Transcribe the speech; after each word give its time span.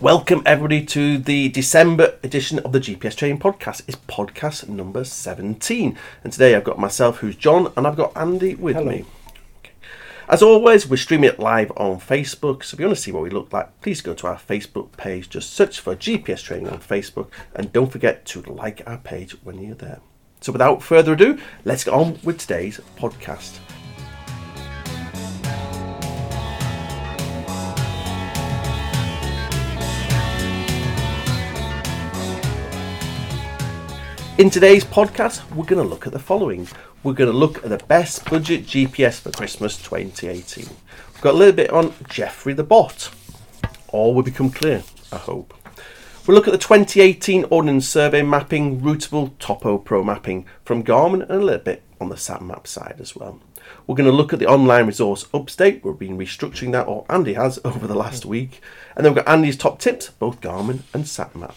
Welcome 0.00 0.42
everybody 0.46 0.84
to 0.86 1.18
the 1.18 1.48
December 1.48 2.18
edition 2.22 2.60
of 2.60 2.70
the 2.70 2.78
GPS 2.78 3.16
Training 3.16 3.40
Podcast. 3.40 3.82
It's 3.88 3.96
podcast 3.96 4.68
number 4.68 5.02
17. 5.02 5.98
And 6.22 6.32
today 6.32 6.54
I've 6.54 6.62
got 6.62 6.78
myself, 6.78 7.18
who's 7.18 7.34
John, 7.34 7.72
and 7.76 7.84
I've 7.84 7.96
got 7.96 8.16
Andy 8.16 8.54
with 8.54 8.76
Hello. 8.76 8.88
me. 8.88 9.04
Okay. 9.58 9.72
As 10.28 10.40
always, 10.40 10.88
we're 10.88 10.98
streaming 10.98 11.30
it 11.30 11.40
live 11.40 11.72
on 11.76 11.98
Facebook. 11.98 12.62
So 12.62 12.76
if 12.76 12.80
you 12.80 12.86
want 12.86 12.96
to 12.96 13.02
see 13.02 13.10
what 13.10 13.24
we 13.24 13.30
look 13.30 13.52
like, 13.52 13.80
please 13.80 14.00
go 14.00 14.14
to 14.14 14.28
our 14.28 14.36
Facebook 14.38 14.92
page. 14.92 15.30
Just 15.30 15.52
search 15.52 15.80
for 15.80 15.96
GPS 15.96 16.44
Training 16.44 16.68
on 16.68 16.78
Facebook. 16.78 17.28
And 17.56 17.72
don't 17.72 17.90
forget 17.90 18.24
to 18.26 18.42
like 18.42 18.82
our 18.86 18.98
page 18.98 19.32
when 19.42 19.60
you're 19.60 19.74
there. 19.74 19.98
So 20.40 20.52
without 20.52 20.80
further 20.80 21.14
ado, 21.14 21.40
let's 21.64 21.82
get 21.82 21.94
on 21.94 22.20
with 22.22 22.38
today's 22.38 22.80
podcast. 22.96 23.58
In 34.38 34.50
today's 34.50 34.84
podcast, 34.84 35.50
we're 35.50 35.64
going 35.64 35.82
to 35.82 35.88
look 35.88 36.06
at 36.06 36.12
the 36.12 36.20
following. 36.20 36.68
We're 37.02 37.12
going 37.12 37.28
to 37.28 37.36
look 37.36 37.64
at 37.64 37.70
the 37.70 37.84
best 37.88 38.24
budget 38.30 38.66
GPS 38.66 39.18
for 39.18 39.32
Christmas 39.32 39.76
2018. 39.78 40.64
We've 40.64 41.20
got 41.20 41.34
a 41.34 41.36
little 41.36 41.56
bit 41.56 41.70
on 41.70 41.92
Jeffrey 42.08 42.52
the 42.52 42.62
Bot. 42.62 43.10
All 43.88 44.14
will 44.14 44.22
become 44.22 44.50
clear, 44.50 44.84
I 45.10 45.16
hope. 45.16 45.54
We'll 46.24 46.36
look 46.36 46.46
at 46.46 46.52
the 46.52 46.58
2018 46.58 47.46
Ordnance 47.50 47.88
Survey 47.88 48.22
mapping, 48.22 48.80
routable 48.80 49.32
Topo 49.40 49.76
Pro 49.76 50.04
mapping 50.04 50.46
from 50.64 50.84
Garmin, 50.84 51.22
and 51.22 51.32
a 51.32 51.44
little 51.44 51.64
bit 51.64 51.82
on 52.00 52.08
the 52.08 52.14
SatMap 52.14 52.68
side 52.68 52.98
as 53.00 53.16
well. 53.16 53.40
We're 53.88 53.96
going 53.96 54.08
to 54.08 54.16
look 54.16 54.32
at 54.32 54.38
the 54.38 54.46
online 54.46 54.86
resource 54.86 55.26
Upstate. 55.34 55.84
We've 55.84 55.98
been 55.98 56.16
restructuring 56.16 56.70
that, 56.70 56.86
or 56.86 57.04
Andy 57.10 57.34
has, 57.34 57.58
over 57.64 57.88
the 57.88 57.96
last 57.96 58.24
week. 58.24 58.60
And 58.94 59.04
then 59.04 59.14
we've 59.14 59.24
got 59.24 59.32
Andy's 59.32 59.56
top 59.56 59.80
tips, 59.80 60.10
both 60.10 60.40
Garmin 60.40 60.82
and 60.94 61.06
SatMap. 61.06 61.56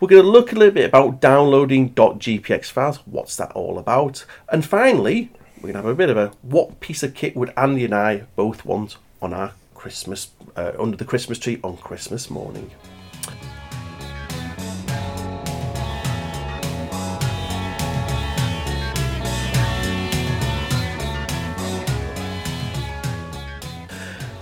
We're 0.00 0.08
going 0.08 0.22
to 0.22 0.30
look 0.30 0.52
a 0.52 0.54
little 0.54 0.72
bit 0.72 0.86
about 0.86 1.20
downloading 1.20 1.90
.gpx 1.90 2.70
files. 2.70 3.00
What's 3.04 3.36
that 3.36 3.52
all 3.52 3.78
about? 3.78 4.24
And 4.48 4.64
finally, 4.64 5.30
we're 5.56 5.72
going 5.72 5.74
to 5.74 5.82
have 5.82 5.92
a 5.92 5.94
bit 5.94 6.08
of 6.08 6.16
a 6.16 6.28
what 6.40 6.80
piece 6.80 7.02
of 7.02 7.12
kit 7.12 7.36
would 7.36 7.52
Andy 7.54 7.84
and 7.84 7.94
I 7.94 8.22
both 8.34 8.64
want 8.64 8.96
on 9.20 9.34
our 9.34 9.52
Christmas 9.74 10.30
uh, 10.56 10.72
under 10.78 10.96
the 10.96 11.04
Christmas 11.04 11.38
tree 11.38 11.60
on 11.62 11.76
Christmas 11.76 12.30
morning. 12.30 12.70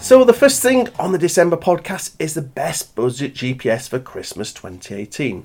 So 0.09 0.25
the 0.25 0.33
first 0.33 0.63
thing 0.63 0.89
on 0.99 1.13
the 1.13 1.19
December 1.19 1.59
podcast 1.59 2.15
is 2.19 2.33
the 2.33 2.41
best 2.41 2.95
budget 2.97 3.35
GPS 3.35 3.91
for 3.91 3.99
Christmas 3.99 4.55
2018. 4.55 5.45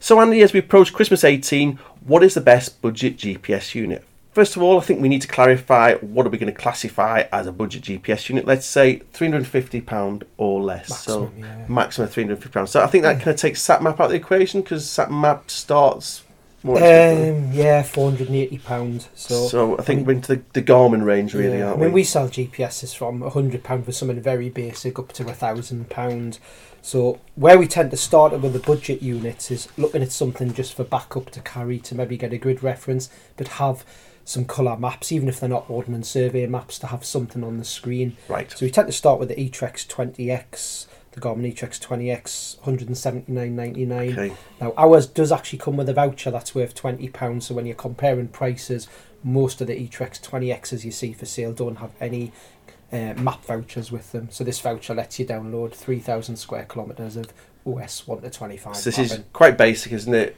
So 0.00 0.20
Andy, 0.20 0.42
as 0.42 0.52
we 0.52 0.58
approach 0.58 0.92
Christmas 0.92 1.22
18, 1.22 1.78
what 2.04 2.24
is 2.24 2.34
the 2.34 2.40
best 2.40 2.82
budget 2.82 3.16
GPS 3.18 3.72
unit? 3.72 4.04
First 4.32 4.56
of 4.56 4.62
all, 4.62 4.78
I 4.78 4.80
think 4.80 5.00
we 5.00 5.08
need 5.08 5.22
to 5.22 5.28
clarify 5.28 5.94
what 5.98 6.26
are 6.26 6.28
we 6.28 6.38
going 6.38 6.52
to 6.52 6.60
classify 6.60 7.22
as 7.30 7.46
a 7.46 7.52
budget 7.52 7.84
GPS 7.84 8.28
unit. 8.28 8.46
Let's 8.46 8.66
say 8.66 9.02
£350 9.12 10.24
or 10.38 10.60
less. 10.60 10.88
so 10.88 11.26
Maximum, 11.26 11.38
yeah. 11.38 11.66
maximum 11.68 12.08
£350. 12.08 12.68
So 12.68 12.82
I 12.82 12.88
think 12.88 13.04
that 13.04 13.18
kind 13.18 13.28
of 13.28 13.36
takes 13.36 13.64
SatMap 13.64 13.92
out 13.92 14.00
of 14.00 14.10
the 14.10 14.16
equation 14.16 14.62
because 14.62 14.84
SatMap 14.86 15.48
starts. 15.48 16.24
Um, 16.62 17.52
yeah, 17.52 17.82
four 17.82 18.10
hundred 18.10 18.28
and 18.28 18.36
eighty 18.36 18.58
pound. 18.58 19.08
So, 19.14 19.48
So 19.48 19.78
I 19.78 19.82
think 19.82 20.06
we're 20.06 20.14
into 20.14 20.36
the, 20.36 20.42
the 20.52 20.62
Garmin 20.62 21.04
range 21.04 21.34
really, 21.34 21.58
yeah. 21.58 21.66
I 21.66 21.68
aren't 21.68 21.80
mean, 21.80 21.92
we? 21.92 22.00
we 22.00 22.04
sell 22.04 22.28
GPSs 22.28 22.94
from 22.94 23.22
hundred 23.22 23.64
pound 23.64 23.86
for 23.86 23.92
something 23.92 24.20
very 24.20 24.50
basic 24.50 24.98
up 24.98 25.12
to 25.14 25.28
a 25.28 25.32
thousand 25.32 25.88
pound. 25.88 26.38
So 26.82 27.20
where 27.34 27.58
we 27.58 27.66
tend 27.66 27.90
to 27.92 27.96
start 27.96 28.32
it 28.32 28.40
with 28.40 28.52
the 28.52 28.58
budget 28.58 29.02
units 29.02 29.50
is 29.50 29.68
looking 29.76 30.02
at 30.02 30.12
something 30.12 30.52
just 30.52 30.74
for 30.74 30.84
backup 30.84 31.30
to 31.30 31.40
carry 31.40 31.78
to 31.80 31.94
maybe 31.94 32.16
get 32.16 32.32
a 32.32 32.38
grid 32.38 32.62
reference, 32.62 33.10
but 33.36 33.48
have 33.48 33.84
some 34.24 34.44
colour 34.44 34.76
maps, 34.76 35.12
even 35.12 35.28
if 35.28 35.40
they're 35.40 35.48
not 35.48 35.68
ordnance 35.68 36.08
survey 36.08 36.46
maps, 36.46 36.78
to 36.78 36.86
have 36.86 37.04
something 37.04 37.42
on 37.42 37.58
the 37.58 37.64
screen. 37.64 38.16
Right. 38.28 38.50
So 38.50 38.64
we 38.64 38.70
tend 38.70 38.88
to 38.88 38.92
start 38.92 39.18
with 39.18 39.28
the 39.28 39.34
eTrex 39.34 39.86
20X, 39.86 40.86
the 41.12 41.20
Garmin 41.20 41.52
eTrex 41.52 41.80
20X, 41.80 42.58
179.99. 42.60 44.12
Okay. 44.12 44.34
Now 44.60 44.72
ours 44.76 45.06
does 45.06 45.32
actually 45.32 45.58
come 45.58 45.76
with 45.76 45.88
a 45.88 45.94
voucher 45.94 46.30
that's 46.30 46.54
worth 46.54 46.74
twenty 46.74 47.08
pounds. 47.08 47.46
So 47.46 47.54
when 47.54 47.66
you're 47.66 47.74
comparing 47.74 48.28
prices, 48.28 48.88
most 49.24 49.60
of 49.60 49.66
the 49.66 49.74
eTrex 49.74 50.20
20Xs 50.20 50.84
you 50.84 50.90
see 50.90 51.12
for 51.12 51.26
sale 51.26 51.52
don't 51.52 51.76
have 51.76 51.90
any 52.00 52.32
uh, 52.92 53.14
map 53.14 53.44
vouchers 53.44 53.90
with 53.92 54.12
them. 54.12 54.28
So 54.30 54.44
this 54.44 54.60
voucher 54.60 54.94
lets 54.94 55.18
you 55.18 55.26
download 55.26 55.72
three 55.74 55.98
thousand 56.00 56.36
square 56.36 56.66
kilometres 56.68 57.16
of 57.16 57.32
OS 57.66 58.06
one 58.06 58.20
to 58.22 58.30
twenty 58.30 58.56
five. 58.56 58.76
So 58.76 58.90
this 58.90 58.98
is 58.98 59.20
quite 59.32 59.58
basic, 59.58 59.92
isn't 59.92 60.14
it? 60.14 60.36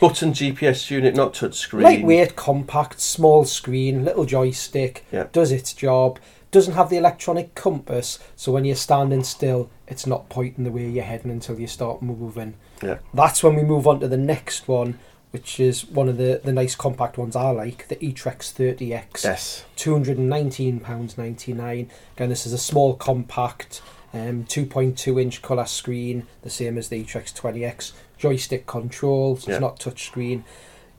Button 0.00 0.32
GPS 0.32 0.90
unit, 0.90 1.14
not 1.14 1.34
touch 1.34 1.54
screen. 1.54 1.84
lightweight, 1.84 2.34
compact, 2.34 3.00
small 3.00 3.44
screen, 3.44 4.04
little 4.04 4.24
joystick. 4.24 5.04
Yeah. 5.12 5.28
Does 5.32 5.52
its 5.52 5.72
job. 5.72 6.18
Doesn't 6.54 6.74
have 6.74 6.88
the 6.88 6.96
electronic 6.98 7.56
compass, 7.56 8.20
so 8.36 8.52
when 8.52 8.64
you're 8.64 8.76
standing 8.76 9.24
still, 9.24 9.68
it's 9.88 10.06
not 10.06 10.28
pointing 10.28 10.62
the 10.62 10.70
way 10.70 10.88
you're 10.88 11.02
heading 11.02 11.32
until 11.32 11.58
you 11.58 11.66
start 11.66 12.00
moving. 12.00 12.54
Yeah. 12.80 12.98
That's 13.12 13.42
when 13.42 13.56
we 13.56 13.64
move 13.64 13.88
on 13.88 13.98
to 13.98 14.06
the 14.06 14.16
next 14.16 14.68
one, 14.68 15.00
which 15.32 15.58
is 15.58 15.84
one 15.84 16.08
of 16.08 16.16
the, 16.16 16.40
the 16.44 16.52
nice 16.52 16.76
compact 16.76 17.18
ones 17.18 17.34
I 17.34 17.50
like, 17.50 17.88
the 17.88 17.96
eTrex 17.96 18.52
30X. 18.54 19.24
Yes. 19.24 19.64
£219.99. 19.76 21.88
Again, 22.16 22.28
this 22.28 22.46
is 22.46 22.52
a 22.52 22.58
small 22.58 22.94
compact, 22.94 23.82
um, 24.12 24.44
2.2 24.44 25.20
inch 25.20 25.42
colour 25.42 25.66
screen, 25.66 26.24
the 26.42 26.50
same 26.50 26.78
as 26.78 26.88
the 26.88 27.02
eTrex 27.04 27.34
20X. 27.34 27.90
Joystick 28.16 28.64
control, 28.68 29.36
so 29.38 29.50
Yeah. 29.50 29.56
it's 29.56 29.60
not 29.60 29.80
touch 29.80 30.06
screen. 30.06 30.44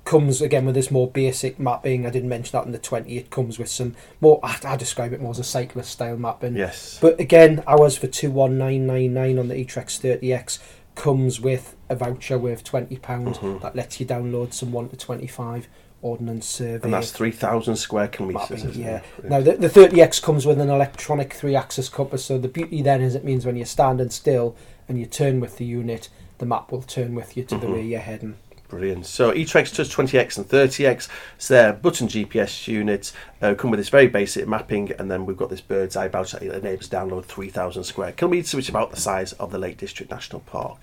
Comes 0.05 0.39
again 0.39 0.65
with 0.65 0.75
this 0.75 0.91
more 0.91 1.09
basic 1.09 1.59
mapping. 1.59 2.05
I 2.05 2.11
didn't 2.11 2.29
mention 2.29 2.51
that 2.57 2.65
in 2.67 2.71
the 2.71 2.77
20. 2.77 3.17
It 3.17 3.31
comes 3.31 3.57
with 3.59 3.69
some 3.69 3.95
more, 4.21 4.39
I, 4.43 4.55
I 4.63 4.75
describe 4.77 5.13
it 5.13 5.19
more 5.21 5.31
as 5.31 5.39
a 5.39 5.43
cyclist 5.43 5.89
style 5.91 6.15
mapping. 6.15 6.55
Yes. 6.55 6.99
But 7.01 7.19
again, 7.19 7.63
ours 7.65 7.97
for 7.97 8.05
21999 8.07 9.39
on 9.39 9.47
the 9.47 9.55
eTrex 9.55 9.99
30X 9.99 10.59
comes 10.93 11.41
with 11.41 11.75
a 11.89 11.95
voucher 11.95 12.37
worth 12.37 12.63
£20 12.63 12.99
Mhm. 12.99 13.61
that 13.61 13.75
lets 13.75 13.99
you 13.99 14.05
download 14.05 14.53
some 14.53 14.71
1 14.71 14.89
to 14.89 14.95
25 14.95 15.67
ordnance 16.01 16.45
survey. 16.45 16.83
and 16.83 16.93
that's 16.93 17.09
3,000 17.11 17.75
square 17.75 18.07
kilometres, 18.07 18.63
mapping, 18.63 18.79
yeah. 18.79 19.01
it? 19.17 19.25
Now 19.29 19.41
the, 19.41 19.53
the 19.53 19.67
30X 19.69 20.21
comes 20.21 20.45
with 20.45 20.61
an 20.61 20.69
electronic 20.69 21.33
three-axis 21.33 21.89
compass, 21.89 22.23
so 22.23 22.37
the 22.37 22.47
beauty 22.47 22.83
then 22.83 23.01
is 23.01 23.15
it 23.15 23.23
means 23.25 23.43
when 23.45 23.55
you're 23.55 23.65
standing 23.65 24.11
still 24.11 24.55
and 24.87 24.99
you 24.99 25.07
turn 25.07 25.39
with 25.39 25.57
the 25.57 25.65
unit, 25.65 26.09
the 26.37 26.45
map 26.45 26.71
will 26.71 26.83
turn 26.83 27.15
with 27.15 27.35
you 27.35 27.43
to 27.45 27.57
the 27.57 27.65
Mhm. 27.65 27.73
way 27.73 27.81
you're 27.81 27.99
heading. 28.01 28.35
Brilliant. 28.75 29.05
So 29.05 29.31
eTrex 29.31 29.73
Touch 29.73 29.87
20X 29.87 30.37
and 30.37 30.45
30X, 30.49 31.07
so 31.37 31.53
they're 31.53 31.71
button 31.71 32.09
GPS 32.09 32.67
units, 32.67 33.13
uh, 33.41 33.55
come 33.55 33.71
with 33.71 33.79
this 33.79 33.87
very 33.87 34.07
basic 34.07 34.49
mapping, 34.49 34.91
and 34.99 35.09
then 35.09 35.25
we've 35.25 35.37
got 35.37 35.49
this 35.49 35.61
bird's 35.61 35.95
eye 35.95 36.09
voucher 36.09 36.39
that 36.39 36.57
enables 36.57 36.89
download 36.89 37.23
3,000 37.23 37.85
square 37.85 38.11
kilometres, 38.11 38.53
which 38.53 38.65
is 38.65 38.69
about 38.69 38.91
the 38.91 38.99
size 38.99 39.31
of 39.31 39.51
the 39.51 39.57
Lake 39.57 39.77
District 39.77 40.11
National 40.11 40.41
Park. 40.41 40.77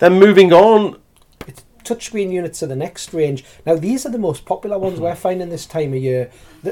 Then 0.00 0.18
moving 0.18 0.52
on, 0.52 1.00
Touchscreen 1.84 2.30
units 2.32 2.62
are 2.62 2.66
the 2.66 2.76
next 2.76 3.12
range. 3.12 3.44
Now 3.66 3.76
these 3.76 4.04
are 4.06 4.10
the 4.10 4.18
most 4.18 4.44
popular 4.44 4.78
ones 4.78 4.94
Mm-hmm. 4.94 5.02
we're 5.04 5.14
finding 5.14 5.48
this 5.50 5.66
time 5.66 5.92
of 5.94 6.00
year. 6.02 6.30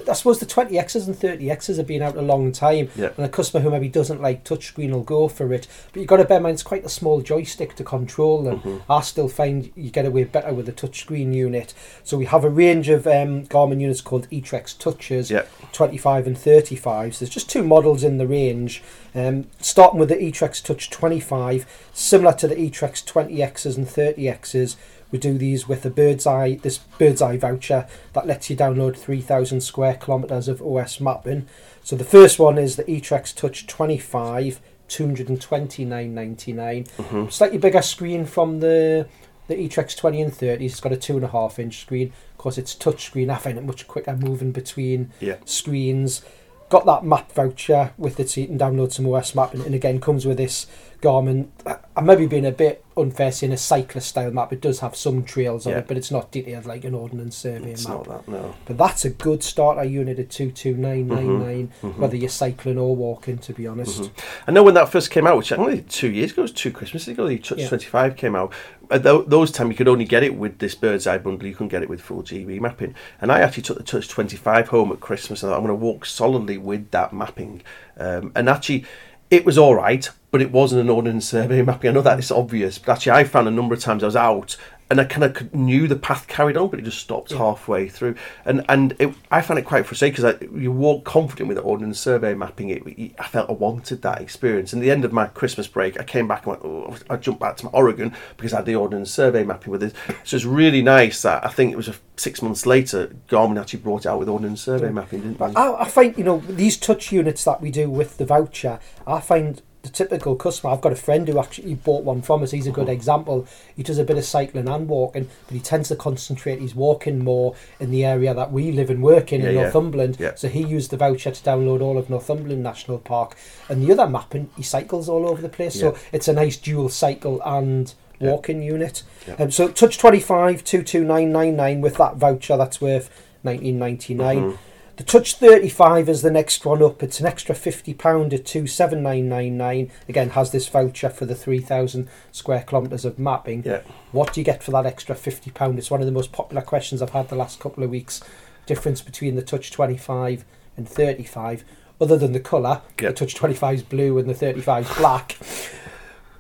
I 0.09 0.13
suppose 0.13 0.39
the 0.39 0.45
20Xs 0.45 1.07
and 1.07 1.17
30Xs 1.17 1.79
have 1.79 1.87
been 1.87 2.03
out 2.03 2.17
a 2.17 2.21
long 2.23 2.53
time, 2.53 2.91
Yeah. 2.95 3.09
and 3.17 3.25
a 3.25 3.29
customer 3.29 3.63
who 3.63 3.71
maybe 3.71 3.89
doesn't 3.89 4.21
like 4.21 4.45
touchscreen 4.45 4.91
will 4.91 5.03
go 5.03 5.29
for 5.29 5.51
it. 5.55 5.67
But 5.93 6.01
you've 6.01 6.09
got 6.09 6.19
to 6.19 6.25
bear 6.25 6.37
in 6.37 6.43
mind 6.43 6.55
it's 6.55 6.63
quite 6.63 6.85
a 6.85 6.91
small 6.91 7.23
joystick 7.23 7.75
to 7.77 7.85
control 7.85 8.43
them. 8.43 8.61
Mhm. 8.61 8.81
I 8.91 9.01
still 9.01 9.29
find 9.29 9.71
you 9.75 9.91
get 9.91 10.05
away 10.05 10.25
better 10.25 10.53
with 10.53 10.69
a 10.69 10.73
touchscreen 10.73 11.33
unit. 11.35 11.73
So 12.05 12.19
we 12.19 12.27
have 12.27 12.45
a 12.45 12.51
range 12.51 12.91
of 12.91 13.07
um, 13.07 13.47
Garmin 13.47 13.81
units 13.81 14.03
called 14.03 14.29
eTrex 14.31 14.77
Touches, 14.79 15.31
yeah, 15.31 15.45
25 15.73 16.27
and 16.27 16.37
35s. 16.37 17.19
There's 17.21 17.31
just 17.31 17.49
two 17.49 17.63
models 17.63 18.05
in 18.05 18.19
the 18.19 18.27
range. 18.27 18.83
Um, 19.15 19.47
starting 19.61 19.99
with 19.99 20.11
the 20.11 20.17
eTrex 20.17 20.63
Touch 20.63 20.91
25, 20.91 21.67
similar 21.95 22.35
to 22.35 22.47
the 22.47 22.57
eTrex 22.57 23.03
20Xs 23.05 23.77
and 23.79 23.87
30Xs, 23.87 24.77
we 25.11 25.19
do 25.19 25.39
these 25.39 25.69
with 25.69 25.85
a 25.87 25.91
bird's 25.91 26.27
eye, 26.27 26.59
this 26.63 26.79
bird's 26.79 27.23
eye 27.23 27.37
voucher 27.37 27.87
that 28.13 28.27
lets 28.27 28.51
you 28.51 28.57
download 28.57 28.97
3,000 28.97 29.61
square 29.61 29.95
kilometres 29.95 30.49
of 30.49 30.63
OS 30.63 31.01
mapping. 31.01 31.47
So 31.83 31.97
the 31.97 32.05
first 32.05 32.39
one 32.39 32.59
is 32.59 32.77
the 32.77 32.85
eTrex 32.85 33.35
Touch 33.35 33.67
25, 33.67 34.61
229.99. 34.89 36.89
Mm-hmm. 36.89 37.29
Slightly 37.29 37.59
bigger 37.59 37.83
screen 37.83 38.27
from 38.27 38.61
the 38.61 39.09
the 39.49 39.55
eTrex 39.55 39.97
20 39.97 40.23
and 40.23 40.35
30. 40.35 40.67
It's 40.67 40.79
got 40.79 40.93
a 40.93 40.97
two 40.97 41.17
and 41.17 41.25
a 41.25 41.29
half 41.29 41.59
inch 41.59 41.81
screen. 41.81 42.13
Of 42.33 42.39
course, 42.39 42.59
it's 42.59 42.75
touch 42.75 43.07
screen. 43.07 43.31
I 43.31 43.37
find 43.37 43.59
it 43.59 43.65
much 43.65 43.89
quicker 43.89 44.15
moving 44.15 44.53
between 44.53 45.11
yeah, 45.21 45.37
screens. 45.47 46.23
Got 46.69 46.85
that 46.85 47.03
map 47.03 47.33
voucher 47.33 47.93
with 47.97 48.21
it 48.21 48.29
so 48.29 48.43
you 48.43 48.47
can 48.47 48.59
download 48.59 48.93
some 48.93 49.13
OS 49.13 49.35
mapping, 49.35 49.63
and 49.63 49.75
again 49.75 50.01
comes 50.01 50.27
with 50.27 50.37
this 50.37 50.67
Garmin. 51.01 51.49
I 51.97 52.01
may 52.01 52.15
be 52.17 52.27
being 52.27 52.47
a 52.47 52.53
bit 52.53 52.85
unfair 52.97 53.31
saying 53.33 53.53
a 53.53 53.57
cyclist 53.57 54.09
style 54.09 54.31
map. 54.31 54.53
It 54.53 54.61
does 54.61 54.81
have 54.81 54.97
some 54.97 55.23
trails 55.25 55.67
on 55.67 55.73
Yeah. 55.73 55.79
it, 55.81 55.89
but 55.89 55.97
it's 55.97 56.11
not 56.11 56.31
detailed 56.33 56.67
like 56.67 56.85
an 56.85 56.95
ordnance 56.95 57.37
survey 57.37 57.73
It's 57.73 57.87
map. 57.87 58.07
not 58.07 58.27
that, 58.27 58.29
no. 58.33 58.55
But 58.67 58.79
that's 58.79 59.05
a 59.05 59.11
good 59.11 59.43
starter 59.43 59.85
unit 59.85 60.19
at 60.19 60.31
two 60.31 60.51
two 60.51 60.75
nine 60.77 61.07
nine 61.09 61.39
nine. 61.41 61.73
Mm-hmm. 61.83 62.01
Whether 62.01 62.17
you're 62.17 62.29
cycling 62.29 62.79
or 62.79 62.95
walking, 62.97 63.39
to 63.39 63.53
be 63.53 63.67
honest. 63.67 64.11
I 64.47 64.53
know 64.53 64.63
when 64.63 64.75
that 64.75 64.89
first 64.89 65.11
came 65.11 65.27
out, 65.27 65.37
which 65.37 65.53
I 65.53 65.57
think 65.57 65.89
two 65.89 66.11
years 66.11 66.33
ago, 66.33 66.43
it 66.43 66.45
was 66.45 66.53
two 66.53 66.71
Christmases 66.73 67.09
ago, 67.09 67.27
the 67.29 67.39
Touch 67.39 67.59
Yeah. 67.59 67.69
25 67.69 68.17
came 68.17 68.35
out. 68.37 68.53
At 68.91 69.03
those 69.03 69.51
time, 69.51 69.71
you 69.71 69.77
could 69.77 69.89
only 69.89 70.07
get 70.07 70.23
it 70.23 70.35
with 70.35 70.59
this 70.59 70.75
bird's 70.75 71.07
eye 71.07 71.19
bundle. 71.19 71.47
You 71.47 71.55
couldn't 71.55 71.69
get 71.69 71.83
it 71.83 71.91
with 71.91 72.01
full 72.01 72.23
GB 72.23 72.59
mapping. 72.61 72.95
And 73.21 73.31
I 73.31 73.41
actually 73.41 73.65
took 73.65 73.77
the 73.77 73.83
Touch 73.85 74.09
25 74.09 74.69
home 74.69 74.93
at 74.93 75.01
Christmas, 75.01 75.43
and 75.43 75.51
thought, 75.51 75.59
I'm 75.59 75.67
going 75.67 75.79
to 75.79 75.85
walk 75.85 76.07
solidly 76.07 76.57
with 76.59 76.91
that 76.93 77.13
mapping. 77.13 77.63
Um, 77.99 78.33
and 78.35 78.49
actually, 78.49 78.87
it 79.31 79.45
was 79.45 79.59
all 79.59 79.75
right, 79.75 80.09
but 80.31 80.41
it 80.41 80.51
wasn't 80.51 80.81
an 80.81 80.91
ordnance 80.91 81.29
survey 81.29 81.63
mapping. 81.63 81.91
I 81.91 81.93
know 81.93 82.03
that 82.03 82.19
it's 82.19 82.31
obvious, 82.31 82.79
but 82.79 82.93
actually, 82.93 83.13
I 83.13 83.25
found 83.25 83.49
a 83.49 83.53
number 83.53 83.75
of 83.75 83.81
times 83.81 84.03
I 84.03 84.07
was 84.07 84.17
out 84.17 84.57
and 84.91 85.01
I 85.01 85.05
kind 85.05 85.25
of 85.25 85.55
knew 85.55 85.87
the 85.87 85.97
path 85.97 86.27
carried 86.29 86.57
on, 86.57 86.69
but 86.69 86.79
it 86.79 86.83
just 86.83 86.99
stopped 86.99 87.33
halfway 87.33 87.89
through. 87.89 88.15
And 88.45 88.65
and 88.69 88.97
it, 88.99 89.15
I 89.31 89.43
found 89.43 89.59
it 89.59 89.67
quite 89.67 89.85
frustrating 89.85 90.23
because 90.23 90.41
you 90.59 90.73
walk 90.73 91.05
confident 91.05 91.49
with 91.49 91.59
the 91.59 91.63
ordnance 91.63 92.01
survey 92.01 92.35
mapping. 92.35 92.71
It, 92.71 93.15
I 93.19 93.29
felt 93.29 93.51
I 93.51 93.53
wanted 93.53 94.01
that 94.03 94.21
experience. 94.23 94.73
And 94.73 94.83
the 94.83 94.91
end 94.91 95.05
of 95.05 95.13
my 95.13 95.27
Christmas 95.27 95.67
break, 95.67 96.01
I 96.01 96.05
came 96.05 96.27
back 96.27 96.47
and 96.47 96.53
went, 96.53 96.65
oh, 96.65 96.97
I 97.11 97.17
jumped 97.17 97.41
back 97.41 97.59
to 97.59 97.67
my 97.67 97.71
Oregon 97.73 98.15
because 98.37 98.55
I 98.55 98.57
had 98.57 98.67
the 98.67 98.77
ordnance 98.77 99.11
survey 99.11 99.45
mapping 99.45 99.73
with 99.73 99.83
it. 99.83 99.95
So 100.25 100.37
it's 100.37 100.47
really 100.47 100.81
nice 100.81 101.21
that 101.23 101.45
I 101.45 101.49
think 101.49 101.73
it 101.73 101.77
was 101.77 101.89
a, 101.89 101.95
six 102.17 102.41
months 102.41 102.65
later, 102.65 103.15
Garmin 103.29 103.61
actually 103.61 103.81
brought 103.81 104.07
out 104.07 104.19
with 104.19 104.29
ordnance 104.29 104.63
survey 104.63 104.91
mapping, 104.91 105.21
didn't 105.21 105.39
they? 105.39 105.61
I, 105.61 105.83
I 105.83 105.89
find 105.89 106.17
you 106.17 106.25
know 106.25 106.39
these 106.49 106.79
touch 106.79 107.13
units 107.13 107.45
that 107.45 107.61
we 107.61 107.71
do 107.71 107.91
with 107.91 108.17
the 108.17 108.25
voucher. 108.25 108.81
I 109.07 109.21
find 109.21 109.61
the 109.83 109.89
typical 109.89 110.35
customer. 110.35 110.73
I've 110.73 110.81
got 110.81 110.93
a 110.93 110.97
friend 110.97 111.29
who 111.29 111.39
actually 111.39 111.75
bought 111.75 112.03
one 112.05 112.21
from 112.21 112.43
us. 112.43 112.51
He's 112.51 112.67
a 112.67 112.71
Uh-huh. 112.71 112.83
good 112.85 112.89
example. 112.93 113.47
He 113.77 113.83
does 113.85 113.99
a 113.99 114.05
bit 114.05 114.19
of 114.19 114.25
cycling 114.25 114.69
and 114.69 114.89
walking, 114.89 115.29
but 115.47 115.55
he 115.55 115.61
tends 115.61 115.89
to 115.89 115.97
concentrate. 115.97 116.59
He's 116.61 116.75
walking 116.75 117.23
more 117.23 117.55
in 117.79 117.91
the 117.93 118.05
area 118.05 118.35
that 118.35 118.51
we 118.53 118.73
live 118.73 118.91
and 118.91 119.03
work 119.03 119.33
in 119.33 119.41
Yeah, 119.43 119.49
in 119.51 119.55
yeah. 119.55 119.63
Northumberland. 119.63 120.17
Yeah. 120.19 120.33
So 120.35 120.49
he 120.49 120.63
used 120.65 120.91
the 120.91 120.97
voucher 120.97 121.31
to 121.31 121.43
download 121.43 121.81
all 121.81 121.97
of 121.97 122.11
Northumberland 122.11 122.63
National 122.63 122.99
Park, 122.99 123.37
and 123.69 123.81
the 123.83 123.93
other 123.93 124.09
mapping 124.09 124.51
he 124.57 124.63
cycles 124.65 125.09
all 125.09 125.29
over 125.29 125.41
the 125.41 125.49
place. 125.49 125.79
So 125.79 125.95
it's 126.13 126.27
a 126.29 126.33
nice 126.33 126.57
dual 126.57 126.89
cycle 126.89 127.41
and 127.45 127.95
walking 128.21 128.63
unit. 128.65 129.05
Um, 129.39 129.53
so 129.53 129.69
touch 129.69 129.97
25 129.97 130.65
22999 130.65 131.81
with 131.81 131.97
that 131.99 132.17
voucher 132.17 132.57
that's 132.57 132.81
worth 132.81 133.11
1999 133.43 134.37
Mm-hmm. 134.37 134.57
The 134.99 135.05
touch 135.05 135.37
35 135.37 136.09
is 136.09 136.23
the 136.23 136.31
next 136.31 136.67
one 136.67 136.83
up. 136.83 137.05
It's 137.05 137.21
an 137.21 137.27
extra 137.27 137.55
50 137.55 137.95
pound 137.95 138.35
at 138.35 138.45
27999 138.45 139.93
again 140.09 140.31
has 140.31 140.51
this 140.51 140.67
voucher 140.67 141.09
for 141.09 141.25
the 141.25 141.37
3000 141.37 142.09
square 142.33 142.65
kilometers 142.67 143.05
of 143.05 143.17
mapping. 143.17 143.63
Yeah. 143.65 143.83
what 144.11 144.33
do 144.33 144.41
you 144.41 144.45
get 144.45 144.61
for 144.61 144.73
that 144.73 144.87
extra 144.87 145.15
50 145.15 145.53
pound? 145.53 145.79
It's 145.79 145.91
one 145.91 146.01
of 146.01 146.07
the 146.07 146.13
most 146.13 146.33
popular 146.33 146.63
questions 146.63 147.01
i've 147.01 147.11
had 147.11 147.29
the 147.29 147.37
last 147.37 147.61
couple 147.61 147.85
of 147.85 147.91
weeks. 147.91 148.21
Difference 148.67 149.01
between 149.01 149.37
the 149.37 149.43
touch 149.43 149.71
25 149.71 150.45
and 150.77 150.89
35 150.89 151.65
other 152.01 152.17
than 152.17 152.33
the 152.33 152.41
colour. 152.41 152.83
Yeah. 153.01 153.11
the 153.11 153.15
touch 153.15 153.37
25 153.37 153.75
is 153.77 153.83
blue 153.85 154.19
and 154.19 154.29
the 154.29 154.35
35 154.35 154.91
is 154.91 154.97
black. 154.97 155.39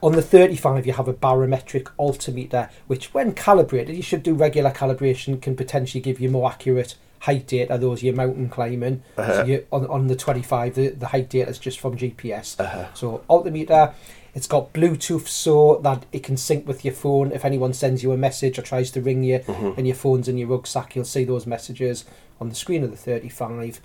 On 0.02 0.12
the 0.12 0.22
35, 0.22 0.84
you 0.84 0.92
have 0.92 1.08
a 1.08 1.12
barometric 1.12 1.88
altimeter, 1.98 2.70
which, 2.86 3.12
when 3.12 3.32
calibrated, 3.32 3.96
you 3.96 4.02
should 4.02 4.22
do 4.22 4.32
regular 4.32 4.70
calibration, 4.70 5.42
can 5.42 5.56
potentially 5.56 6.00
give 6.00 6.20
you 6.20 6.30
more 6.30 6.48
accurate 6.48 6.94
height 7.20 7.46
data. 7.46 7.78
Those 7.78 8.02
you're 8.02 8.14
mountain 8.14 8.48
climbing. 8.48 9.02
Uh-huh. 9.16 9.34
So 9.34 9.44
you, 9.44 9.66
on, 9.72 9.86
on 9.86 10.06
the 10.06 10.16
25, 10.16 10.74
the, 10.74 10.88
the 10.88 11.08
height 11.08 11.28
data 11.28 11.50
is 11.50 11.58
just 11.58 11.80
from 11.80 11.96
GPS. 11.96 12.58
Uh-huh. 12.58 12.86
So 12.94 13.24
altimeter, 13.28 13.94
it's 14.34 14.46
got 14.46 14.72
Bluetooth 14.72 15.26
so 15.26 15.80
that 15.82 16.06
it 16.12 16.22
can 16.22 16.36
sync 16.36 16.66
with 16.66 16.84
your 16.84 16.94
phone. 16.94 17.32
If 17.32 17.44
anyone 17.44 17.72
sends 17.72 18.02
you 18.02 18.12
a 18.12 18.16
message 18.16 18.58
or 18.58 18.62
tries 18.62 18.90
to 18.92 19.00
ring 19.00 19.24
you, 19.24 19.42
and 19.76 19.86
your 19.86 19.96
phone's 19.96 20.28
in 20.28 20.38
your 20.38 20.48
rucksack, 20.48 20.94
you'll 20.94 21.04
see 21.04 21.24
those 21.24 21.46
messages 21.46 22.04
on 22.40 22.48
the 22.48 22.54
screen 22.54 22.84
of 22.84 22.90
the 22.90 22.96
35 22.96 23.80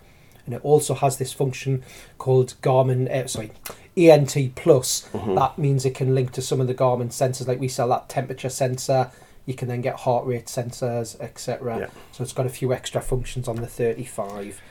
and 0.45 0.55
it 0.55 0.61
also 0.63 0.93
has 0.93 1.17
this 1.17 1.31
function 1.31 1.83
called 2.17 2.55
Garmin, 2.61 3.09
uh, 3.09 3.27
sorry, 3.27 3.51
ANT 3.95 4.35
Plus. 4.55 5.07
That 5.35 5.57
means 5.57 5.85
it 5.85 5.95
can 5.95 6.13
link 6.13 6.31
to 6.33 6.41
some 6.41 6.59
of 6.59 6.67
the 6.67 6.73
Garmin 6.73 7.09
sensors, 7.09 7.47
like 7.47 7.59
we 7.59 7.67
sell 7.67 7.89
that 7.89 8.09
temperature 8.09 8.49
sensor. 8.49 9.11
You 9.45 9.53
can 9.53 9.67
then 9.67 9.81
get 9.81 9.95
heart 10.01 10.25
rate 10.25 10.45
sensors, 10.45 11.19
etc. 11.19 11.79
Yeah. 11.79 11.87
So 12.11 12.23
it's 12.23 12.33
got 12.33 12.45
a 12.45 12.49
few 12.49 12.73
extra 12.73 13.01
functions 13.01 13.47
on 13.47 13.57
the 13.57 13.67
35. 13.67 14.61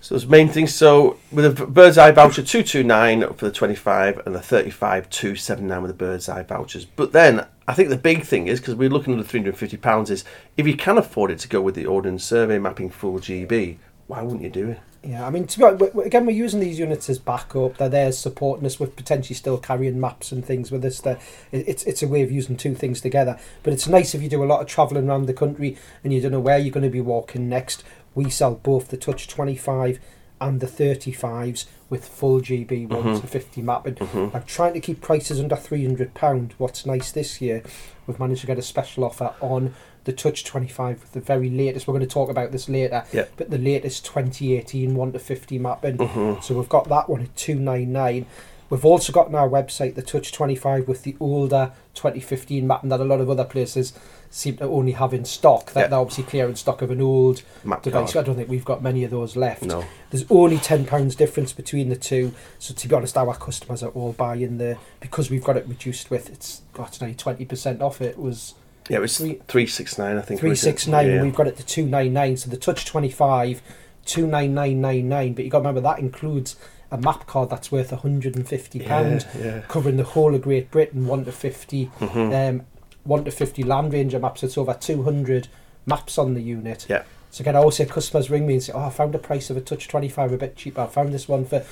So 0.00 0.14
those 0.14 0.26
main 0.26 0.48
things. 0.48 0.74
So 0.74 1.18
with 1.32 1.60
a 1.60 1.66
bird's 1.66 1.98
eye 1.98 2.12
voucher, 2.12 2.42
two 2.42 2.62
two 2.62 2.84
nine 2.84 3.22
for 3.34 3.46
the 3.46 3.50
twenty 3.50 3.74
five, 3.74 4.20
and 4.24 4.34
the 4.34 4.40
thirty 4.40 4.70
five 4.70 5.08
two 5.10 5.34
seven 5.34 5.66
nine 5.66 5.82
with 5.82 5.90
the 5.90 5.96
bird's 5.96 6.28
eye 6.28 6.42
vouchers. 6.42 6.84
But 6.84 7.12
then 7.12 7.46
I 7.66 7.74
think 7.74 7.88
the 7.88 7.96
big 7.96 8.22
thing 8.22 8.46
is 8.46 8.60
because 8.60 8.74
we're 8.74 8.90
looking 8.90 9.14
at 9.14 9.18
the 9.18 9.24
three 9.24 9.40
hundred 9.40 9.56
fifty 9.56 9.76
pounds 9.76 10.10
is 10.10 10.24
if 10.56 10.66
you 10.66 10.76
can 10.76 10.98
afford 10.98 11.30
it 11.30 11.38
to 11.40 11.48
go 11.48 11.60
with 11.60 11.74
the 11.74 11.86
ordnance 11.86 12.24
survey 12.24 12.58
mapping 12.58 12.90
full 12.90 13.18
GB, 13.18 13.78
why 14.06 14.22
wouldn't 14.22 14.42
you 14.42 14.50
do 14.50 14.70
it? 14.70 14.80
Yeah, 15.02 15.24
I 15.24 15.30
mean, 15.30 15.46
to 15.46 15.58
be 15.58 15.64
honest, 15.64 15.94
again, 16.04 16.26
we're 16.26 16.32
using 16.32 16.58
these 16.58 16.80
units 16.80 17.08
as 17.08 17.20
backup. 17.20 17.76
They're 17.76 17.88
there 17.88 18.10
supporting 18.10 18.66
us 18.66 18.80
with 18.80 18.96
potentially 18.96 19.36
still 19.36 19.58
carrying 19.58 20.00
maps 20.00 20.32
and 20.32 20.44
things 20.44 20.72
with 20.72 20.84
us. 20.84 21.00
They're, 21.00 21.18
it- 21.52 21.68
it's 21.68 21.84
it's 21.84 22.02
a 22.02 22.08
way 22.08 22.22
of 22.22 22.32
using 22.32 22.56
two 22.56 22.74
things 22.74 23.00
together. 23.00 23.38
But 23.62 23.72
it's 23.72 23.86
nice 23.86 24.14
if 24.14 24.22
you 24.22 24.28
do 24.28 24.42
a 24.42 24.46
lot 24.46 24.60
of 24.60 24.66
travelling 24.66 25.08
around 25.08 25.26
the 25.26 25.32
country 25.32 25.76
and 26.02 26.12
you 26.12 26.20
don't 26.20 26.32
know 26.32 26.40
where 26.40 26.58
you're 26.58 26.72
going 26.72 26.82
to 26.84 26.90
be 26.90 27.00
walking 27.00 27.48
next. 27.48 27.84
We 28.14 28.30
sell 28.30 28.54
both 28.56 28.88
the 28.88 28.96
Touch 28.96 29.28
25 29.28 30.00
and 30.40 30.60
the 30.60 30.66
35s 30.66 31.66
with 31.88 32.06
full 32.06 32.40
GB 32.40 32.88
1 32.88 33.02
mm-hmm. 33.02 33.20
to 33.20 33.26
50 33.26 33.62
mapping. 33.62 33.94
Mm-hmm. 33.94 34.36
I'm 34.36 34.44
trying 34.44 34.74
to 34.74 34.80
keep 34.80 35.00
prices 35.00 35.40
under 35.40 35.56
£300. 35.56 36.52
What's 36.58 36.84
nice 36.84 37.12
this 37.12 37.40
year, 37.40 37.62
we've 38.06 38.18
managed 38.18 38.40
to 38.42 38.46
get 38.46 38.58
a 38.58 38.62
special 38.62 39.04
offer 39.04 39.34
on 39.40 39.74
the 40.06 40.12
Touch 40.12 40.44
25 40.44 41.00
with 41.02 41.12
the 41.12 41.20
very 41.20 41.50
latest. 41.50 41.86
We're 41.86 41.92
going 41.94 42.06
to 42.06 42.12
talk 42.12 42.30
about 42.30 42.50
this 42.52 42.68
later, 42.68 43.04
Yeah. 43.12 43.26
but 43.36 43.50
the 43.50 43.58
latest 43.58 44.04
2018 44.06 44.94
1 44.94 45.12
to 45.12 45.18
50 45.18 45.58
mapping. 45.58 45.98
Mm-hmm. 45.98 46.40
So 46.40 46.54
we've 46.58 46.68
got 46.68 46.88
that 46.88 47.08
one 47.10 47.20
at 47.22 47.36
299. 47.36 48.24
We've 48.68 48.84
also 48.84 49.12
got 49.12 49.28
on 49.28 49.34
our 49.36 49.48
website 49.48 49.94
the 49.94 50.02
Touch 50.02 50.32
25 50.32 50.88
with 50.88 51.02
the 51.04 51.16
older 51.20 51.72
2015 51.94 52.66
mapping 52.66 52.90
that 52.90 52.98
a 53.00 53.04
lot 53.04 53.20
of 53.20 53.30
other 53.30 53.44
places 53.44 53.92
seem 54.28 54.56
to 54.56 54.64
only 54.64 54.92
have 54.92 55.14
in 55.14 55.24
stock. 55.24 55.72
That 55.72 55.80
Yeah. 55.82 55.86
they're 55.88 55.98
obviously 56.00 56.24
clearing 56.24 56.56
stock 56.56 56.82
of 56.82 56.90
an 56.90 57.00
old 57.00 57.42
Map 57.64 57.82
device. 57.82 58.12
card. 58.12 58.24
I 58.24 58.26
don't 58.26 58.36
think 58.36 58.48
we've 58.48 58.64
got 58.64 58.82
many 58.82 59.04
of 59.04 59.10
those 59.12 59.36
left. 59.36 59.62
No. 59.62 59.84
There's 60.10 60.24
only 60.30 60.58
ten 60.58 60.84
pounds 60.84 61.14
difference 61.14 61.52
between 61.52 61.88
the 61.90 61.96
two. 61.96 62.32
So 62.58 62.74
to 62.74 62.88
be 62.88 62.94
honest, 62.94 63.16
our 63.16 63.34
customers 63.34 63.82
are 63.84 63.90
all 63.90 64.12
buying 64.12 64.58
the 64.58 64.78
because 65.00 65.30
we've 65.30 65.44
got 65.44 65.56
it 65.56 65.66
reduced 65.68 66.10
with 66.10 66.28
it's 66.28 66.62
got 66.72 66.98
twenty 67.18 67.44
percent 67.44 67.80
off. 67.82 68.00
It 68.00 68.18
was 68.18 68.54
Yeah, 68.88 68.98
it 68.98 69.00
was 69.00 69.16
Three- 69.18 69.40
three 69.48 69.66
six 69.66 69.98
nine, 69.98 70.16
I 70.16 70.22
think. 70.22 70.40
three 70.40 70.54
six 70.54 70.86
nine, 70.86 71.06
Yeah. 71.06 71.12
and 71.14 71.22
we've 71.24 71.34
got 71.34 71.46
it 71.48 71.56
to 71.56 71.66
two 71.66 71.86
nine 71.86 72.12
nine. 72.12 72.36
So 72.36 72.50
the 72.50 72.56
Touch 72.56 72.84
twenty 72.84 73.10
five, 73.10 73.62
two 74.04 74.26
nine 74.26 74.54
nine 74.54 74.80
nine 74.80 75.08
nine. 75.08 75.32
But 75.34 75.44
you 75.44 75.50
got 75.50 75.58
to 75.58 75.62
remember 75.68 75.80
that 75.82 75.98
includes 75.98 76.56
a 76.90 76.96
map 76.98 77.26
card 77.26 77.50
that's 77.50 77.72
worth 77.72 77.90
hundred 77.90 78.36
and 78.36 78.46
fifty 78.48 78.78
pound, 78.80 79.26
Yeah, 79.38 79.44
yeah. 79.44 79.60
covering 79.68 79.96
the 79.96 80.04
whole 80.04 80.34
of 80.34 80.42
Great 80.42 80.70
Britain, 80.70 81.06
one 81.06 81.24
to 81.24 81.32
50 81.32 81.90
Mhm. 82.00 82.48
um, 82.50 82.62
one 83.02 83.24
to 83.24 83.30
fifty 83.30 83.62
Land 83.64 83.92
Ranger 83.92 84.18
maps. 84.20 84.42
It's 84.44 84.56
over 84.56 84.74
two 84.74 85.02
hundred 85.02 85.48
maps 85.84 86.16
on 86.18 86.34
the 86.34 86.40
unit. 86.42 86.86
Yeah. 86.88 87.02
So 87.30 87.42
again, 87.42 87.56
I 87.56 87.58
always 87.58 87.76
say 87.76 87.86
customers 87.86 88.30
ring 88.30 88.46
me 88.46 88.54
and 88.54 88.62
say, 88.62 88.72
"Oh, 88.72 88.80
I 88.84 88.90
found 88.90 89.14
a 89.14 89.18
price 89.18 89.50
of 89.50 89.56
a 89.56 89.60
Touch 89.60 89.88
twenty 89.88 90.08
five 90.08 90.32
a 90.32 90.38
bit 90.38 90.56
cheaper. 90.56 90.82
I 90.82 90.86
found 90.86 91.12
this 91.12 91.28
one 91.28 91.44
for 91.44 91.64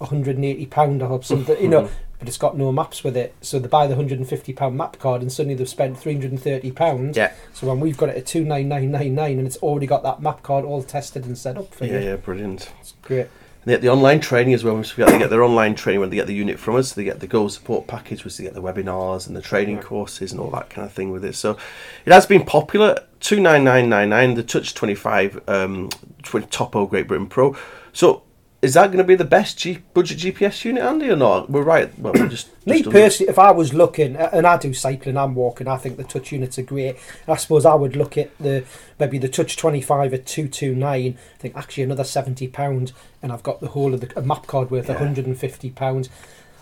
hundred 0.00 0.36
and 0.36 0.44
eighty 0.44 0.66
pound 0.66 1.02
or 1.02 1.22
something." 1.22 1.60
you 1.62 1.68
know, 1.68 1.88
but 2.22 2.28
it's 2.28 2.38
got 2.38 2.56
no 2.56 2.70
maps 2.70 3.02
with 3.02 3.16
it. 3.16 3.34
So 3.40 3.58
they 3.58 3.66
buy 3.66 3.88
the 3.88 3.96
hundred 3.96 4.18
and 4.20 4.28
fifty 4.28 4.52
pound 4.52 4.76
map 4.76 4.98
card, 5.00 5.22
and 5.22 5.32
suddenly 5.32 5.56
they've 5.56 5.68
spent 5.68 5.98
three 5.98 6.12
hundred 6.12 6.30
and 6.30 6.40
thirty 6.40 6.70
pound. 6.70 7.16
Yeah, 7.16 7.32
So 7.52 7.66
when 7.66 7.80
we've 7.80 7.96
got 7.96 8.10
it 8.10 8.16
at 8.16 8.26
two 8.26 8.44
nine 8.44 8.68
nine 8.68 8.92
nine 8.92 9.14
nine, 9.14 9.38
and 9.38 9.46
it's 9.46 9.56
already 9.56 9.86
got 9.86 10.04
that 10.04 10.22
map 10.22 10.44
card 10.44 10.64
all 10.64 10.82
tested 10.84 11.24
and 11.26 11.36
set 11.36 11.56
up 11.58 11.74
for 11.74 11.84
yeah, 11.84 11.98
you. 11.98 12.04
yeah, 12.10 12.16
brilliant. 12.16 12.72
It's 12.80 12.94
great. 13.02 13.22
And 13.64 13.70
they 13.70 13.74
get 13.74 13.82
the 13.82 13.90
online 13.90 14.18
training 14.20 14.54
as 14.54 14.64
well. 14.64 14.76
We 14.76 14.82
forget 14.84 15.08
they 15.08 15.18
get 15.18 15.30
their 15.30 15.44
online 15.44 15.74
training 15.76 16.00
when 16.00 16.10
they 16.10 16.16
get 16.16 16.26
the 16.26 16.34
unit 16.34 16.58
from 16.58 16.74
us. 16.76 16.92
They 16.92 17.04
get 17.04 17.20
the 17.20 17.26
Go 17.28 17.46
support 17.48 17.86
package, 17.86 18.24
which 18.24 18.36
they 18.36 18.44
get 18.44 18.54
the 18.54 18.62
webinars 18.62 19.26
and 19.28 19.36
the 19.36 19.40
training 19.42 19.76
Right. 19.76 19.84
courses 19.84 20.32
and 20.32 20.40
all 20.40 20.50
that 20.50 20.68
kind 20.68 20.84
of 20.84 20.92
thing 20.92 21.10
with 21.12 21.24
it. 21.24 21.34
So 21.36 21.56
it 22.04 22.12
has 22.12 22.26
been 22.26 22.44
popular. 22.44 22.98
Two 23.20 23.38
nine 23.40 23.62
nine 23.62 23.88
nine 23.88 24.08
nine. 24.08 24.34
The 24.34 24.42
Touch 24.42 24.74
twenty 24.74 24.94
five 24.96 25.40
um, 25.48 25.90
Topo 26.24 26.86
Great 26.86 27.06
Britain 27.06 27.28
Pro. 27.28 27.56
So 27.92 28.22
is 28.62 28.74
that 28.74 28.86
going 28.86 28.98
to 28.98 29.04
be 29.04 29.16
the 29.16 29.24
best 29.24 29.58
G- 29.58 29.80
budget 29.92 30.18
GPS 30.18 30.64
unit, 30.64 30.84
Andy, 30.84 31.10
or 31.10 31.16
not? 31.16 31.50
We're 31.50 31.62
right. 31.64 31.96
Well, 31.98 32.12
we're 32.14 32.28
just, 32.28 32.48
Me 32.64 32.74
just 32.78 32.86
under- 32.86 33.00
personally, 33.00 33.30
if 33.30 33.38
I 33.38 33.50
was 33.50 33.74
looking, 33.74 34.14
and 34.14 34.46
I 34.46 34.56
do 34.56 34.72
cycling 34.72 35.16
and 35.16 35.34
walking, 35.34 35.66
I 35.66 35.76
think 35.78 35.96
the 35.96 36.04
touch 36.04 36.30
units 36.30 36.58
are 36.60 36.62
great. 36.62 36.96
I 37.26 37.34
suppose 37.36 37.66
I 37.66 37.74
would 37.74 37.96
look 37.96 38.16
at 38.16 38.30
the 38.38 38.64
maybe 39.00 39.18
the 39.18 39.28
touch 39.28 39.56
twenty 39.56 39.80
five 39.80 40.14
at 40.14 40.26
two 40.26 40.46
two 40.48 40.74
nine. 40.76 41.18
I 41.34 41.38
think 41.38 41.56
actually 41.56 41.82
another 41.82 42.04
seventy 42.04 42.46
pound, 42.46 42.92
and 43.20 43.32
I've 43.32 43.42
got 43.42 43.60
the 43.60 43.68
whole 43.68 43.94
of 43.94 44.00
the 44.00 44.22
map 44.22 44.46
card 44.46 44.70
worth 44.70 44.88
Yeah. 44.88 44.96
hundred 44.96 45.26
and 45.26 45.36
fifty 45.36 45.70
pounds. 45.70 46.08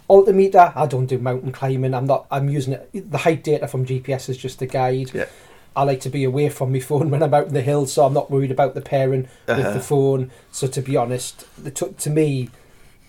Altimeter, 0.08 0.72
I 0.74 0.86
don't 0.86 1.06
do 1.06 1.18
mountain 1.18 1.52
climbing. 1.52 1.94
I'm 1.94 2.06
not. 2.06 2.26
I'm 2.30 2.48
using 2.48 2.72
it. 2.72 3.10
The 3.12 3.18
height 3.18 3.44
data 3.44 3.68
from 3.68 3.84
GPS 3.86 4.28
is 4.28 4.36
just 4.38 4.60
a 4.62 4.66
guide. 4.66 5.12
Yeah. 5.14 5.26
I 5.76 5.84
like 5.84 6.00
to 6.00 6.10
be 6.10 6.24
away 6.24 6.48
from 6.48 6.72
my 6.72 6.80
phone 6.80 7.10
when 7.10 7.22
I'm 7.22 7.32
out 7.34 7.46
in 7.48 7.54
the 7.54 7.62
hills, 7.62 7.92
so 7.92 8.04
I'm 8.04 8.12
not 8.14 8.30
worried 8.30 8.50
about 8.50 8.74
the 8.74 8.80
pairing 8.80 9.28
Uh-huh. 9.48 9.62
with 9.62 9.74
the 9.74 9.80
phone. 9.80 10.30
So 10.52 10.66
to 10.66 10.80
be 10.82 10.96
honest, 10.96 11.46
the 11.62 11.70
to 11.70 12.10
me, 12.10 12.50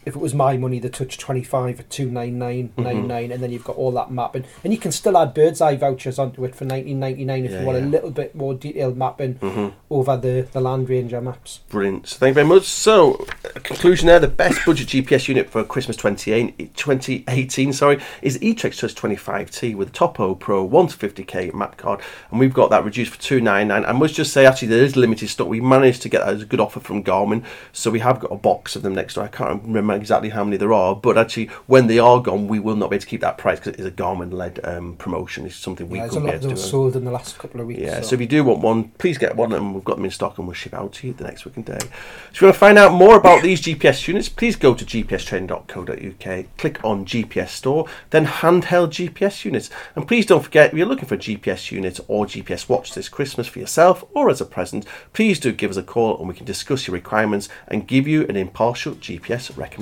if 0.06 0.16
it 0.16 0.20
was 0.20 0.34
my 0.34 0.58
money, 0.58 0.80
the 0.80 0.90
touch 0.90 1.18
25 1.18 1.80
at 1.80 1.90
299.99, 1.90 2.72
Mm-hmm. 2.76 3.32
and 3.32 3.44
then 3.44 3.52
you've 3.52 3.64
got 3.64 3.76
all 3.78 3.92
that 3.92 4.12
mapping. 4.12 4.44
And 4.64 4.74
you 4.74 4.80
can 4.80 4.92
still 4.92 5.18
add 5.18 5.34
bird's 5.34 5.62
eye 5.62 5.76
vouchers 5.76 6.18
onto 6.20 6.44
it 6.46 6.56
for 6.56 6.66
19.99 6.66 7.46
if 7.46 7.52
Yeah, 7.52 7.60
you 7.62 7.66
want 7.66 7.78
yeah. 7.80 7.86
a 7.86 7.88
little 7.88 8.12
bit 8.12 8.36
more 8.36 8.54
detailed 8.54 8.98
mapping 8.98 9.36
Mhm. 9.36 9.74
over 9.90 10.18
the, 10.18 10.48
the 10.52 10.62
Land 10.62 10.90
Ranger 10.90 11.22
maps. 11.22 11.60
Brilliant. 11.70 12.08
So 12.08 12.18
thank 12.18 12.32
you 12.32 12.36
very 12.36 12.48
much. 12.48 12.64
So, 12.66 13.26
conclusion 13.64 14.08
there: 14.08 14.20
the 14.20 14.28
best 14.28 14.66
budget 14.66 14.88
GPS 14.88 15.28
unit 15.28 15.50
for 15.50 15.64
Christmas 15.64 15.98
28, 15.98 16.76
2018, 16.76 17.74
sorry, 17.74 18.00
is 18.22 18.38
eTrex 18.40 18.80
Touch 18.80 18.96
25T 18.96 19.76
with 19.76 19.92
Topo 19.94 20.36
Pro 20.36 20.64
1 20.64 20.88
to 20.88 20.98
50k 20.98 21.54
map 21.54 21.78
card, 21.78 22.00
and 22.32 22.40
we've 22.40 22.54
got 22.54 22.70
that 22.72 22.84
reduced 22.84 23.12
for 23.14 23.22
299. 23.22 23.86
I 23.86 23.92
must 23.98 24.16
just 24.16 24.34
say, 24.34 24.46
actually, 24.46 24.70
there 24.70 24.84
is 24.84 24.96
limited 24.96 25.30
stock. 25.30 25.48
We 25.48 25.62
managed 25.62 26.02
to 26.04 26.10
get 26.10 26.20
that 26.26 26.34
as 26.36 26.42
a 26.42 26.46
good 26.46 26.60
offer 26.60 26.80
from 26.80 27.04
Garmin, 27.04 27.44
so 27.72 27.92
we 27.92 28.00
have 28.00 28.20
got 28.20 28.32
a 28.32 28.36
box 28.38 28.76
of 28.76 28.82
them 28.82 28.96
next 28.96 29.16
door. 29.16 29.24
I 29.26 29.28
can't 29.28 29.62
remember 29.64 29.91
exactly 29.96 30.30
how 30.30 30.44
many 30.44 30.58
there 30.58 30.74
are, 30.74 30.96
but 30.96 31.18
actually, 31.18 31.48
when 31.68 31.88
they 31.88 32.00
are 32.00 32.22
gone, 32.22 32.48
we 32.48 32.60
will 32.60 32.76
not 32.76 32.90
be 32.90 32.96
able 32.96 33.02
to 33.02 33.08
keep 33.08 33.22
that 33.22 33.38
price 33.38 33.60
because 33.60 33.74
it 33.74 33.80
is 33.80 33.86
a 33.86 33.92
Garmin-led 33.92 34.60
um, 34.64 34.96
promotion. 34.98 35.46
It's 35.46 35.56
something 35.56 35.90
we 35.90 35.98
Yeah, 36.00 36.08
couldn't 36.08 36.24
be 36.24 36.28
lot 36.28 36.36
of 36.36 36.42
able 36.44 36.56
to 36.56 36.62
do. 36.62 36.68
sold 36.70 36.96
in 36.96 37.06
the 37.06 37.12
last 37.12 37.38
couple 37.38 37.62
of 37.62 37.68
weeks. 37.68 37.82
Yeah, 37.82 38.02
so. 38.02 38.08
so 38.10 38.14
if 38.16 38.22
you 38.22 38.28
do 38.28 38.44
want 38.44 38.60
one, 38.62 38.90
please 38.98 39.18
get 39.18 39.36
one 39.36 39.54
and 39.54 39.74
we've 39.74 39.84
got 39.84 39.96
them 39.98 40.06
in 40.06 40.12
stock 40.12 40.38
and 40.38 40.48
we'll 40.48 40.54
ship 40.54 40.74
out 40.74 40.94
to 40.94 41.08
you 41.08 41.14
the 41.14 41.24
next 41.24 41.46
working 41.46 41.64
day. 41.64 41.78
So 41.80 41.88
if 42.32 42.42
you 42.42 42.48
want 42.48 42.56
to 42.56 42.60
find 42.60 42.78
out 42.78 42.94
more 42.94 43.18
about 43.18 43.44
these 43.44 43.62
GPS 43.62 44.08
units, 44.08 44.30
please 44.30 44.56
go 44.56 44.74
to 44.74 44.86
gpstraining.co.uk, 44.86 46.58
click 46.58 46.84
on 46.84 47.06
GPS 47.06 47.50
store, 47.50 47.88
then 48.12 48.26
handheld 48.26 48.90
GPS 48.90 49.46
units. 49.46 49.70
And 49.96 50.08
please 50.08 50.26
don't 50.26 50.44
forget, 50.44 50.72
if 50.72 50.78
you're 50.78 50.88
looking 50.88 51.06
for 51.08 51.16
a 51.16 51.20
GPS 51.20 51.72
unit 51.72 52.00
or 52.08 52.26
GPS 52.26 52.70
watch 52.70 52.94
this 52.94 53.10
Christmas 53.10 53.48
for 53.48 53.60
yourself 53.60 54.04
or 54.14 54.30
as 54.30 54.42
a 54.42 54.46
present, 54.46 54.86
please 55.14 55.40
do 55.40 55.52
give 55.52 55.72
us 55.72 55.78
a 55.78 55.84
call 55.84 56.18
and 56.20 56.28
we 56.28 56.34
can 56.34 56.46
discuss 56.46 56.88
your 56.88 56.94
requirements 56.94 57.50
and 57.68 57.88
give 57.88 58.08
you 58.08 58.26
an 58.28 58.36
impartial 58.36 58.94
GPS 58.96 59.56
recommendation. 59.58 59.81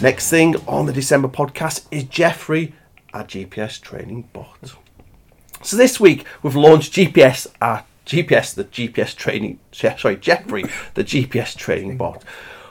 Next 0.00 0.28
thing 0.28 0.56
on 0.66 0.84
the 0.84 0.92
December 0.92 1.28
podcast 1.28 1.86
is 1.90 2.04
Jeffrey, 2.04 2.74
our 3.14 3.24
GPS 3.24 3.80
training 3.80 4.28
bot. 4.34 4.74
So 5.62 5.78
this 5.78 5.98
week 5.98 6.26
we've 6.42 6.56
launched 6.56 6.92
GPS, 6.92 7.46
our 7.62 7.84
GPS, 8.04 8.54
the 8.54 8.64
GPS 8.64 9.16
training, 9.16 9.60
sorry, 9.72 10.16
Jeffrey, 10.16 10.64
the 10.92 11.04
GPS 11.04 11.56
training 11.56 11.96
bot. 11.96 12.22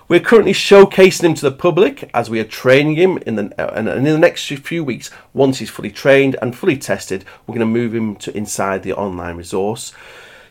We're 0.09 0.19
currently 0.19 0.51
showcasing 0.51 1.23
him 1.23 1.33
to 1.35 1.49
the 1.49 1.55
public 1.55 2.09
as 2.13 2.29
we 2.29 2.39
are 2.41 2.45
training 2.45 2.95
him 2.95 3.17
in 3.19 3.35
the 3.35 3.75
and 3.75 3.87
in 3.87 4.03
the 4.03 4.17
next 4.17 4.47
few 4.47 4.83
weeks. 4.83 5.09
Once 5.33 5.59
he's 5.59 5.69
fully 5.69 5.91
trained 5.91 6.35
and 6.41 6.53
fully 6.55 6.75
tested, 6.75 7.23
we're 7.47 7.55
going 7.55 7.59
to 7.59 7.65
move 7.65 7.95
him 7.95 8.17
to 8.17 8.35
inside 8.35 8.83
the 8.83 8.93
online 8.93 9.37
resource. 9.37 9.93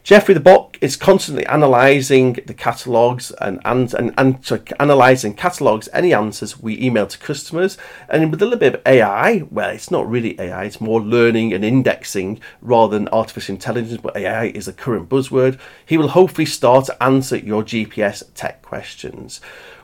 Jeffrey 0.04 0.34
the 0.34 0.40
bot 0.40 0.76
is 0.80 0.96
constantly 0.96 1.44
analysing 1.44 2.32
the 2.46 2.54
catalogues 2.54 3.30
and 3.40 3.60
and 3.64 3.94
and, 3.94 4.12
and 4.18 4.72
analysing 4.80 5.32
catalogues 5.32 5.88
any 5.92 6.12
answers 6.12 6.58
we 6.58 6.76
email 6.80 7.06
to 7.06 7.16
customers, 7.18 7.78
and 8.08 8.28
with 8.32 8.42
a 8.42 8.44
little 8.44 8.58
bit 8.58 8.74
of 8.74 8.82
AI, 8.84 9.44
well, 9.48 9.70
it's 9.70 9.92
not 9.92 10.10
really 10.10 10.38
AI; 10.40 10.64
it's 10.64 10.80
more 10.80 11.00
learning 11.00 11.52
and 11.52 11.64
indexing 11.64 12.40
rather 12.60 12.98
than 12.98 13.08
artificial 13.10 13.54
intelligence. 13.54 14.00
But 14.02 14.16
AI 14.16 14.46
is 14.46 14.66
a 14.66 14.72
current 14.72 15.08
buzzword. 15.08 15.60
He 15.86 15.96
will 15.96 16.08
hopefully 16.08 16.46
start 16.46 16.86
to 16.86 17.00
answer 17.00 17.36
your 17.36 17.62
GPS 17.62 18.24
tech 18.34 18.60
questions. 18.60 19.40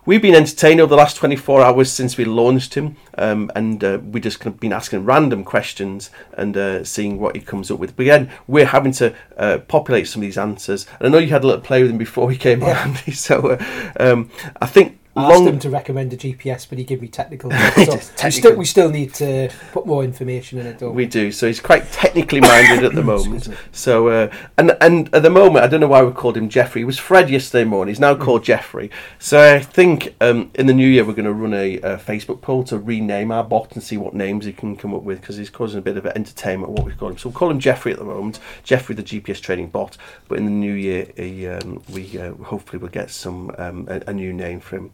We've 0.06 0.22
been 0.22 0.34
entertained 0.34 0.80
over 0.80 0.90
the 0.90 0.96
last 0.96 1.16
24 1.16 1.62
hours 1.62 1.92
since 1.92 2.16
we 2.16 2.24
launched 2.24 2.74
him, 2.74 2.96
um, 3.16 3.50
and 3.54 3.82
uh, 3.82 3.98
we 4.02 4.20
just 4.20 4.40
kind 4.40 4.54
of 4.54 4.60
been 4.60 4.72
asking 4.72 5.04
random 5.04 5.44
questions 5.44 6.10
and 6.32 6.56
uh, 6.56 6.84
seeing 6.84 7.18
what 7.18 7.36
he 7.36 7.42
comes 7.42 7.70
up 7.70 7.78
with. 7.78 7.96
But 7.96 8.02
again, 8.04 8.30
we're 8.46 8.66
having 8.66 8.92
to 8.92 9.14
uh, 9.36 9.58
populate 9.68 10.08
some 10.08 10.22
of 10.22 10.26
these 10.26 10.38
answers. 10.38 10.86
And 10.98 11.08
I 11.08 11.10
know 11.10 11.18
you 11.18 11.28
had 11.28 11.44
a 11.44 11.46
little 11.46 11.60
play 11.62 11.82
with 11.82 11.90
him 11.90 11.98
before 11.98 12.30
he 12.30 12.38
came 12.38 12.62
on, 12.62 12.70
Andy. 12.70 13.12
So 13.18 13.50
uh, 13.50 13.92
um, 14.00 14.30
I 14.62 14.66
think 14.66 14.98
I 15.18 15.32
asked 15.32 15.44
him 15.44 15.58
to 15.60 15.70
recommend 15.70 16.12
a 16.12 16.16
GPS, 16.16 16.68
but 16.68 16.78
he 16.78 16.84
gave 16.84 17.02
me 17.02 17.08
technical. 17.08 17.50
So 17.78 18.00
We, 18.24 18.30
still, 18.30 18.56
we 18.56 18.64
still 18.64 18.90
need 18.90 19.14
to 19.14 19.50
put 19.72 19.86
more 19.86 20.04
information 20.04 20.58
in 20.58 20.66
it, 20.66 20.78
don't 20.78 20.90
we? 20.94 21.04
We 21.04 21.06
do. 21.06 21.30
So 21.32 21.46
he's 21.46 21.60
quite 21.60 21.90
technically 21.92 22.40
minded 22.40 22.84
at 22.84 22.94
the 22.94 23.02
moment. 23.14 23.48
So 23.72 24.08
uh, 24.08 24.34
and 24.56 24.76
and 24.80 25.14
at 25.14 25.22
the 25.22 25.30
moment, 25.30 25.64
I 25.64 25.68
don't 25.68 25.80
know 25.80 25.88
why 25.88 26.02
we 26.02 26.12
called 26.12 26.36
him 26.36 26.48
Jeffrey. 26.48 26.80
He 26.80 26.84
was 26.84 26.98
Fred 26.98 27.30
yesterday 27.30 27.64
morning. 27.64 27.92
He's 27.92 28.00
now 28.00 28.14
called 28.14 28.44
Jeffrey. 28.44 28.90
So 29.18 29.54
I 29.54 29.60
think 29.60 30.14
um, 30.20 30.50
in 30.54 30.66
the 30.66 30.74
new 30.74 30.86
year 30.86 31.04
we're 31.04 31.14
going 31.14 31.24
to 31.24 31.32
run 31.32 31.54
a, 31.54 31.78
Facebook 31.98 32.40
poll 32.40 32.64
to 32.64 32.78
rename 32.78 33.30
our 33.30 33.44
bot 33.44 33.72
and 33.72 33.82
see 33.82 33.96
what 33.96 34.14
names 34.14 34.44
he 34.44 34.52
can 34.52 34.76
come 34.76 34.94
up 34.94 35.02
with 35.02 35.20
because 35.20 35.36
he's 35.36 35.50
causing 35.50 35.78
a 35.78 35.82
bit 35.82 35.96
of 35.96 36.06
entertainment. 36.06 36.72
What 36.72 36.84
we 36.86 36.92
call 36.92 37.10
him. 37.10 37.18
So 37.18 37.28
we'll 37.28 37.38
call 37.38 37.50
him 37.50 37.58
Jeffrey 37.58 37.92
at 37.92 37.98
the 37.98 38.04
moment. 38.04 38.40
Jeffrey, 38.62 38.94
the 38.94 39.02
GPS 39.02 39.40
training 39.40 39.68
bot. 39.68 39.96
But 40.28 40.38
in 40.38 40.44
the 40.44 40.50
new 40.50 40.72
year, 40.72 41.08
he, 41.16 41.46
um, 41.46 41.82
we 41.92 42.18
uh, 42.18 42.34
hopefully 42.34 42.78
will 42.78 42.88
get 42.88 43.10
some 43.10 43.52
um, 43.58 43.86
a, 43.88 44.02
a 44.08 44.12
new 44.12 44.32
name 44.32 44.60
for 44.60 44.76
him. 44.76 44.92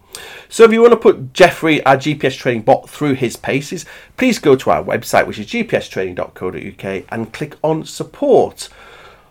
So 0.49 0.65
if 0.65 0.73
you 0.73 0.81
want 0.81 0.93
to 0.93 0.99
put 0.99 1.33
Jeffrey, 1.33 1.85
our 1.85 1.97
GPS 1.97 2.37
training 2.37 2.63
bot, 2.63 2.89
through 2.89 3.15
his 3.15 3.37
paces, 3.37 3.85
please 4.17 4.39
go 4.39 4.55
to 4.57 4.71
our 4.71 4.83
website, 4.83 5.27
which 5.27 5.39
is 5.39 5.47
gpstraining.co.uk, 5.47 7.05
and 7.11 7.33
click 7.33 7.57
on 7.63 7.85
support. 7.85 8.69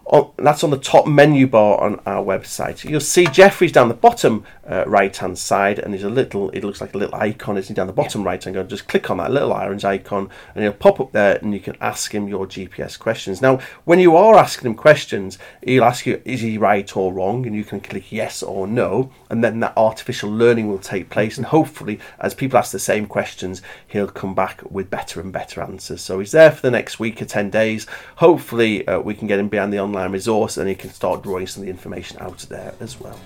On, 0.05 0.31
that's 0.38 0.63
on 0.63 0.69
the 0.69 0.77
top 0.77 1.07
menu 1.07 1.48
bar 1.48 1.79
on 1.79 2.00
our 2.05 2.24
website. 2.24 2.88
You'll 2.88 3.00
see 3.00 3.25
Jeffrey's 3.25 3.72
down 3.72 3.88
the 3.88 3.93
bottom 3.93 4.43
uh, 4.67 4.83
right 4.86 5.15
hand 5.15 5.38
side, 5.38 5.79
and 5.79 5.93
there's 5.93 6.03
a 6.03 6.10
little, 6.10 6.50
it 6.50 6.63
looks 6.63 6.81
like 6.81 6.93
a 6.93 6.98
little 6.98 7.15
icon, 7.15 7.57
isn't 7.57 7.75
down 7.75 7.88
the 7.88 7.93
bottom 7.93 8.24
right 8.24 8.43
hand 8.43 8.55
corner. 8.55 8.67
Just 8.67 8.88
click 8.88 9.10
on 9.10 9.17
that 9.17 9.31
little 9.31 9.53
orange 9.53 9.86
icon, 9.86 10.29
and 10.53 10.63
it'll 10.63 10.77
pop 10.77 11.00
up 11.00 11.13
there, 11.13 11.38
and 11.38 11.53
you 11.53 11.60
can 11.62 11.77
ask 11.79 12.13
him 12.13 12.27
your 12.27 12.45
GPS 12.45 13.00
questions. 13.00 13.41
Now, 13.41 13.60
when 13.86 14.00
you 14.00 14.15
are 14.17 14.36
asking 14.36 14.72
him 14.72 14.75
questions, 14.75 15.38
he'll 15.62 15.83
ask 15.83 16.05
you, 16.05 16.22
is 16.25 16.41
he 16.41 16.57
right 16.57 16.95
or 16.98 17.13
wrong? 17.13 17.45
And 17.45 17.55
you 17.55 17.63
can 17.63 17.79
click 17.79 18.12
yes 18.12 18.43
or 18.43 18.67
no, 18.67 19.12
and 19.29 19.43
then 19.43 19.62
that 19.62 19.77
artificial 19.77 20.29
learning 20.29 20.67
will 20.67 20.79
take 20.79 21.10
place. 21.10 21.38
And 21.38 21.45
hopefully, 21.45 22.00
as 22.19 22.33
people 22.33 22.57
ask 22.57 22.72
the 22.72 22.79
same 22.79 23.05
questions, 23.05 23.62
he'll 23.88 24.07
come 24.07 24.36
back 24.36 24.62
with 24.69 24.89
better 24.89 25.22
and 25.22 25.31
better 25.31 25.62
answers. 25.62 26.01
So 26.01 26.19
he's 26.19 26.31
there 26.31 26.51
for 26.51 26.62
the 26.62 26.72
next 26.72 27.00
week 27.00 27.22
or 27.22 27.25
10 27.25 27.50
days. 27.50 27.88
Hopefully, 28.17 28.86
uh, 28.88 29.00
we 29.00 29.13
can 29.13 29.27
get 29.27 29.39
him 29.39 29.48
behind 29.48 29.72
the 29.72 29.79
online 29.79 29.92
resource 29.93 30.57
and 30.57 30.69
you 30.69 30.75
can 30.75 30.89
start 30.89 31.23
drawing 31.23 31.47
some 31.47 31.62
of 31.62 31.65
the 31.65 31.71
information 31.71 32.17
out 32.19 32.43
of 32.43 32.50
there 32.50 32.73
as 32.79 33.00
well. 33.00 33.19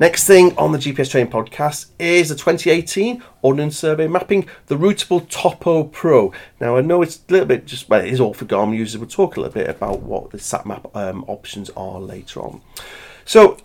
Next 0.00 0.24
thing 0.26 0.56
on 0.56 0.72
the 0.72 0.78
GPS 0.78 1.10
Training 1.10 1.30
Podcast 1.30 1.90
is 1.98 2.30
the 2.30 2.34
2018 2.34 3.22
Ordnance 3.42 3.76
Survey 3.76 4.08
Mapping, 4.08 4.48
the 4.64 4.74
Routable 4.74 5.28
Topo 5.28 5.84
Pro. 5.84 6.32
Now, 6.58 6.78
I 6.78 6.80
know 6.80 7.02
it's 7.02 7.20
a 7.28 7.32
little 7.32 7.46
bit 7.46 7.66
just, 7.66 7.86
well, 7.90 8.00
it 8.00 8.10
is 8.10 8.18
all 8.18 8.32
for 8.32 8.46
Garmin 8.46 8.78
users. 8.78 8.98
We'll 8.98 9.10
talk 9.10 9.36
a 9.36 9.40
little 9.40 9.52
bit 9.52 9.68
about 9.68 10.00
what 10.00 10.30
the 10.30 10.38
SatMap 10.38 10.96
um, 10.96 11.22
options 11.28 11.68
are 11.76 12.00
later 12.00 12.40
on. 12.40 12.62
So, 13.26 13.58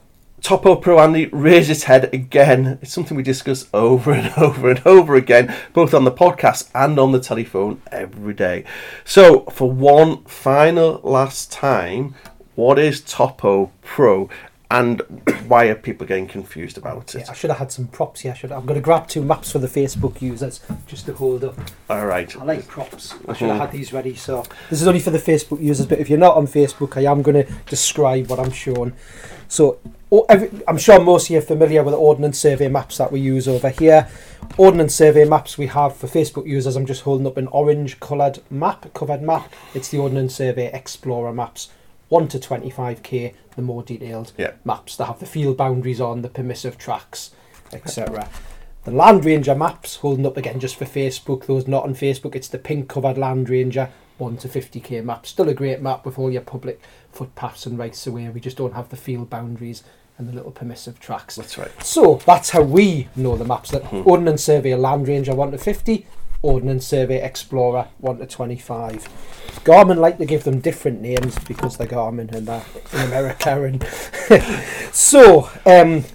Topo 0.45 0.75
Pro 0.75 0.99
Andy 0.99 1.25
raised 1.25 1.71
its 1.71 1.85
head 1.85 2.13
again. 2.13 2.77
It's 2.83 2.93
something 2.93 3.17
we 3.17 3.23
discuss 3.23 3.67
over 3.73 4.11
and 4.11 4.31
over 4.37 4.69
and 4.69 4.79
over 4.85 5.15
again, 5.15 5.51
both 5.73 5.91
on 5.91 6.03
the 6.03 6.11
podcast 6.11 6.69
and 6.75 6.99
on 6.99 7.11
the 7.13 7.19
telephone 7.19 7.81
every 7.91 8.35
day. 8.35 8.63
So, 9.03 9.45
for 9.45 9.71
one 9.71 10.23
final 10.25 11.01
last 11.03 11.51
time, 11.51 12.13
what 12.53 12.77
is 12.77 13.01
Topo 13.01 13.71
Pro 13.81 14.29
and 14.69 15.01
why 15.47 15.65
are 15.65 15.73
people 15.73 16.05
getting 16.05 16.27
confused 16.27 16.77
about 16.77 17.15
it? 17.15 17.21
Yeah, 17.21 17.31
I 17.31 17.33
should 17.33 17.49
have 17.49 17.57
had 17.57 17.71
some 17.71 17.87
props 17.87 18.21
here. 18.21 18.33
I 18.33 18.35
should. 18.35 18.51
I'm 18.51 18.67
going 18.67 18.79
to 18.79 18.83
grab 18.83 19.07
two 19.07 19.23
maps 19.23 19.51
for 19.51 19.57
the 19.57 19.67
Facebook 19.67 20.21
users 20.21 20.61
just 20.85 21.07
to 21.07 21.13
hold 21.13 21.43
up. 21.43 21.57
All 21.89 22.05
right. 22.05 22.35
I 22.37 22.43
like 22.43 22.67
props. 22.67 23.15
I 23.27 23.33
should 23.33 23.47
have 23.47 23.55
mm-hmm. 23.55 23.59
had 23.61 23.71
these 23.71 23.91
ready. 23.91 24.13
So 24.13 24.43
this 24.69 24.79
is 24.79 24.87
only 24.87 24.99
for 24.99 25.09
the 25.09 25.17
Facebook 25.17 25.59
users, 25.59 25.87
but 25.87 25.97
if 25.97 26.07
you're 26.07 26.19
not 26.19 26.37
on 26.37 26.45
Facebook, 26.45 26.97
I 26.97 27.11
am 27.11 27.23
going 27.23 27.43
to 27.43 27.51
describe 27.65 28.29
what 28.29 28.39
I'm 28.39 28.51
showing. 28.51 28.93
So 29.55 29.79
I'm 30.67 30.77
sure 30.77 30.99
most 30.99 31.27
of 31.27 31.29
you 31.29 31.37
are 31.37 31.41
familiar 31.41 31.81
with 31.81 31.93
the 31.93 31.97
Ordnance 31.97 32.37
Survey 32.37 32.67
maps 32.67 32.97
that 32.97 33.09
we 33.09 33.21
use 33.21 33.47
over 33.47 33.69
here. 33.69 34.09
Ordnance 34.57 34.93
Survey 34.93 35.23
maps 35.23 35.57
we 35.57 35.67
have 35.67 35.95
for 35.95 36.07
Facebook 36.07 36.45
users. 36.45 36.75
I'm 36.75 36.85
just 36.85 37.03
holding 37.03 37.25
up 37.25 37.37
an 37.37 37.47
orange 37.47 38.01
coloured 38.01 38.39
map, 38.49 38.93
covered 38.93 39.21
map. 39.21 39.53
It's 39.73 39.87
the 39.87 39.97
Ordnance 39.97 40.35
Survey 40.35 40.69
Explorer 40.73 41.31
maps. 41.31 41.69
1 42.09 42.27
to 42.27 42.37
25k, 42.37 43.33
the 43.55 43.61
more 43.61 43.81
detailed 43.81 44.33
Yeah. 44.37 44.51
maps 44.65 44.97
that 44.97 45.05
have 45.05 45.19
the 45.21 45.25
field 45.25 45.55
boundaries 45.55 46.01
on, 46.01 46.21
the 46.21 46.27
permissive 46.27 46.77
tracks, 46.77 47.31
etc. 47.71 48.27
The 48.83 48.91
Land 48.91 49.23
Ranger 49.23 49.55
maps, 49.55 49.95
holding 49.95 50.25
up 50.25 50.35
again 50.35 50.59
just 50.59 50.75
for 50.75 50.85
Facebook, 50.85 51.45
those 51.45 51.65
not 51.65 51.85
on 51.85 51.95
Facebook, 51.95 52.35
it's 52.35 52.49
the 52.49 52.59
pink 52.59 52.89
covered 52.89 53.17
Land 53.17 53.49
Ranger 53.49 53.89
1 54.17 54.37
to 54.37 54.47
50k 54.47 55.03
map. 55.03 55.25
Still 55.25 55.49
a 55.49 55.53
great 55.53 55.81
map 55.81 56.05
with 56.05 56.17
all 56.17 56.31
your 56.31 56.41
public 56.41 56.81
footpaths 57.11 57.65
and 57.65 57.77
rights 57.77 58.05
away. 58.07 58.29
We 58.29 58.39
just 58.39 58.57
don't 58.57 58.73
have 58.73 58.89
the 58.89 58.95
field 58.95 59.29
boundaries 59.29 59.83
and 60.17 60.27
the 60.29 60.33
little 60.33 60.51
permissive 60.51 60.99
tracks. 60.99 61.35
That's 61.35 61.57
right. 61.57 61.71
So 61.83 62.21
that's 62.25 62.51
how 62.51 62.61
we 62.61 63.09
know 63.15 63.35
the 63.35 63.43
maps. 63.45 63.71
That 63.71 63.91
Ordnance 64.05 64.43
Survey 64.43 64.73
Land 64.75 65.07
Ranger 65.07 65.35
1 65.35 65.51
to 65.51 65.57
50, 65.57 66.05
Ordnance 66.41 66.87
Survey 66.87 67.21
Explorer 67.21 67.87
1 67.97 68.19
to 68.19 68.25
25. 68.25 69.07
Garmin 69.65 69.97
like 69.97 70.17
to 70.19 70.25
give 70.25 70.43
them 70.43 70.59
different 70.59 71.01
names 71.01 71.37
because 71.39 71.75
they're 71.77 71.87
Garmin 71.87 72.31
and 72.33 72.47
that 72.47 72.65
in 72.93 72.99
America. 73.01 73.63
And 73.63 73.83
so, 74.93 75.49
um, 75.65 76.05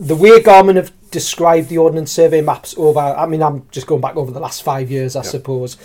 the 0.00 0.16
way 0.16 0.40
Garmin 0.40 0.76
have 0.76 0.92
described 1.10 1.68
the 1.68 1.78
Ordnance 1.78 2.12
Survey 2.12 2.40
maps 2.40 2.74
over, 2.76 3.00
I 3.00 3.26
mean, 3.26 3.42
I'm 3.42 3.66
just 3.70 3.86
going 3.86 4.00
back 4.00 4.16
over 4.16 4.30
the 4.30 4.40
last 4.40 4.62
five 4.62 4.90
years, 4.90 5.16
I 5.16 5.20
Yeah. 5.20 5.30
suppose. 5.30 5.76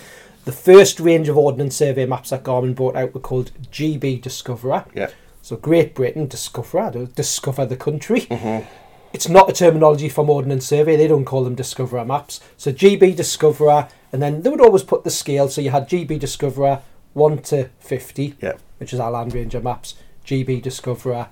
The 0.44 0.52
first 0.52 1.00
range 1.00 1.28
of 1.28 1.38
Ordnance 1.38 1.76
Survey 1.76 2.04
maps 2.06 2.30
that 2.30 2.42
Garmin 2.44 2.74
brought 2.74 2.96
out 2.96 3.14
were 3.14 3.20
called 3.20 3.50
GB 3.72 4.20
Discoverer. 4.20 4.84
Yeah. 4.94 5.10
So 5.40 5.56
Great 5.56 5.94
Britain, 5.94 6.26
Discoverer, 6.26 7.06
discover 7.14 7.64
the 7.66 7.76
country. 7.76 8.22
Mm-hmm. 8.22 8.66
It's 9.12 9.28
not 9.28 9.48
a 9.48 9.52
terminology 9.52 10.08
from 10.08 10.28
Ordnance 10.28 10.66
Survey. 10.66 10.96
They 10.96 11.06
don't 11.06 11.24
call 11.24 11.44
them 11.44 11.54
Discoverer 11.54 12.04
maps. 12.04 12.40
So 12.56 12.72
GB 12.72 13.16
Discoverer, 13.16 13.88
and 14.12 14.20
then 14.20 14.42
they 14.42 14.50
would 14.50 14.60
always 14.60 14.82
put 14.82 15.04
the 15.04 15.10
scale. 15.10 15.48
So 15.48 15.60
you 15.60 15.70
had 15.70 15.88
GB 15.88 16.18
Discoverer 16.18 16.82
1 17.14 17.38
to 17.42 17.70
50, 17.78 18.34
Yeah. 18.42 18.54
which 18.78 18.92
is 18.92 19.00
our 19.00 19.10
Land 19.10 19.32
Ranger 19.34 19.60
maps. 19.60 19.94
GB 20.26 20.60
Discoverer 20.62 21.28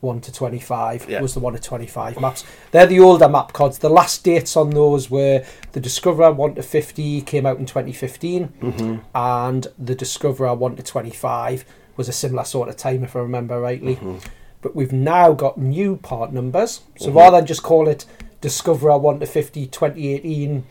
1 0.00 0.20
to 0.22 0.32
25 0.32 1.06
Yeah. 1.08 1.20
was 1.20 1.34
the 1.34 1.40
1 1.40 1.52
to 1.54 1.58
25 1.58 2.20
maps. 2.20 2.44
They're 2.70 2.86
the 2.86 3.00
older 3.00 3.28
map 3.28 3.52
cards. 3.52 3.78
The 3.78 3.90
last 3.90 4.24
dates 4.24 4.56
on 4.56 4.70
those 4.70 5.10
were 5.10 5.44
the 5.72 5.80
Discoverer 5.80 6.32
1 6.32 6.54
to 6.54 6.62
50 6.62 7.20
came 7.22 7.44
out 7.46 7.58
in 7.58 7.66
2015, 7.66 8.48
Mm-hmm. 8.62 8.96
and 9.14 9.66
the 9.78 9.94
Discoverer 9.94 10.54
1 10.54 10.76
to 10.76 10.82
25 10.82 11.64
was 11.96 12.08
a 12.08 12.12
similar 12.12 12.44
sort 12.44 12.68
of 12.70 12.76
time, 12.76 13.04
if 13.04 13.14
I 13.14 13.18
remember 13.20 13.60
rightly. 13.60 13.96
Mm-hmm. 13.96 14.16
But 14.62 14.74
we've 14.76 14.92
now 14.92 15.32
got 15.32 15.58
new 15.58 15.96
part 15.96 16.32
numbers. 16.32 16.80
So 16.98 17.10
Mhm. 17.10 17.14
rather 17.16 17.36
than 17.38 17.46
just 17.46 17.62
call 17.62 17.88
it 17.88 18.04
Discoverer 18.40 18.96
1 18.96 19.20
to 19.20 19.26
50 19.26 19.66
2018, 19.66 20.64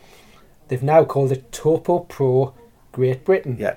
they've 0.68 0.82
now 0.82 1.04
called 1.04 1.30
it 1.32 1.52
Topo 1.52 2.00
Pro 2.00 2.52
Great 2.92 3.24
Britain. 3.24 3.56
Yeah. 3.60 3.74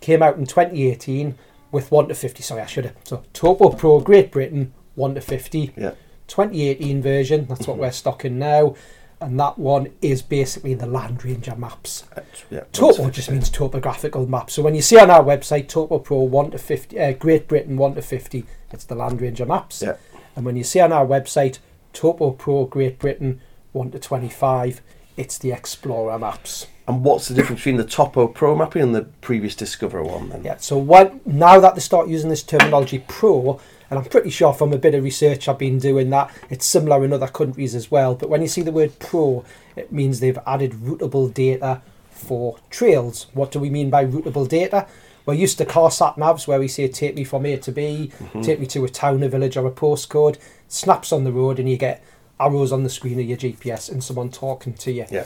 Came 0.00 0.22
out 0.22 0.36
in 0.36 0.46
2018 0.46 1.36
with 1.70 1.92
1 1.92 2.08
to 2.08 2.14
50. 2.14 2.42
Sorry, 2.42 2.62
I 2.62 2.66
should 2.66 2.86
have. 2.86 2.94
So 3.04 3.22
Topo 3.32 3.70
Pro 3.70 4.00
Great 4.00 4.32
Britain 4.32 4.72
1 4.94 5.14
to 5.14 5.20
50. 5.20 5.72
Yeah. 5.76 5.92
2018 6.28 7.02
version, 7.02 7.46
that's 7.48 7.66
what 7.66 7.76
Mhm. 7.76 7.80
we're 7.80 7.90
stocking 7.90 8.38
now. 8.38 8.74
And 9.22 9.38
that 9.38 9.58
one 9.58 9.88
is 10.00 10.22
basically 10.22 10.72
the 10.72 10.86
Land 10.86 11.24
Ranger 11.24 11.54
maps. 11.54 12.04
Yeah. 12.50 12.60
Topo 12.72 13.10
just 13.10 13.30
means 13.30 13.50
topographical 13.50 14.26
map. 14.26 14.50
So 14.50 14.62
when 14.62 14.74
you 14.74 14.80
see 14.80 14.98
on 14.98 15.10
our 15.10 15.22
website 15.22 15.68
Topo 15.68 15.98
Pro 15.98 16.18
1 16.20 16.52
to 16.52 16.58
50, 16.58 16.98
uh, 16.98 17.12
Great 17.12 17.46
Britain 17.46 17.76
1 17.76 17.94
to 17.96 18.02
50, 18.02 18.46
it's 18.72 18.84
the 18.84 18.94
Land 18.94 19.20
Ranger 19.20 19.44
maps. 19.44 19.82
Yeah. 19.82 19.96
And 20.36 20.46
when 20.46 20.56
you 20.56 20.64
see 20.64 20.80
on 20.80 20.90
our 20.92 21.04
website 21.04 21.58
Topo 21.92 22.30
Pro 22.30 22.64
Great 22.64 22.98
Britain 22.98 23.40
1 23.72 23.90
to 23.90 23.98
25, 23.98 24.80
it's 25.18 25.36
the 25.36 25.52
Explorer 25.52 26.18
maps. 26.18 26.66
And 26.88 27.04
what's 27.04 27.28
the 27.28 27.34
difference 27.34 27.60
between 27.60 27.76
the 27.76 27.84
Topo 27.84 28.26
Pro 28.26 28.56
mapping 28.56 28.80
and 28.82 28.94
the 28.94 29.02
previous 29.20 29.54
Discoverer 29.54 30.02
one 30.02 30.30
then? 30.30 30.44
Yeah. 30.44 30.56
So 30.58 30.78
what, 30.78 31.26
now 31.26 31.60
that 31.60 31.74
they 31.74 31.80
start 31.82 32.08
using 32.08 32.30
this 32.30 32.42
terminology 32.42 33.04
Pro, 33.06 33.60
and 33.90 33.98
I'm 33.98 34.04
pretty 34.06 34.30
sure 34.30 34.52
from 34.54 34.72
a 34.72 34.78
bit 34.78 34.94
of 34.94 35.02
research 35.04 35.48
I've 35.48 35.58
been 35.58 35.78
doing 35.78 36.10
that 36.10 36.30
it's 36.48 36.64
similar 36.64 37.04
in 37.04 37.12
other 37.12 37.26
countries 37.28 37.74
as 37.74 37.90
well. 37.90 38.14
But 38.14 38.28
when 38.28 38.40
you 38.42 38.48
see 38.48 38.62
the 38.62 38.72
word 38.72 38.98
Pro, 39.00 39.44
it 39.76 39.90
means 39.92 40.20
they've 40.20 40.38
added 40.46 40.72
routable 40.72 41.32
data 41.34 41.82
for 42.10 42.58
trails. 42.70 43.26
What 43.34 43.50
do 43.50 43.58
we 43.58 43.70
mean 43.70 43.90
by 43.90 44.04
routable 44.04 44.48
data? 44.48 44.86
We're 45.26 45.34
used 45.34 45.58
to 45.58 45.64
car 45.66 45.90
sat 45.90 46.16
navs 46.16 46.46
where 46.48 46.58
we 46.58 46.68
say 46.68 46.88
take 46.88 47.14
me 47.14 47.24
from 47.24 47.44
A 47.46 47.56
to 47.58 47.72
B, 47.72 48.10
Mm-hmm. 48.18 48.40
take 48.42 48.60
me 48.60 48.66
to 48.68 48.84
a 48.84 48.88
town, 48.88 49.22
a 49.22 49.28
village, 49.28 49.56
or 49.56 49.66
a 49.66 49.70
postcode. 49.70 50.38
Snaps 50.68 51.12
on 51.12 51.24
the 51.24 51.32
road, 51.32 51.58
and 51.58 51.68
you 51.68 51.76
get 51.76 52.02
arrows 52.38 52.72
on 52.72 52.84
the 52.84 52.88
screen 52.90 53.18
of 53.20 53.26
your 53.26 53.36
GPS 53.36 53.90
and 53.90 54.02
someone 54.02 54.30
talking 54.30 54.72
to 54.74 54.92
you. 54.92 55.04
Yeah. 55.10 55.24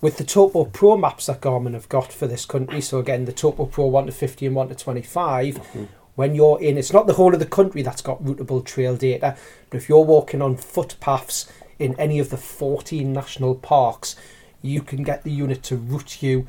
With 0.00 0.16
the 0.16 0.24
Topo 0.24 0.64
Pro 0.64 0.96
maps 0.96 1.26
that 1.26 1.40
Garmin 1.40 1.74
have 1.74 1.88
got 1.88 2.12
for 2.12 2.26
this 2.26 2.46
country, 2.46 2.80
so 2.80 2.98
again 2.98 3.24
the 3.26 3.32
Topo 3.32 3.66
Pro 3.66 3.86
1 3.86 4.06
to 4.06 4.12
50 4.12 4.46
and 4.46 4.54
1 4.56 4.68
to 4.68 4.74
25, 4.74 5.54
Mm-hmm. 5.56 5.84
When 6.18 6.34
you're 6.34 6.60
in, 6.60 6.76
it's 6.76 6.92
not 6.92 7.06
the 7.06 7.12
whole 7.12 7.32
of 7.32 7.38
the 7.38 7.46
country 7.46 7.80
that's 7.80 8.02
got 8.02 8.20
routable 8.24 8.64
trail 8.64 8.96
data, 8.96 9.36
but 9.70 9.76
if 9.76 9.88
you're 9.88 10.04
walking 10.04 10.42
on 10.42 10.56
footpaths 10.56 11.46
in 11.78 11.94
any 11.94 12.18
of 12.18 12.30
the 12.30 12.36
14 12.36 13.12
national 13.12 13.54
parks, 13.54 14.16
you 14.60 14.82
can 14.82 15.04
get 15.04 15.22
the 15.22 15.30
unit 15.30 15.62
to 15.62 15.76
route 15.76 16.20
you 16.20 16.44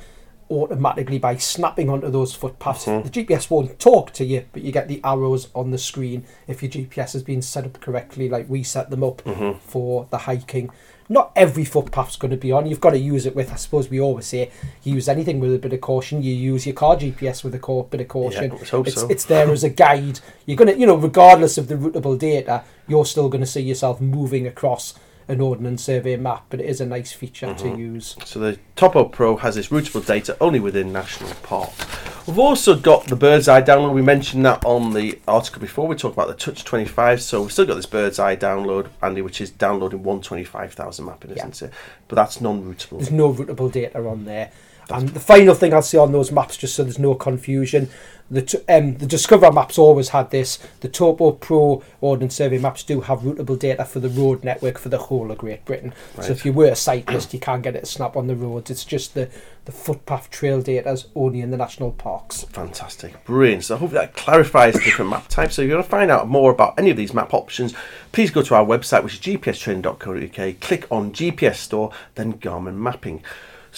automatically 0.50 1.20
by 1.20 1.36
snapping 1.38 1.88
onto 1.88 2.10
those 2.10 2.34
footpaths. 2.34 2.88
Mhm. 2.88 3.04
The 3.04 3.10
GPS 3.12 3.52
won't 3.52 3.78
talk 3.78 4.12
to 4.14 4.26
you, 4.26 4.46
but 4.54 4.64
you 4.64 4.72
get 4.72 4.88
the 4.88 5.02
arrows 5.04 5.50
on 5.54 5.70
the 5.70 5.78
screen 5.78 6.26
if 6.48 6.64
your 6.64 6.72
GPS 6.72 7.14
has 7.14 7.22
been 7.22 7.44
set 7.44 7.64
up 7.64 7.80
correctly, 7.80 8.28
like 8.28 8.50
we 8.50 8.64
set 8.64 8.90
them 8.90 9.04
up 9.04 9.22
Mhm. 9.24 9.60
for 9.60 10.08
the 10.10 10.18
hiking. 10.18 10.72
Not 11.12 11.32
every 11.36 11.66
footpath's 11.66 12.18
going 12.18 12.32
to 12.32 12.38
be 12.38 12.52
on. 12.52 12.68
You've 12.68 12.80
got 12.80 12.92
to 12.92 13.00
use 13.00 13.26
it 13.26 13.36
with, 13.36 13.52
I 13.52 13.56
suppose 13.56 13.90
we 13.90 14.00
always 14.00 14.28
say, 14.28 14.52
use 14.84 15.10
anything 15.10 15.40
with 15.40 15.56
a 15.56 15.58
bit 15.58 15.74
of 15.74 15.82
caution. 15.82 16.22
You 16.22 16.34
use 16.34 16.68
your 16.68 16.76
car 16.76 16.96
GPS 16.96 17.44
with 17.44 17.56
a 17.56 17.84
bit 17.90 18.02
of 18.02 18.08
caution. 18.08 18.52
Yeah, 18.52 18.66
hope 18.66 18.88
it's, 18.88 19.02
so. 19.02 19.08
it's 19.08 19.26
there 19.26 19.50
as 19.52 19.64
a 19.64 19.70
guide. 19.70 20.20
You're 20.46 20.58
going 20.58 20.72
to, 20.72 20.80
you 20.80 20.86
know, 20.86 20.96
regardless 20.96 21.58
of 21.58 21.68
the 21.68 21.76
routable 21.76 22.18
data, 22.18 22.64
you're 22.88 23.06
still 23.06 23.28
going 23.28 23.42
to 23.42 23.48
see 23.48 23.62
yourself 23.62 24.00
moving 24.00 24.46
across 24.46 24.94
an 25.30 25.40
ordnance 25.40 25.84
survey 25.84 26.18
map, 26.18 26.44
but 26.50 26.60
it 26.60 26.66
is 26.66 26.82
a 26.82 26.86
nice 26.86 27.14
feature 27.14 27.54
to 27.54 27.64
Mhm. 27.66 27.78
use. 27.78 28.16
So 28.26 28.40
the 28.40 28.58
Topo 28.76 29.06
Pro 29.06 29.38
has 29.38 29.56
this 29.56 29.68
routable 29.68 30.06
data 30.06 30.36
only 30.42 30.60
within 30.60 30.92
national 30.92 31.30
parks. 31.44 31.86
We've 32.26 32.40
also 32.40 32.76
got 32.76 33.06
the 33.06 33.16
Bird's 33.16 33.48
Eye 33.48 33.62
download. 33.62 33.94
We 33.94 34.02
mentioned 34.02 34.44
that 34.46 34.66
on 34.66 34.94
the 34.94 35.20
article 35.28 35.62
before. 35.62 35.88
We 35.88 35.96
talked 35.96 36.16
about 36.16 36.28
the 36.28 36.34
Touch 36.34 36.64
25. 36.66 37.22
So 37.22 37.42
we've 37.42 37.52
still 37.52 37.66
got 37.66 37.76
this 37.76 37.86
Bird's 37.86 38.20
Eye 38.20 38.36
download, 38.36 38.88
Andy, 39.04 39.22
which 39.22 39.40
is 39.40 39.52
downloading 39.52 40.04
125,000 40.04 41.06
mapping, 41.06 41.32
Yeah. 41.32 41.48
isn't 41.48 41.62
it? 41.70 41.74
But 42.08 42.16
that's 42.16 42.42
non-routable. 42.42 42.98
There's 42.98 43.12
no 43.12 43.32
routable 43.32 43.72
data 43.72 44.00
on 44.00 44.26
there. 44.26 44.50
And 44.92 45.10
the 45.10 45.20
final 45.20 45.54
thing 45.54 45.72
I'll 45.76 45.84
say 45.84 46.00
on 46.00 46.12
those 46.12 46.32
maps, 46.32 46.58
just 46.58 46.74
so 46.74 46.82
there's 46.84 46.98
no 46.98 47.14
confusion, 47.14 47.90
the 48.32 48.64
um, 48.70 48.98
the 48.98 49.06
Discover 49.06 49.52
maps 49.52 49.78
always 49.78 50.10
had 50.10 50.30
this. 50.32 50.60
The 50.82 50.88
Topo 50.88 51.32
Pro 51.32 51.84
Ordnance 52.02 52.36
Survey 52.36 52.60
maps 52.60 52.84
do 52.84 53.02
have 53.02 53.20
routable 53.20 53.58
data 53.58 53.86
for 53.86 54.00
the 54.00 54.10
road 54.10 54.44
network 54.44 54.78
for 54.78 54.90
the 54.90 54.98
whole 54.98 55.32
of 55.32 55.40
Great 55.40 55.66
Britain. 55.66 55.94
So 56.22 56.32
if 56.32 56.46
you 56.46 56.54
were 56.54 56.68
a 56.68 56.76
cyclist, 56.76 57.34
you 57.34 57.40
can't 57.40 57.64
get 57.64 57.76
it 57.76 57.88
snap 57.88 58.16
on 58.16 58.28
the 58.28 58.36
roads. 58.36 58.70
It's 58.70 58.86
just 58.86 59.14
the, 59.14 59.30
the 59.66 59.72
footpath 59.72 60.30
trail 60.30 60.62
data 60.62 60.92
is 60.92 61.08
only 61.16 61.42
in 61.42 61.52
the 61.52 61.58
national 61.58 61.92
parks. 61.92 62.44
Fantastic, 62.44 63.24
brilliant. 63.26 63.66
So 63.66 63.76
I 63.76 63.80
hope 63.80 63.92
that 63.92 64.16
clarifies 64.16 64.76
the 64.76 64.82
different 64.82 65.12
map 65.12 65.28
types. 65.28 65.56
So 65.56 65.64
if 65.64 65.70
you 65.70 65.74
want 65.74 65.86
to 65.86 65.90
find 65.90 66.12
out 66.12 66.28
more 66.28 66.52
about 66.52 66.76
any 66.78 66.92
of 66.92 66.98
these 66.98 67.14
map 67.14 67.34
options, 67.34 67.74
please 68.12 68.32
go 68.32 68.44
to 68.44 68.56
our 68.56 68.66
website, 68.66 69.04
which 69.04 69.16
is 69.16 69.20
gpstraining.co.uk. 69.20 70.60
Click 70.60 70.88
on 70.92 71.12
GPS 71.12 71.56
Store, 71.56 71.92
then 72.16 72.34
Garmin 72.34 72.76
Mapping. 72.76 73.24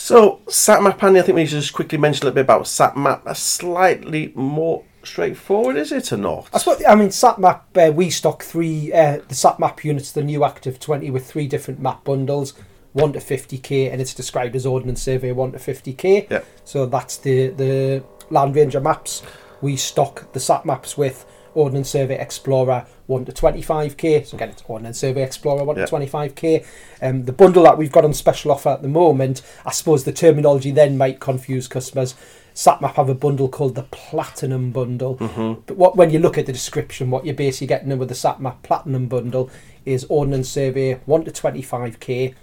So 0.01 0.41
SatMap, 0.47 1.01
Andy, 1.03 1.19
I 1.19 1.21
think 1.21 1.35
we 1.35 1.43
need 1.43 1.49
to 1.49 1.61
just 1.61 1.73
quickly 1.73 1.99
mention 1.99 2.23
a 2.23 2.25
little 2.25 2.35
bit 2.35 2.41
about 2.41 2.63
SatMap. 2.63 3.23
That's 3.23 3.39
slightly 3.39 4.33
more 4.35 4.83
straightforward, 5.03 5.77
is 5.77 5.91
it 5.91 6.11
or 6.11 6.17
not? 6.17 6.51
That's 6.51 6.65
what 6.65 6.85
I 6.89 6.95
mean. 6.95 7.09
SatMap. 7.09 7.61
Uh, 7.75 7.91
we 7.93 8.09
stock 8.09 8.41
three. 8.41 8.91
Uh, 8.91 9.17
the 9.17 9.35
SatMap 9.35 9.83
units, 9.83 10.11
the 10.11 10.23
new 10.23 10.43
Active 10.43 10.79
Twenty, 10.79 11.11
with 11.11 11.29
three 11.29 11.47
different 11.47 11.79
map 11.79 12.03
bundles, 12.03 12.55
one 12.93 13.13
to 13.13 13.19
fifty 13.19 13.59
k, 13.59 13.91
and 13.91 14.01
it's 14.01 14.15
described 14.15 14.55
as 14.55 14.65
Ordnance 14.65 15.03
Survey 15.03 15.31
one 15.33 15.51
to 15.51 15.59
fifty 15.59 15.93
k. 15.93 16.27
Yeah. 16.31 16.41
So 16.65 16.87
that's 16.87 17.17
the 17.17 17.49
the 17.49 18.03
Land 18.31 18.55
Ranger 18.55 18.81
maps. 18.81 19.21
We 19.61 19.77
stock 19.77 20.33
the 20.33 20.39
Sat 20.39 20.65
maps 20.65 20.97
with 20.97 21.25
Ordnance 21.53 21.89
Survey 21.89 22.19
Explorer 22.19 22.85
1 23.07 23.25
to 23.25 23.31
25k. 23.31 24.25
So 24.25 24.37
again, 24.37 24.49
it's 24.49 24.63
Ordnance 24.67 24.99
Survey 24.99 25.23
Explorer 25.23 25.63
1 25.63 25.77
Yeah. 25.77 25.85
to 25.85 25.91
25k. 25.91 26.65
Um, 27.01 27.25
the 27.25 27.33
bundle 27.33 27.63
that 27.63 27.77
we've 27.77 27.91
got 27.91 28.05
on 28.05 28.13
special 28.13 28.51
offer 28.51 28.69
at 28.69 28.81
the 28.81 28.87
moment, 28.87 29.41
I 29.65 29.71
suppose 29.71 30.03
the 30.03 30.11
terminology 30.11 30.71
then 30.71 30.97
might 30.97 31.19
confuse 31.19 31.67
customers. 31.67 32.15
SatMap 32.53 32.95
have 32.95 33.07
a 33.09 33.15
bundle 33.15 33.47
called 33.47 33.75
the 33.75 33.83
Platinum 33.83 34.71
Bundle. 34.71 35.15
Mm-hmm. 35.17 35.61
But 35.65 35.77
what 35.77 35.95
when 35.95 36.09
you 36.09 36.19
look 36.19 36.37
at 36.37 36.45
the 36.45 36.53
description, 36.53 37.09
what 37.09 37.25
you're 37.25 37.33
basically 37.33 37.67
getting 37.67 37.91
in 37.91 37.97
with 37.99 38.09
the 38.09 38.15
SatMap 38.15 38.61
Platinum 38.63 39.07
Bundle 39.07 39.49
is 39.85 40.05
Ordnance 40.09 40.49
Survey 40.49 40.95
1 41.05 41.25
to 41.25 41.31
25k, 41.31 42.33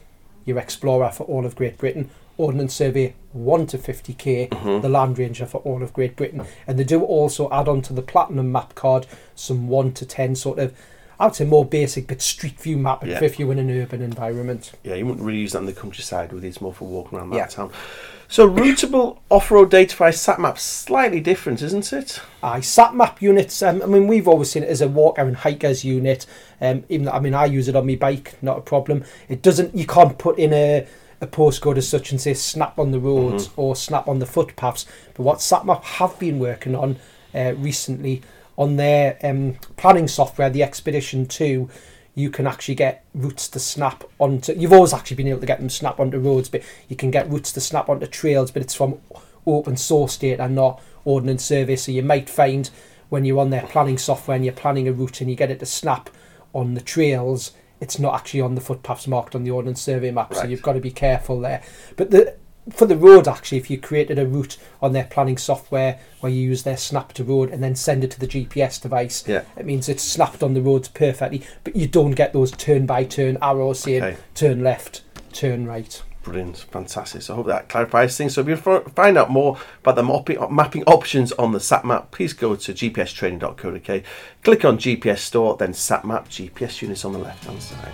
your 0.44 0.58
Explorer 0.58 1.10
for 1.10 1.24
all 1.24 1.44
of 1.44 1.54
Great 1.56 1.76
Britain, 1.76 2.10
Ordnance 2.38 2.72
Survey 2.72 3.14
1 3.32 3.66
to 3.66 3.78
50k, 3.78 4.48
Mhm. 4.48 4.80
the 4.80 4.88
Land 4.88 5.18
Ranger 5.18 5.44
for 5.44 5.58
all 5.58 5.82
of 5.82 5.92
Great 5.92 6.16
Britain. 6.16 6.42
And 6.66 6.78
they 6.78 6.84
do 6.84 7.02
also 7.02 7.50
add 7.50 7.68
on 7.68 7.82
to 7.82 7.92
the 7.92 8.00
Platinum 8.02 8.50
map 8.50 8.74
card 8.74 9.06
some 9.34 9.68
1 9.68 9.92
to 9.92 10.06
10 10.06 10.34
sort 10.36 10.58
of, 10.58 10.72
I 11.20 11.26
would 11.26 11.34
say 11.34 11.44
more 11.44 11.64
basic, 11.64 12.06
but 12.06 12.22
street 12.22 12.58
view 12.60 12.78
mapping 12.78 13.10
Yeah. 13.10 13.24
if 13.24 13.38
you're 13.40 13.50
in 13.52 13.58
an 13.58 13.70
urban 13.70 14.00
environment. 14.02 14.70
Yeah, 14.84 14.94
you 14.94 15.04
wouldn't 15.04 15.26
really 15.26 15.40
use 15.40 15.52
that 15.52 15.58
in 15.58 15.66
the 15.66 15.72
countryside 15.72 16.32
with 16.32 16.42
these 16.42 16.60
more 16.60 16.72
for 16.72 16.86
walking 16.86 17.18
around 17.18 17.30
that 17.30 17.36
Yeah. 17.36 17.46
town. 17.46 17.70
So 18.28 18.48
routable 18.48 19.16
off-road 19.30 19.70
data 19.70 19.96
via 19.96 20.12
SatMap 20.12 20.58
slightly 20.58 21.18
different, 21.18 21.60
isn't 21.62 21.92
it? 21.92 22.20
Aye, 22.42 22.60
sat 22.60 22.94
map 22.94 23.20
units. 23.22 23.60
Um, 23.62 23.82
I 23.82 23.86
mean, 23.86 24.06
we've 24.06 24.28
always 24.28 24.50
seen 24.50 24.62
it 24.62 24.68
as 24.68 24.80
a 24.82 24.86
walker 24.88 25.22
and 25.22 25.34
hikers 25.38 25.82
unit. 25.82 26.24
Um, 26.60 26.84
even 26.88 27.06
though, 27.06 27.12
I 27.12 27.20
mean, 27.20 27.34
I 27.34 27.46
use 27.46 27.68
it 27.68 27.74
on 27.74 27.86
my 27.86 27.94
bike, 27.96 28.34
not 28.42 28.58
a 28.58 28.60
problem. 28.60 29.02
It 29.30 29.40
doesn't. 29.42 29.74
You 29.74 29.86
can't 29.86 30.18
put 30.18 30.38
in 30.38 30.52
a 30.52 30.86
a 31.20 31.26
postcode 31.26 31.76
as 31.76 31.88
such 31.88 32.10
and 32.10 32.20
say 32.20 32.34
snap 32.34 32.78
on 32.78 32.92
the 32.92 33.00
roads 33.00 33.50
or 33.56 33.74
snap 33.74 34.06
on 34.08 34.18
the 34.18 34.26
footpaths. 34.26 34.86
But 35.14 35.22
what 35.22 35.38
SatMap 35.38 35.82
have 35.82 36.18
been 36.18 36.38
working 36.38 36.74
on 36.74 36.96
uh, 37.34 37.54
recently 37.56 38.22
on 38.56 38.76
their 38.76 39.18
um, 39.22 39.56
planning 39.76 40.08
software, 40.08 40.50
the 40.50 40.62
Expedition 40.62 41.26
Two, 41.26 41.68
you 42.14 42.30
can 42.30 42.46
actually 42.46 42.74
get 42.74 43.04
routes 43.14 43.48
to 43.48 43.60
snap 43.60 44.04
onto. 44.18 44.52
You've 44.52 44.72
always 44.72 44.92
actually 44.92 45.16
been 45.16 45.28
able 45.28 45.40
to 45.40 45.46
get 45.46 45.60
them 45.60 45.70
snap 45.70 46.00
onto 46.00 46.18
roads, 46.18 46.48
but 46.48 46.62
you 46.88 46.96
can 46.96 47.10
get 47.10 47.30
routes 47.30 47.52
to 47.52 47.60
snap 47.60 47.88
onto 47.88 48.06
trails. 48.06 48.50
But 48.50 48.62
it's 48.62 48.74
from 48.74 48.98
open 49.46 49.76
source 49.76 50.16
data, 50.16 50.48
not 50.48 50.82
Ordnance 51.04 51.44
Survey. 51.44 51.76
So 51.76 51.92
you 51.92 52.02
might 52.02 52.28
find 52.28 52.68
when 53.08 53.24
you're 53.24 53.40
on 53.40 53.50
their 53.50 53.62
planning 53.62 53.98
software 53.98 54.34
and 54.34 54.44
you're 54.44 54.54
planning 54.54 54.88
a 54.88 54.92
route 54.92 55.20
and 55.20 55.30
you 55.30 55.36
get 55.36 55.50
it 55.50 55.60
to 55.60 55.66
snap 55.66 56.10
on 56.52 56.74
the 56.74 56.80
trails, 56.80 57.52
it's 57.80 57.98
not 57.98 58.14
actually 58.14 58.40
on 58.40 58.54
the 58.54 58.60
footpaths 58.60 59.06
marked 59.06 59.34
on 59.34 59.44
the 59.44 59.50
Ordnance 59.50 59.80
Survey 59.80 60.10
map. 60.10 60.34
So 60.34 60.44
you've 60.44 60.62
got 60.62 60.72
to 60.74 60.80
be 60.80 60.90
careful 60.90 61.40
there. 61.40 61.62
But 61.96 62.10
the 62.10 62.34
for 62.70 62.84
the 62.84 62.96
road, 62.98 63.26
actually, 63.26 63.56
if 63.56 63.70
you 63.70 63.78
created 63.80 64.18
a 64.18 64.26
route 64.26 64.58
on 64.82 64.92
their 64.92 65.04
planning 65.04 65.38
software 65.38 65.98
where 66.20 66.30
you 66.30 66.42
use 66.42 66.64
their 66.64 66.76
snap 66.76 67.14
to 67.14 67.24
road 67.24 67.50
and 67.50 67.62
then 67.62 67.74
send 67.74 68.04
it 68.04 68.10
to 68.10 68.20
the 68.20 68.26
GPS 68.26 68.78
device, 68.78 69.24
Yeah. 69.26 69.42
it 69.56 69.64
means 69.64 69.88
it's 69.88 70.02
snapped 70.02 70.42
on 70.42 70.52
the 70.52 70.60
roads 70.60 70.88
perfectly, 70.88 71.42
but 71.64 71.74
you 71.76 71.86
don't 71.86 72.10
get 72.10 72.34
those 72.34 72.50
turn 72.50 72.84
by 72.84 73.04
turn 73.04 73.38
arrows 73.40 73.80
saying 73.80 74.02
Okay. 74.02 74.16
turn 74.34 74.62
left, 74.62 75.00
turn 75.32 75.66
right. 75.66 76.02
Brilliant, 76.28 76.58
fantastic. 76.58 77.22
So 77.22 77.32
I 77.32 77.36
hope 77.36 77.46
that 77.46 77.70
clarifies 77.70 78.18
things. 78.18 78.34
So 78.34 78.42
if 78.42 78.48
you 78.48 78.56
find 78.56 79.16
out 79.16 79.30
more 79.30 79.58
about 79.80 79.96
the 79.96 80.02
mapping 80.50 80.84
options 80.84 81.32
on 81.32 81.52
the 81.52 81.58
SAT 81.58 81.86
map, 81.86 82.10
please 82.10 82.34
go 82.34 82.54
to 82.54 82.74
gpstraining.co.uk, 82.74 84.02
click 84.44 84.64
on 84.66 84.76
GPS 84.76 85.20
store, 85.20 85.56
then 85.56 85.72
SAT 85.72 86.04
map, 86.04 86.28
GPS 86.28 86.82
units 86.82 87.06
on 87.06 87.14
the 87.14 87.18
left 87.18 87.46
hand 87.46 87.62
side. 87.62 87.92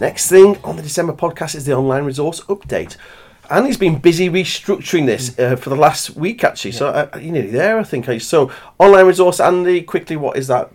Next 0.00 0.28
thing 0.28 0.58
on 0.64 0.74
the 0.74 0.82
December 0.82 1.12
podcast 1.12 1.54
is 1.54 1.64
the 1.64 1.74
online 1.74 2.02
resource 2.04 2.40
update. 2.46 2.96
Andy's 3.50 3.76
been 3.76 3.98
busy 3.98 4.28
restructuring 4.28 5.06
this 5.06 5.38
uh, 5.38 5.56
for 5.56 5.70
the 5.70 5.76
last 5.76 6.16
week, 6.16 6.44
actually. 6.44 6.72
So 6.72 6.88
uh, 6.88 7.08
you're 7.14 7.32
nearly 7.32 7.50
there, 7.50 7.78
I 7.78 7.84
think. 7.84 8.20
So 8.20 8.50
online 8.78 9.06
resource, 9.06 9.40
Andy. 9.40 9.82
Quickly, 9.82 10.16
what 10.16 10.36
is 10.36 10.46
that? 10.48 10.70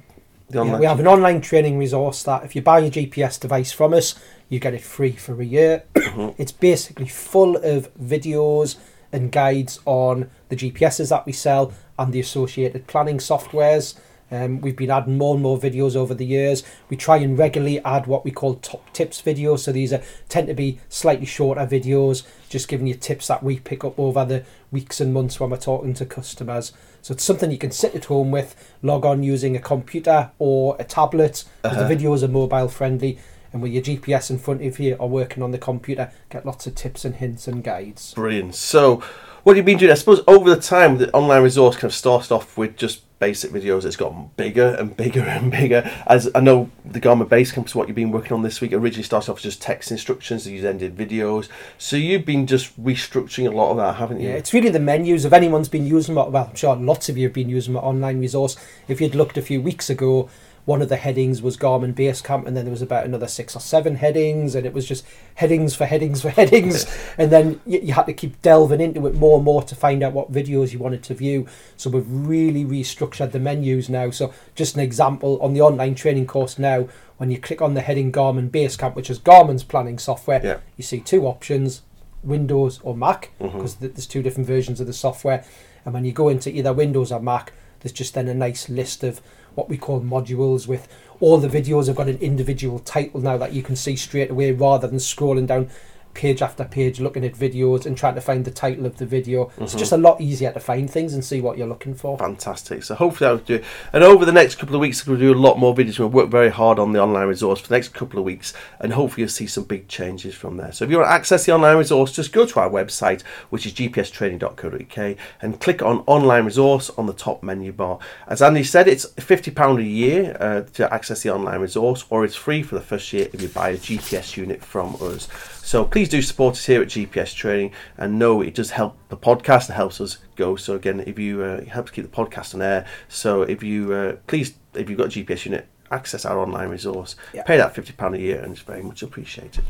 Yeah, 0.49 0.77
we 0.77 0.85
have 0.85 0.99
an 0.99 1.07
online 1.07 1.39
training 1.39 1.77
resource 1.77 2.23
that 2.23 2.43
if 2.43 2.55
you 2.55 2.61
buy 2.61 2.79
a 2.79 2.91
GPS 2.91 3.39
device 3.39 3.71
from 3.71 3.93
us, 3.93 4.15
you 4.49 4.59
get 4.59 4.73
it 4.73 4.81
free 4.81 5.13
for 5.13 5.41
a 5.41 5.45
year. 5.45 5.83
it's 5.95 6.51
basically 6.51 7.07
full 7.07 7.55
of 7.55 7.93
videos 7.95 8.75
and 9.13 9.31
guides 9.31 9.79
on 9.85 10.29
the 10.49 10.55
GPSs 10.55 11.09
that 11.09 11.25
we 11.25 11.31
sell 11.31 11.73
and 11.97 12.11
the 12.11 12.19
associated 12.19 12.87
planning 12.87 13.17
softwares. 13.17 13.97
Um, 14.31 14.61
we've 14.61 14.77
been 14.77 14.89
adding 14.89 15.17
more 15.17 15.33
and 15.33 15.43
more 15.43 15.59
videos 15.59 15.95
over 15.95 16.13
the 16.13 16.25
years. 16.25 16.63
We 16.89 16.95
try 16.95 17.17
and 17.17 17.37
regularly 17.37 17.83
add 17.83 18.07
what 18.07 18.23
we 18.23 18.31
call 18.31 18.55
top 18.55 18.91
tips 18.93 19.21
videos. 19.21 19.59
So 19.59 19.71
these 19.71 19.91
are 19.91 20.01
tend 20.29 20.47
to 20.47 20.53
be 20.53 20.79
slightly 20.89 21.25
shorter 21.25 21.67
videos, 21.67 22.23
just 22.49 22.67
giving 22.67 22.87
you 22.87 22.93
tips 22.93 23.27
that 23.27 23.43
we 23.43 23.59
pick 23.59 23.83
up 23.83 23.99
over 23.99 24.23
the 24.23 24.43
weeks 24.71 25.01
and 25.01 25.13
months 25.13 25.39
when 25.39 25.49
we're 25.49 25.57
talking 25.57 25.93
to 25.95 26.05
customers. 26.05 26.71
So 27.01 27.13
it's 27.13 27.23
something 27.23 27.51
you 27.51 27.57
can 27.57 27.71
sit 27.71 27.93
at 27.95 28.05
home 28.05 28.31
with, 28.31 28.55
log 28.81 29.05
on 29.05 29.23
using 29.23 29.55
a 29.55 29.59
computer 29.59 30.31
or 30.39 30.77
a 30.79 30.83
tablet. 30.83 31.43
Uh-huh. 31.63 31.87
The 31.87 31.95
videos 31.95 32.23
are 32.23 32.27
mobile 32.27 32.67
friendly, 32.67 33.19
and 33.51 33.61
with 33.61 33.73
your 33.73 33.83
GPS 33.83 34.29
in 34.29 34.37
front 34.37 34.63
of 34.63 34.79
you 34.79 34.95
or 34.95 35.09
working 35.09 35.43
on 35.43 35.51
the 35.51 35.57
computer, 35.57 36.11
get 36.29 36.45
lots 36.45 36.67
of 36.67 36.75
tips 36.75 37.03
and 37.03 37.15
hints 37.15 37.47
and 37.47 37.63
guides. 37.63 38.13
Brilliant. 38.13 38.55
So, 38.55 39.03
what 39.43 39.57
have 39.57 39.65
you 39.65 39.71
been 39.73 39.79
doing? 39.79 39.91
I 39.91 39.95
suppose 39.95 40.21
over 40.27 40.53
the 40.53 40.61
time, 40.61 40.99
the 40.99 41.11
online 41.11 41.43
resource 41.43 41.75
kind 41.75 41.85
of 41.85 41.95
started 41.95 42.31
off 42.31 42.57
with 42.57 42.77
just 42.77 43.01
basic 43.21 43.51
videos. 43.51 43.85
It's 43.85 43.95
gotten 43.95 44.31
bigger 44.35 44.75
and 44.77 44.97
bigger 44.97 45.21
and 45.21 45.51
bigger. 45.51 45.89
As 46.07 46.29
I 46.35 46.41
know, 46.41 46.69
the 46.83 46.99
Garmin 46.99 47.29
Basecamp 47.29 47.67
is 47.67 47.75
what 47.75 47.87
you've 47.87 47.95
been 47.95 48.11
working 48.11 48.33
on 48.33 48.41
this 48.41 48.59
week. 48.59 48.73
Originally 48.73 49.03
started 49.03 49.31
off 49.31 49.37
as 49.37 49.43
just 49.43 49.61
text 49.61 49.91
instructions. 49.91 50.47
You 50.47 50.59
then 50.59 50.79
did 50.79 50.97
videos. 50.97 51.47
So 51.77 51.95
you've 51.95 52.25
been 52.25 52.47
just 52.47 52.83
restructuring 52.83 53.47
a 53.47 53.55
lot 53.55 53.71
of 53.71 53.77
that, 53.77 53.95
haven't 53.97 54.19
you? 54.19 54.29
Yeah, 54.29 54.35
it's 54.35 54.53
really 54.53 54.71
the 54.71 54.79
menus. 54.79 55.23
If 55.23 55.33
anyone's 55.33 55.69
been 55.69 55.85
using 55.85 56.15
well, 56.15 56.35
I'm 56.35 56.55
sure 56.55 56.75
lots 56.75 57.09
of 57.09 57.17
you 57.17 57.27
have 57.27 57.33
been 57.33 57.49
using 57.49 57.75
my 57.75 57.79
online 57.79 58.19
resource. 58.19 58.57
If 58.87 58.99
you'd 58.99 59.15
looked 59.15 59.37
a 59.37 59.41
few 59.43 59.61
weeks 59.61 59.89
ago, 59.89 60.27
one 60.65 60.81
of 60.81 60.89
the 60.89 60.97
headings 60.97 61.41
was 61.41 61.57
Garmin 61.57 61.93
Basecamp, 61.93 62.45
and 62.45 62.55
then 62.55 62.65
there 62.65 62.71
was 62.71 62.81
about 62.81 63.05
another 63.05 63.27
six 63.27 63.55
or 63.55 63.59
seven 63.59 63.95
headings, 63.95 64.55
and 64.55 64.65
it 64.65 64.73
was 64.73 64.87
just 64.87 65.05
headings 65.35 65.75
for 65.75 65.85
headings 65.85 66.21
for 66.21 66.29
headings. 66.41 66.85
and 67.17 67.31
then 67.31 67.59
you, 67.65 67.79
you 67.79 67.93
had 67.93 68.05
to 68.05 68.13
keep 68.13 68.41
delving 68.41 68.81
into 68.81 69.05
it 69.07 69.15
more 69.15 69.37
and 69.37 69.45
more 69.45 69.63
to 69.63 69.75
find 69.75 70.03
out 70.03 70.13
what 70.13 70.31
videos 70.31 70.71
you 70.71 70.79
wanted 70.79 71.03
to 71.03 71.13
view. 71.13 71.47
So 71.77 71.89
we've 71.89 72.05
really 72.07 72.63
restructured 72.63 73.31
the 73.31 73.39
menus 73.39 73.89
now. 73.89 74.11
So 74.11 74.33
just 74.55 74.75
an 74.75 74.81
example 74.81 75.39
on 75.41 75.53
the 75.53 75.61
online 75.61 75.95
training 75.95 76.27
course 76.27 76.59
now, 76.59 76.87
when 77.17 77.31
you 77.31 77.39
click 77.39 77.61
on 77.61 77.73
the 77.73 77.81
heading 77.81 78.11
Garmin 78.11 78.49
Basecamp, 78.49 78.95
which 78.95 79.09
is 79.09 79.19
Garmin's 79.19 79.63
planning 79.63 79.99
software, 79.99 80.41
Yeah. 80.43 80.57
you 80.77 80.83
see 80.83 80.99
two 80.99 81.25
options 81.27 81.81
Windows 82.23 82.79
or 82.83 82.95
Mac 82.95 83.31
mm-hmm. 83.39 83.55
because 83.57 83.75
th 83.75 83.93
there's 83.93 84.07
two 84.07 84.21
different 84.21 84.47
versions 84.47 84.79
of 84.79 84.87
the 84.87 84.93
software. 84.93 85.43
And 85.85 85.93
when 85.93 86.05
you 86.05 86.11
go 86.11 86.29
into 86.29 86.49
either 86.55 86.73
Windows 86.73 87.11
or 87.11 87.19
Mac, 87.19 87.53
there's 87.79 87.91
just 87.91 88.13
then 88.13 88.27
a 88.27 88.33
nice 88.33 88.69
list 88.69 89.03
of 89.03 89.21
what 89.55 89.69
we 89.69 89.77
call 89.77 90.01
modules 90.01 90.67
with. 90.67 90.87
All 91.19 91.37
the 91.37 91.47
videos 91.47 91.87
have 91.87 91.95
got 91.95 92.07
an 92.07 92.17
individual 92.17 92.79
title 92.79 93.19
now 93.21 93.37
that 93.37 93.53
you 93.53 93.61
can 93.61 93.75
see 93.75 93.95
straight 93.95 94.31
away 94.31 94.51
rather 94.51 94.87
than 94.87 94.97
scrolling 94.97 95.47
down 95.47 95.69
page 96.13 96.41
after 96.41 96.63
page 96.63 96.99
looking 96.99 97.25
at 97.25 97.33
videos 97.33 97.85
and 97.85 97.97
trying 97.97 98.15
to 98.15 98.21
find 98.21 98.45
the 98.45 98.51
title 98.51 98.85
of 98.85 98.97
the 98.97 99.05
video. 99.05 99.51
It's 99.59 99.75
Mhm. 99.75 99.79
just 99.79 99.91
a 99.91 99.97
lot 99.97 100.19
easier 100.21 100.51
to 100.51 100.59
find 100.59 100.89
things 100.89 101.13
and 101.13 101.23
see 101.23 101.41
what 101.41 101.57
you're 101.57 101.67
looking 101.67 101.95
for. 101.95 102.17
Fantastic. 102.17 102.83
So 102.83 102.95
hopefully 102.95 103.29
I'll 103.29 103.37
do 103.37 103.55
it. 103.55 103.63
And 103.93 104.03
over 104.03 104.25
the 104.25 104.31
next 104.31 104.55
couple 104.55 104.75
of 104.75 104.81
weeks, 104.81 105.05
we'll 105.07 105.17
do 105.19 105.33
a 105.33 105.35
lot 105.35 105.57
more 105.57 105.73
videos. 105.75 105.99
We'll 105.99 106.09
work 106.09 106.29
very 106.29 106.49
hard 106.49 106.79
on 106.79 106.91
the 106.91 107.01
online 107.01 107.27
resource 107.27 107.59
for 107.61 107.67
the 107.69 107.75
next 107.75 107.93
couple 107.93 108.19
of 108.19 108.25
weeks, 108.25 108.53
and 108.79 108.93
hopefully 108.93 109.21
you'll 109.23 109.29
see 109.29 109.47
some 109.47 109.63
big 109.63 109.87
changes 109.87 110.35
from 110.35 110.57
there. 110.57 110.71
So 110.71 110.85
if 110.85 110.91
you 110.91 110.97
want 110.97 111.09
to 111.09 111.13
access 111.13 111.45
the 111.45 111.53
online 111.53 111.77
resource, 111.77 112.11
just 112.11 112.31
go 112.31 112.45
to 112.45 112.59
our 112.59 112.69
website, 112.69 113.21
which 113.49 113.65
is 113.65 113.73
gpstraining.co.uk, 113.73 115.15
and 115.41 115.59
click 115.59 115.81
on 115.81 116.03
online 116.07 116.45
resource 116.45 116.91
on 116.97 117.05
the 117.07 117.13
top 117.13 117.43
menu 117.43 117.71
bar. 117.71 117.99
As 118.27 118.41
Andy 118.41 118.63
said, 118.63 118.87
it's 118.87 119.05
£50 119.17 119.79
a 119.79 119.83
year 119.83 120.37
uh, 120.39 120.61
to 120.73 120.93
access 120.93 121.21
the 121.23 121.33
online 121.33 121.59
resource, 121.61 122.05
or 122.09 122.23
it's 122.25 122.35
free 122.35 122.63
for 122.63 122.75
the 122.75 122.81
first 122.81 123.11
year 123.13 123.27
if 123.33 123.41
you 123.41 123.47
buy 123.47 123.69
a 123.69 123.77
GPS 123.77 124.37
unit 124.37 124.63
from 124.63 124.95
us. 125.01 125.27
So 125.63 125.85
please 125.85 126.09
do 126.09 126.21
support 126.21 126.53
us 126.53 126.65
here 126.65 126.81
at 126.81 126.89
GPS 126.89 127.35
Training, 127.35 127.71
and 127.97 128.19
know 128.19 128.41
it 128.41 128.55
does 128.55 128.71
help 128.71 128.97
the 129.09 129.17
podcast. 129.17 129.69
It 129.69 129.73
helps 129.73 130.01
us 130.01 130.17
go. 130.35 130.55
So 130.55 130.75
again, 130.75 131.03
if 131.05 131.17
you 131.17 131.43
uh, 131.43 131.61
it 131.61 131.69
helps 131.69 131.91
keep 131.91 132.03
the 132.03 132.11
podcast 132.11 132.53
on 132.53 132.61
air. 132.61 132.85
So 133.07 133.43
if 133.43 133.63
you 133.63 133.93
uh, 133.93 134.15
please, 134.27 134.55
if 134.73 134.89
you've 134.89 134.97
got 134.97 135.15
a 135.15 135.19
GPS 135.19 135.45
unit, 135.45 135.67
access 135.91 136.25
our 136.25 136.39
online 136.39 136.69
resource. 136.69 137.15
Yeah. 137.33 137.43
Pay 137.43 137.57
that 137.57 137.75
fifty 137.75 137.93
pound 137.93 138.15
a 138.15 138.19
year, 138.19 138.41
and 138.41 138.51
it's 138.51 138.61
very 138.61 138.81
much 138.81 139.03
appreciated. 139.03 139.63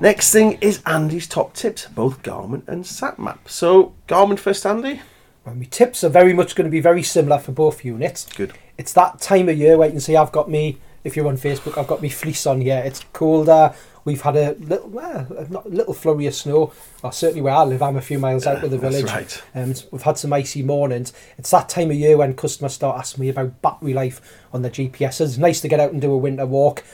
Next 0.00 0.32
thing 0.32 0.58
is 0.60 0.82
Andy's 0.84 1.26
top 1.26 1.54
tips, 1.54 1.86
both 1.86 2.22
Garmin 2.22 2.66
and 2.68 2.84
SatMap. 2.84 3.38
So 3.46 3.94
Garmin 4.08 4.38
first, 4.38 4.66
Andy. 4.66 5.00
And 5.46 5.60
my 5.60 5.66
tips 5.66 6.02
are 6.04 6.08
very 6.08 6.32
much 6.32 6.54
going 6.54 6.64
to 6.66 6.70
be 6.70 6.80
very 6.80 7.02
similar 7.02 7.38
for 7.38 7.52
both 7.52 7.84
units. 7.84 8.26
Good. 8.34 8.52
It's 8.76 8.92
that 8.94 9.20
time 9.20 9.48
of 9.48 9.56
year 9.56 9.76
where 9.76 9.88
you 9.88 9.92
can 9.92 10.00
see 10.00 10.16
I've 10.16 10.32
got 10.32 10.50
me, 10.50 10.78
if 11.04 11.16
you're 11.16 11.28
on 11.28 11.36
Facebook, 11.36 11.78
I've 11.78 11.86
got 11.86 12.02
me 12.02 12.08
fleece 12.08 12.46
on 12.46 12.60
here. 12.60 12.82
It's 12.84 13.00
colder. 13.12 13.74
We've 14.04 14.20
had 14.20 14.36
a 14.36 14.52
little, 14.54 14.88
well, 14.88 15.26
not 15.48 15.64
a 15.64 15.68
little 15.70 15.94
flurry 15.94 16.26
of 16.26 16.34
snow. 16.34 16.72
Or 17.02 17.12
certainly 17.12 17.40
where 17.40 17.54
I 17.54 17.62
live, 17.62 17.80
I'm 17.82 17.96
a 17.96 18.02
few 18.02 18.18
miles 18.18 18.46
out 18.46 18.62
of 18.64 18.70
the 18.70 18.76
That's 18.76 18.96
village. 18.96 19.10
right. 19.10 19.42
Um, 19.54 19.74
we've 19.90 20.02
had 20.02 20.18
some 20.18 20.32
icy 20.32 20.62
mornings. 20.62 21.12
It's 21.38 21.50
that 21.50 21.68
time 21.68 21.90
of 21.90 21.96
year 21.96 22.16
when 22.16 22.34
customers 22.34 22.74
start 22.74 22.98
asking 22.98 23.22
me 23.22 23.30
about 23.30 23.62
battery 23.62 23.94
life 23.94 24.20
on 24.52 24.62
the 24.62 24.70
GPSs. 24.70 25.20
It's 25.20 25.38
nice 25.38 25.60
to 25.62 25.68
get 25.68 25.80
out 25.80 25.92
and 25.92 26.02
do 26.02 26.12
a 26.12 26.18
winter 26.18 26.44
walk, 26.46 26.84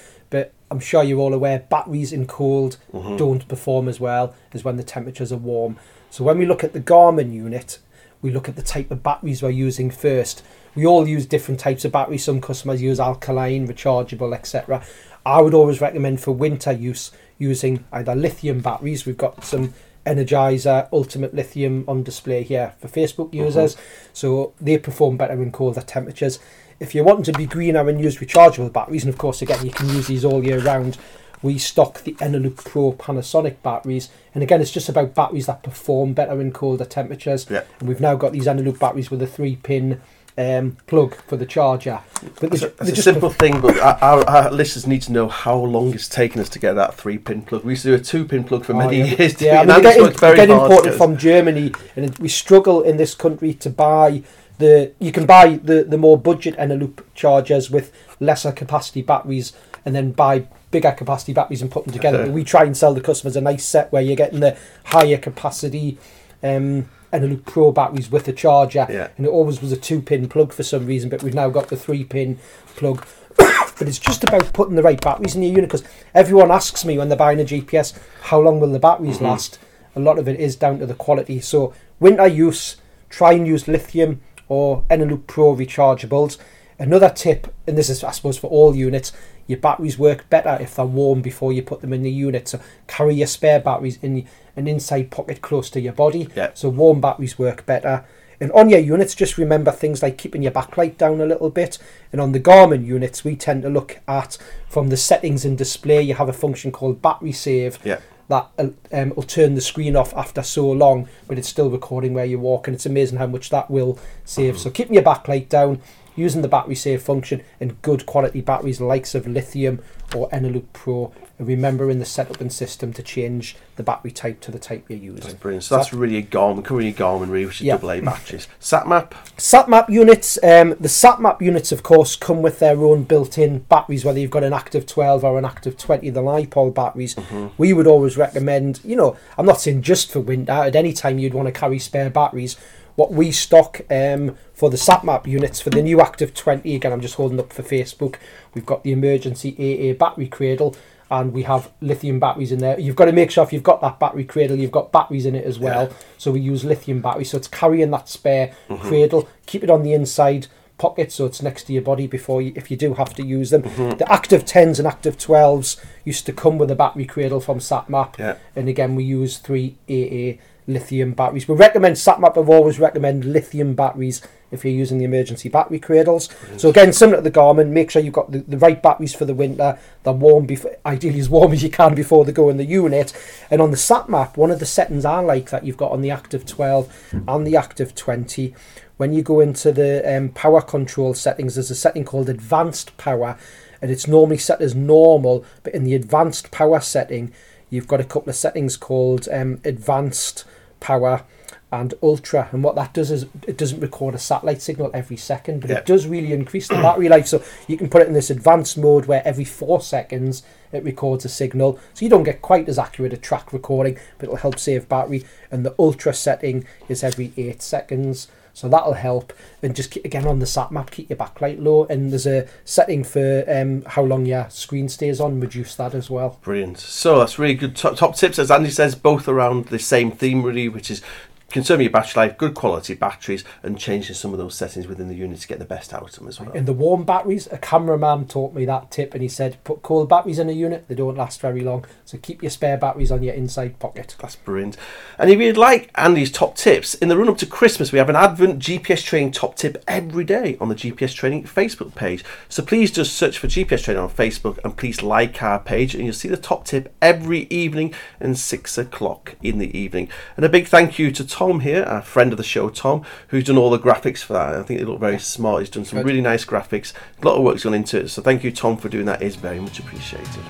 I'm 0.70 0.80
sure 0.80 1.02
you're 1.02 1.18
all 1.18 1.34
aware 1.34 1.64
batteries 1.68 2.12
in 2.12 2.26
cold 2.26 2.76
Mhm. 2.92 3.18
don't 3.18 3.48
perform 3.48 3.88
as 3.88 3.98
well 4.00 4.34
as 4.52 4.64
when 4.64 4.76
the 4.76 4.82
temperatures 4.84 5.32
are 5.32 5.36
warm. 5.36 5.76
So 6.10 6.24
when 6.24 6.38
we 6.38 6.46
look 6.46 6.62
at 6.64 6.72
the 6.72 6.80
Garmin 6.80 7.32
unit, 7.32 7.78
we 8.22 8.30
look 8.30 8.48
at 8.48 8.56
the 8.56 8.62
type 8.62 8.90
of 8.90 9.02
batteries 9.02 9.42
we're 9.42 9.50
using 9.50 9.90
first. 9.90 10.42
We 10.74 10.86
all 10.86 11.08
use 11.08 11.26
different 11.26 11.58
types 11.60 11.84
of 11.84 11.92
batteries. 11.92 12.24
Some 12.24 12.40
customers 12.40 12.80
use 12.82 13.00
alkaline, 13.00 13.66
rechargeable, 13.66 14.34
etc. 14.34 14.82
I 15.26 15.40
would 15.42 15.54
always 15.54 15.80
recommend 15.80 16.20
for 16.20 16.32
winter 16.32 16.72
use 16.72 17.10
using 17.38 17.84
either 17.92 18.14
lithium 18.14 18.60
batteries. 18.60 19.06
We've 19.06 19.16
got 19.16 19.44
some 19.44 19.74
Energizer 20.06 20.88
Ultimate 20.92 21.34
Lithium 21.34 21.84
on 21.86 22.02
display 22.02 22.42
here 22.42 22.72
for 22.78 22.88
Facebook 22.88 23.34
users, 23.34 23.76
so 24.12 24.52
they 24.60 24.78
perform 24.78 25.16
better 25.16 25.40
in 25.42 25.52
colder 25.52 25.82
temperatures. 25.82 26.38
If 26.80 26.94
you're 26.94 27.04
wanting 27.04 27.24
to 27.24 27.32
be 27.32 27.46
greener 27.46 27.88
and 27.88 28.00
use 28.00 28.18
rechargeable 28.18 28.72
batteries, 28.72 29.04
and 29.04 29.12
of 29.12 29.18
course, 29.18 29.42
again, 29.42 29.64
you 29.64 29.70
can 29.70 29.88
use 29.90 30.06
these 30.06 30.24
all 30.24 30.42
year 30.42 30.60
round, 30.60 30.96
we 31.42 31.58
stock 31.58 32.02
the 32.02 32.14
Eneloop 32.14 32.56
Pro 32.64 32.92
Panasonic 32.92 33.62
batteries. 33.62 34.08
And 34.34 34.42
again, 34.42 34.60
it's 34.60 34.70
just 34.70 34.88
about 34.88 35.14
batteries 35.14 35.46
that 35.46 35.62
perform 35.62 36.14
better 36.14 36.40
in 36.40 36.52
colder 36.52 36.84
temperatures. 36.84 37.46
Yeah. 37.50 37.64
And 37.78 37.88
we've 37.88 38.00
now 38.00 38.16
got 38.16 38.32
these 38.32 38.46
Eneloop 38.46 38.78
batteries 38.78 39.10
with 39.10 39.22
a 39.22 39.26
three 39.26 39.56
pin 39.56 40.00
um, 40.38 40.76
plug 40.86 41.14
for 41.22 41.36
the 41.36 41.46
charger. 41.46 42.00
But 42.40 42.54
It's 42.54 42.62
a, 42.62 42.72
it's 42.80 42.98
a 42.98 43.02
simple 43.02 43.30
thing, 43.30 43.60
but 43.60 43.78
our, 43.78 44.24
our, 44.28 44.50
listeners 44.50 44.86
need 44.86 45.02
to 45.02 45.12
know 45.12 45.28
how 45.28 45.56
long 45.56 45.92
it's 45.92 46.08
taken 46.08 46.40
us 46.40 46.48
to 46.50 46.58
get 46.58 46.74
that 46.74 46.94
three 46.94 47.18
pin 47.18 47.42
plug. 47.42 47.64
We 47.64 47.72
used 47.72 47.82
to 47.82 47.88
do 47.88 47.94
a 47.94 47.98
two 47.98 48.24
pin 48.24 48.44
plug 48.44 48.64
for 48.64 48.74
Oh, 48.74 48.78
many 48.78 48.98
yeah. 48.98 49.04
years. 49.18 49.40
Yeah, 49.40 49.60
I 49.60 49.66
mean, 49.66 49.76
and 49.76 49.84
they 49.84 49.90
Andy's 49.90 50.08
get, 50.08 50.20
very 50.20 50.36
get 50.36 50.48
hard 50.48 50.70
imported 50.70 50.94
from 50.94 51.16
Germany, 51.16 51.72
and 51.96 52.18
we 52.18 52.28
struggle 52.28 52.82
in 52.82 52.96
this 52.96 53.14
country 53.14 53.54
to 53.54 53.70
buy 53.70 54.22
the. 54.60 54.92
You 55.00 55.10
can 55.12 55.26
buy 55.26 55.56
the 55.62 55.82
the 55.84 55.98
more 55.98 56.16
budget 56.16 56.56
Eneloop 56.56 57.02
chargers 57.14 57.70
with 57.70 57.92
lesser 58.20 58.52
capacity 58.52 59.02
batteries, 59.02 59.52
and 59.84 59.94
then 59.94 60.12
buy 60.12 60.46
bigger 60.70 60.92
capacity 60.92 61.32
batteries 61.32 61.62
and 61.62 61.70
put 61.70 61.84
them 61.84 61.92
together. 61.92 62.18
Okay. 62.18 62.26
But 62.30 62.34
we 62.34 62.44
try 62.44 62.62
and 62.64 62.76
sell 62.76 62.94
the 62.94 63.00
customers 63.00 63.34
a 63.36 63.40
nice 63.40 63.64
set 63.64 63.90
where 63.90 64.02
you're 64.02 64.14
getting 64.16 64.40
the 64.40 64.56
higher 64.84 65.16
capacity. 65.18 65.98
Um, 66.42 66.88
Eneloop 67.12 67.44
Pro 67.44 67.72
batteries 67.72 68.08
with 68.08 68.28
a 68.28 68.32
charger, 68.32 68.86
Yeah. 68.88 69.08
and 69.16 69.26
it 69.26 69.30
always 69.30 69.60
was 69.60 69.72
a 69.72 69.76
two-pin 69.76 70.28
plug 70.28 70.52
for 70.52 70.62
some 70.62 70.86
reason, 70.86 71.10
but 71.10 71.24
we've 71.24 71.34
now 71.34 71.50
got 71.50 71.66
the 71.66 71.76
three-pin 71.76 72.38
plug. 72.76 73.04
but 73.36 73.88
it's 73.88 73.98
just 73.98 74.22
about 74.22 74.52
putting 74.52 74.76
the 74.76 74.82
right 74.82 75.00
batteries 75.00 75.34
in 75.34 75.42
your 75.42 75.50
unit 75.50 75.68
because 75.68 75.82
everyone 76.14 76.52
asks 76.52 76.84
me 76.84 76.96
when 76.96 77.08
they're 77.08 77.18
buying 77.18 77.40
a 77.40 77.44
GPS, 77.44 77.98
how 78.22 78.38
long 78.40 78.60
will 78.60 78.70
the 78.70 78.78
batteries 78.78 79.18
Mhm. 79.18 79.22
last? 79.22 79.58
A 79.96 80.00
lot 80.00 80.20
of 80.20 80.28
it 80.28 80.38
is 80.38 80.54
down 80.54 80.78
to 80.78 80.86
the 80.86 80.94
quality. 80.94 81.40
So 81.40 81.72
winter 81.98 82.28
use, 82.28 82.76
try 83.08 83.32
and 83.32 83.44
use 83.44 83.66
lithium 83.66 84.20
or 84.50 84.82
Eneloop 84.90 85.26
Pro 85.26 85.56
rechargeables. 85.56 86.36
Another 86.78 87.08
tip, 87.08 87.54
and 87.66 87.78
this 87.78 87.88
is 87.88 88.04
I 88.04 88.10
suppose 88.10 88.36
for 88.36 88.50
all 88.50 88.74
units, 88.74 89.12
your 89.46 89.58
batteries 89.58 89.98
work 89.98 90.28
better 90.28 90.58
if 90.60 90.74
they're 90.74 90.84
warm 90.84 91.22
before 91.22 91.52
you 91.52 91.62
put 91.62 91.80
them 91.80 91.92
in 91.92 92.02
the 92.02 92.10
unit. 92.10 92.48
So 92.48 92.60
carry 92.86 93.14
your 93.14 93.26
spare 93.26 93.60
batteries 93.60 93.98
in 94.02 94.26
an 94.56 94.66
inside 94.66 95.10
pocket 95.10 95.40
close 95.40 95.70
to 95.70 95.80
your 95.80 95.92
body. 95.92 96.28
Yeah. 96.34 96.50
So 96.54 96.68
warm 96.68 97.00
batteries 97.00 97.38
work 97.38 97.64
better. 97.64 98.04
And 98.40 98.50
on 98.52 98.70
your 98.70 98.80
units, 98.80 99.14
just 99.14 99.36
remember 99.36 99.70
things 99.70 100.02
like 100.02 100.16
keeping 100.16 100.42
your 100.42 100.52
backlight 100.52 100.96
down 100.96 101.20
a 101.20 101.26
little 101.26 101.50
bit. 101.50 101.78
And 102.10 102.20
on 102.20 102.32
the 102.32 102.40
Garmin 102.40 102.86
units, 102.86 103.22
we 103.22 103.36
tend 103.36 103.62
to 103.64 103.68
look 103.68 104.00
at 104.08 104.38
from 104.66 104.88
the 104.88 104.96
settings 104.96 105.44
and 105.44 105.58
display. 105.58 106.00
You 106.00 106.14
have 106.14 106.28
a 106.28 106.32
function 106.32 106.72
called 106.72 107.02
battery 107.02 107.32
save 107.32 107.78
Yeah. 107.84 108.00
That 108.30 108.48
uh, 108.58 108.68
um, 108.92 109.12
will 109.14 109.24
turn 109.24 109.56
the 109.56 109.60
screen 109.60 109.96
off 109.96 110.14
after 110.16 110.42
so 110.42 110.70
long, 110.70 111.08
but 111.26 111.36
it's 111.36 111.48
still 111.48 111.68
recording 111.68 112.14
where 112.14 112.24
you 112.24 112.38
walk, 112.38 112.66
and 112.66 112.74
it's 112.74 112.86
amazing 112.86 113.18
how 113.18 113.26
much 113.26 113.50
that 113.50 113.70
will 113.70 113.98
save. 114.24 114.58
So 114.58 114.70
keeping 114.70 114.94
your 114.94 115.02
backlight 115.02 115.48
down, 115.48 115.82
using 116.16 116.40
the 116.40 116.48
battery 116.48 116.76
save 116.76 117.02
function, 117.02 117.42
and 117.60 117.82
good 117.82 118.06
quality 118.06 118.40
batteries, 118.40 118.80
likes 118.80 119.14
of 119.14 119.26
lithium 119.26 119.82
or 120.14 120.28
Eneloop 120.30 120.64
Pro, 120.72 121.12
and 121.38 121.48
remembering 121.48 121.98
the 121.98 122.04
setup 122.04 122.40
and 122.40 122.52
system 122.52 122.92
to 122.92 123.02
change 123.02 123.56
the 123.76 123.82
battery 123.82 124.10
type 124.10 124.40
to 124.40 124.50
the 124.50 124.58
type 124.58 124.84
you're 124.88 125.14
That's 125.14 125.24
using. 125.26 125.38
brilliant. 125.38 125.64
So 125.64 125.76
that's 125.76 125.92
really 125.92 126.16
a 126.18 126.22
Garmin, 126.22 126.64
covering 126.64 126.88
your 126.88 126.96
Garmin 126.96 127.30
really, 127.30 127.46
which 127.46 127.60
is 127.60 127.66
Yeah. 127.66 127.74
double 127.76 127.92
A 127.92 128.00
batteries. 128.00 128.46
SatMap, 128.60 129.12
SatMap 129.38 129.88
units, 129.88 130.38
um, 130.42 130.70
the 130.80 130.88
SatMap 130.88 131.40
units, 131.40 131.72
of 131.72 131.82
course, 131.82 132.14
come 132.16 132.42
with 132.42 132.58
their 132.58 132.76
own 132.82 133.04
built-in 133.04 133.60
batteries. 133.70 134.04
Whether 134.04 134.18
you've 134.20 134.30
got 134.30 134.44
an 134.44 134.52
active 134.52 134.84
12 134.86 135.24
or 135.24 135.38
an 135.38 135.44
active 135.46 135.78
20, 135.78 136.10
the 136.10 136.20
LiPol 136.22 136.74
batteries, 136.74 137.16
we 137.56 137.72
would 137.72 137.86
always 137.86 138.16
recommend. 138.18 138.80
You 138.84 138.96
know, 138.96 139.16
I'm 139.38 139.46
not 139.46 139.60
saying 139.60 139.82
just 139.82 140.12
for 140.12 140.20
winter. 140.20 140.52
At 140.52 140.76
any 140.76 140.92
time 140.92 141.18
you'd 141.18 141.34
want 141.34 141.46
to 141.46 141.52
carry 141.52 141.78
spare 141.78 142.10
batteries. 142.10 142.56
What 143.00 143.12
we 143.12 143.32
stock 143.32 143.80
um, 143.88 144.36
for 144.52 144.68
the 144.68 144.76
SatMap 144.76 145.26
units 145.26 145.58
for 145.58 145.70
the 145.70 145.80
new 145.80 146.02
Active 146.02 146.34
20, 146.34 146.74
again, 146.74 146.92
I'm 146.92 147.00
just 147.00 147.14
holding 147.14 147.40
up 147.40 147.50
for 147.50 147.62
Facebook. 147.62 148.16
We've 148.52 148.66
got 148.66 148.84
the 148.84 148.92
emergency 148.92 149.54
AA 149.56 149.94
battery 149.94 150.28
cradle. 150.28 150.76
And 151.10 151.32
we 151.32 151.44
have 151.44 151.72
lithium 151.80 152.20
batteries 152.20 152.52
in 152.52 152.58
there. 152.58 152.78
You've 152.78 152.96
got 152.96 153.06
to 153.06 153.12
make 153.12 153.30
sure 153.30 153.42
if 153.42 153.54
you've 153.54 153.62
got 153.62 153.80
that 153.80 153.98
battery 153.98 154.24
cradle, 154.24 154.58
you've 154.58 154.70
got 154.70 154.92
batteries 154.92 155.24
in 155.24 155.34
it 155.34 155.46
as 155.46 155.58
well. 155.58 155.84
Yeah. 155.84 155.96
So 156.18 156.30
we 156.30 156.40
use 156.40 156.62
lithium 156.62 157.00
batteries. 157.00 157.30
So 157.30 157.38
it's 157.38 157.48
carrying 157.48 157.90
that 157.92 158.10
spare 158.10 158.54
cradle. 158.80 159.26
Keep 159.46 159.64
it 159.64 159.70
on 159.70 159.82
the 159.82 159.94
inside 159.94 160.48
pocket 160.76 161.10
so 161.10 161.26
it's 161.26 161.42
next 161.42 161.64
to 161.64 161.72
your 161.72 161.82
body 161.82 162.06
before 162.06 162.42
you, 162.42 162.52
if 162.54 162.70
you 162.70 162.76
do 162.76 162.94
have 162.94 163.14
to 163.14 163.24
use 163.24 163.48
them. 163.48 163.62
The 163.96 164.12
active 164.12 164.44
10s 164.44 164.78
and 164.78 164.86
active 164.86 165.16
12s 165.16 165.82
used 166.04 166.26
to 166.26 166.32
come 166.32 166.58
with 166.58 166.70
a 166.70 166.76
battery 166.76 167.06
cradle 167.06 167.40
from 167.40 167.60
SatMap. 167.60 168.18
Yeah. 168.18 168.36
And 168.54 168.68
again, 168.68 168.94
we 168.94 169.04
use 169.04 169.38
three 169.38 169.76
AA 169.88 170.40
lithium 170.66 171.12
batteries. 171.12 171.48
We 171.48 171.54
recommend 171.54 171.96
SatMap. 171.96 172.38
I've 172.38 172.48
always 172.48 172.78
recommend 172.78 173.24
lithium 173.24 173.74
batteries 173.74 174.22
if 174.50 174.64
you're 174.64 174.74
using 174.74 174.98
the 174.98 175.04
emergency 175.04 175.48
battery 175.48 175.78
cradles. 175.78 176.28
So 176.56 176.70
again, 176.70 176.92
similar 176.92 177.18
to 177.18 177.22
the 177.22 177.30
Garmin, 177.30 177.68
make 177.68 177.90
sure 177.90 178.02
you've 178.02 178.14
got 178.14 178.32
the, 178.32 178.38
the 178.38 178.58
right 178.58 178.82
batteries 178.82 179.14
for 179.14 179.24
the 179.24 179.34
winter. 179.34 179.78
They're 180.02 180.12
warm, 180.12 180.46
before, 180.46 180.76
ideally 180.84 181.20
as 181.20 181.28
warm 181.28 181.52
as 181.52 181.62
you 181.62 181.70
can 181.70 181.94
before 181.94 182.24
they 182.24 182.32
go 182.32 182.48
in 182.48 182.56
the 182.56 182.64
unit. 182.64 183.12
And 183.50 183.60
on 183.60 183.70
the 183.70 183.76
SatMap, 183.76 184.36
one 184.36 184.50
of 184.50 184.58
the 184.58 184.66
settings 184.66 185.04
I 185.04 185.20
like 185.20 185.50
that 185.50 185.64
you've 185.64 185.76
got 185.76 185.92
on 185.92 186.02
the 186.02 186.10
Active 186.10 186.46
12 186.46 187.14
and 187.28 187.46
the 187.46 187.56
Active 187.56 187.94
20, 187.94 188.54
when 188.96 189.14
you 189.14 189.22
go 189.22 189.40
into 189.40 189.72
the 189.72 190.02
um, 190.14 190.28
power 190.28 190.60
control 190.60 191.14
settings, 191.14 191.54
there's 191.54 191.70
a 191.70 191.74
setting 191.74 192.04
called 192.04 192.28
Advanced 192.28 192.94
Power, 192.98 193.38
and 193.80 193.90
it's 193.90 194.06
normally 194.06 194.36
set 194.36 194.60
as 194.60 194.74
normal, 194.74 195.42
but 195.62 195.74
in 195.74 195.84
the 195.84 195.94
Advanced 195.94 196.50
Power 196.50 196.80
setting, 196.80 197.32
you've 197.70 197.88
got 197.88 198.00
a 198.00 198.04
couple 198.04 198.28
of 198.30 198.36
settings 198.36 198.76
called 198.76 199.28
um, 199.32 199.60
Advanced 199.64 200.44
Power 200.80 201.24
and 201.72 201.94
Ultra, 202.02 202.48
and 202.50 202.64
what 202.64 202.74
that 202.74 202.92
does 202.92 203.12
is 203.12 203.26
it 203.46 203.56
doesn't 203.56 203.78
record 203.80 204.12
a 204.16 204.18
satellite 204.18 204.60
signal 204.60 204.90
every 204.92 205.16
second, 205.16 205.60
but 205.60 205.70
Yeah. 205.70 205.76
it 205.78 205.86
does 205.86 206.04
really 206.06 206.32
increase 206.32 206.66
the 206.66 206.74
battery 206.74 207.08
life. 207.08 207.28
So 207.28 207.42
you 207.68 207.76
can 207.76 207.88
put 207.88 208.02
it 208.02 208.08
in 208.08 208.14
this 208.14 208.28
advanced 208.28 208.76
mode 208.76 209.06
where 209.06 209.22
every 209.24 209.44
four 209.44 209.80
seconds 209.80 210.42
it 210.72 210.82
records 210.82 211.24
a 211.24 211.28
signal, 211.28 211.78
so 211.94 212.04
you 212.04 212.08
don't 212.10 212.24
get 212.24 212.42
quite 212.42 212.68
as 212.68 212.76
accurate 212.78 213.12
a 213.12 213.16
track 213.16 213.52
recording, 213.52 213.98
but 214.18 214.24
it'll 214.24 214.36
help 214.36 214.58
save 214.58 214.88
battery. 214.88 215.24
And 215.50 215.64
the 215.64 215.74
Ultra 215.78 216.12
setting 216.12 216.64
is 216.88 217.04
every 217.04 217.32
eight 217.36 217.62
seconds. 217.62 218.26
So 218.52 218.68
that'll 218.68 218.94
help, 218.94 219.32
and 219.62 219.74
just 219.74 219.90
keep, 219.90 220.04
again 220.04 220.26
on 220.26 220.38
the 220.38 220.46
sat 220.46 220.72
map, 220.72 220.90
keep 220.90 221.08
your 221.08 221.16
backlight 221.16 221.62
low. 221.62 221.86
And 221.86 222.10
there's 222.10 222.26
a 222.26 222.46
setting 222.64 223.04
for 223.04 223.44
um, 223.48 223.82
how 223.86 224.02
long 224.02 224.26
your 224.26 224.48
screen 224.50 224.88
stays 224.88 225.20
on, 225.20 225.40
reduce 225.40 225.74
that 225.76 225.94
as 225.94 226.10
well. 226.10 226.38
Brilliant. 226.42 226.78
So 226.78 227.18
that's 227.18 227.38
really 227.38 227.54
good 227.54 227.76
top, 227.76 227.96
top 227.96 228.16
tips, 228.16 228.38
as 228.38 228.50
Andy 228.50 228.70
says, 228.70 228.94
both 228.94 229.28
around 229.28 229.66
the 229.66 229.78
same 229.78 230.10
theme, 230.10 230.42
really, 230.42 230.68
which 230.68 230.90
is 230.90 231.02
conserving 231.50 231.84
your 231.84 231.92
battery 231.92 232.26
life, 232.26 232.38
good 232.38 232.54
quality 232.54 232.94
batteries, 232.94 233.44
and 233.62 233.78
changing 233.78 234.14
some 234.14 234.32
of 234.32 234.38
those 234.38 234.54
settings 234.54 234.86
within 234.86 235.08
the 235.08 235.14
unit 235.14 235.40
to 235.40 235.48
get 235.48 235.58
the 235.58 235.64
best 235.64 235.92
out 235.92 236.02
of 236.02 236.12
them 236.12 236.28
as 236.28 236.40
well. 236.40 236.50
In 236.52 236.64
the 236.64 236.72
warm 236.72 237.04
batteries, 237.04 237.48
a 237.50 237.58
cameraman 237.58 238.26
taught 238.26 238.54
me 238.54 238.64
that 238.64 238.90
tip, 238.90 239.14
and 239.14 239.22
he 239.22 239.28
said 239.28 239.62
put 239.64 239.82
cold 239.82 240.08
batteries 240.08 240.38
in 240.38 240.48
a 240.48 240.52
unit; 240.52 240.86
they 240.88 240.94
don't 240.94 241.16
last 241.16 241.40
very 241.40 241.60
long. 241.60 241.84
So 242.04 242.18
keep 242.18 242.42
your 242.42 242.50
spare 242.50 242.76
batteries 242.76 243.10
on 243.10 243.22
your 243.22 243.34
inside 243.34 243.78
pocket. 243.78 244.16
That's 244.20 244.36
brilliant. 244.36 244.76
And 245.18 245.30
if 245.30 245.38
you'd 245.38 245.56
like 245.56 245.90
Andy's 245.96 246.30
top 246.30 246.56
tips, 246.56 246.94
in 246.94 247.08
the 247.08 247.16
run 247.16 247.28
up 247.28 247.38
to 247.38 247.46
Christmas, 247.46 247.92
we 247.92 247.98
have 247.98 248.08
an 248.08 248.16
Advent 248.16 248.60
GPS 248.60 249.04
training 249.04 249.32
top 249.32 249.56
tip 249.56 249.82
every 249.86 250.24
day 250.24 250.56
on 250.60 250.68
the 250.68 250.74
GPS 250.74 251.14
training 251.14 251.44
Facebook 251.44 251.94
page. 251.94 252.24
So 252.48 252.62
please 252.62 252.90
just 252.90 253.14
search 253.14 253.38
for 253.38 253.48
GPS 253.48 253.84
training 253.84 254.02
on 254.02 254.10
Facebook 254.10 254.58
and 254.64 254.76
please 254.76 255.02
like 255.02 255.42
our 255.42 255.58
page, 255.58 255.94
and 255.94 256.04
you'll 256.04 256.14
see 256.14 256.28
the 256.28 256.36
top 256.36 256.64
tip 256.64 256.94
every 257.02 257.46
evening 257.50 257.92
and 258.20 258.38
six 258.38 258.78
o'clock 258.78 259.34
in 259.42 259.58
the 259.58 259.76
evening. 259.76 260.08
And 260.36 260.44
a 260.44 260.48
big 260.48 260.68
thank 260.68 260.98
you 260.98 261.10
to 261.10 261.26
Tom 261.26 261.39
here, 261.60 261.84
a 261.84 262.02
friend 262.02 262.32
of 262.32 262.36
the 262.36 262.44
show, 262.44 262.68
Tom, 262.68 263.02
who's 263.28 263.44
done 263.44 263.56
all 263.56 263.70
the 263.70 263.78
graphics 263.78 264.18
for 264.18 264.34
that. 264.34 264.54
I 264.54 264.62
think 264.62 264.78
they 264.78 264.84
look 264.84 265.00
very 265.00 265.18
smart. 265.18 265.60
He's 265.60 265.70
done 265.70 265.86
some 265.86 266.00
Good. 266.00 266.06
really 266.06 266.20
nice 266.20 266.44
graphics. 266.44 266.92
A 267.20 267.26
lot 267.26 267.36
of 267.36 267.42
work's 267.42 267.64
gone 267.64 267.72
into 267.72 268.00
it. 268.00 268.08
So 268.10 268.20
thank 268.20 268.44
you, 268.44 268.52
Tom, 268.52 268.76
for 268.76 268.90
doing 268.90 269.06
that. 269.06 269.22
It 269.22 269.26
is 269.26 269.36
very 269.36 269.58
much 269.58 269.78
appreciated. 269.78 270.44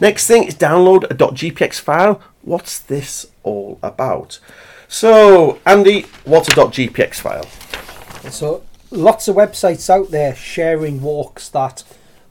Next 0.00 0.26
thing 0.26 0.42
is 0.42 0.56
download 0.56 1.04
a 1.04 1.14
.gpx 1.14 1.78
file. 1.78 2.20
What's 2.42 2.80
this 2.80 3.28
all 3.44 3.78
about? 3.84 4.40
So, 4.88 5.60
Andy, 5.64 6.06
what's 6.24 6.48
a 6.48 6.52
.gpx 6.52 7.14
file? 7.14 7.46
So 8.28 8.64
lots 8.92 9.26
of 9.26 9.36
websites 9.36 9.90
out 9.90 10.10
there 10.10 10.34
sharing 10.34 11.00
walks 11.00 11.48
that 11.48 11.82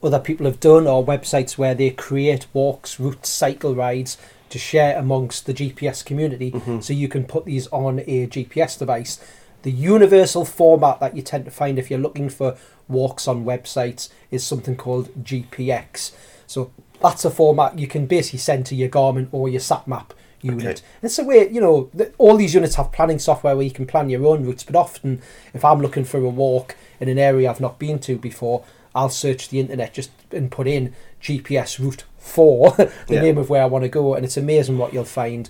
other 0.03 0.19
people 0.19 0.45
have 0.45 0.59
done, 0.59 0.87
or 0.87 1.05
websites 1.05 1.57
where 1.57 1.75
they 1.75 1.91
create 1.91 2.47
walks, 2.53 2.99
routes, 2.99 3.29
cycle 3.29 3.75
rides 3.75 4.17
to 4.49 4.57
share 4.57 4.97
amongst 4.97 5.45
the 5.45 5.53
GPS 5.53 6.03
community. 6.03 6.51
Mm-hmm. 6.51 6.79
So 6.79 6.93
you 6.93 7.07
can 7.07 7.25
put 7.25 7.45
these 7.45 7.67
on 7.67 7.99
a 7.99 8.27
GPS 8.27 8.77
device. 8.77 9.19
The 9.63 9.71
universal 9.71 10.43
format 10.43 10.99
that 10.99 11.15
you 11.15 11.21
tend 11.21 11.45
to 11.45 11.51
find 11.51 11.77
if 11.77 11.89
you're 11.89 11.99
looking 11.99 12.29
for 12.29 12.57
walks 12.87 13.27
on 13.27 13.45
websites 13.45 14.09
is 14.31 14.43
something 14.43 14.75
called 14.75 15.13
GPX. 15.23 16.11
So 16.47 16.71
that's 17.01 17.23
a 17.25 17.31
format 17.31 17.79
you 17.79 17.87
can 17.87 18.07
basically 18.07 18.39
send 18.39 18.65
to 18.67 18.75
your 18.75 18.89
Garmin 18.89 19.27
or 19.31 19.49
your 19.49 19.61
SatMap 19.61 20.09
unit. 20.43 20.79
Okay. 20.79 20.87
It's 21.03 21.19
a 21.19 21.23
way, 21.23 21.49
you 21.49 21.61
know, 21.61 21.89
all 22.17 22.35
these 22.37 22.53
units 22.53 22.75
have 22.75 22.91
planning 22.91 23.19
software 23.19 23.55
where 23.55 23.65
you 23.65 23.71
can 23.71 23.85
plan 23.85 24.09
your 24.09 24.25
own 24.25 24.45
routes, 24.45 24.63
but 24.63 24.75
often 24.75 25.21
if 25.53 25.63
I'm 25.65 25.81
looking 25.81 26.03
for 26.05 26.17
a 26.17 26.29
walk 26.29 26.75
in 26.99 27.09
an 27.09 27.17
area 27.19 27.49
I've 27.49 27.59
not 27.61 27.79
been 27.79 27.99
to 27.99 28.17
before, 28.17 28.63
I'll 28.93 29.09
search 29.09 29.49
the 29.49 29.59
internet 29.59 29.93
just 29.93 30.11
and 30.31 30.51
put 30.51 30.67
in 30.67 30.93
GPS 31.21 31.79
route 31.79 32.03
4, 32.17 32.71
the 32.77 32.91
Yeah. 33.09 33.21
name 33.21 33.37
of 33.37 33.49
where 33.49 33.61
I 33.63 33.65
want 33.65 33.83
to 33.83 33.89
go, 33.89 34.15
and 34.15 34.25
it's 34.25 34.37
amazing 34.37 34.77
what 34.77 34.93
you'll 34.93 35.05
find. 35.05 35.49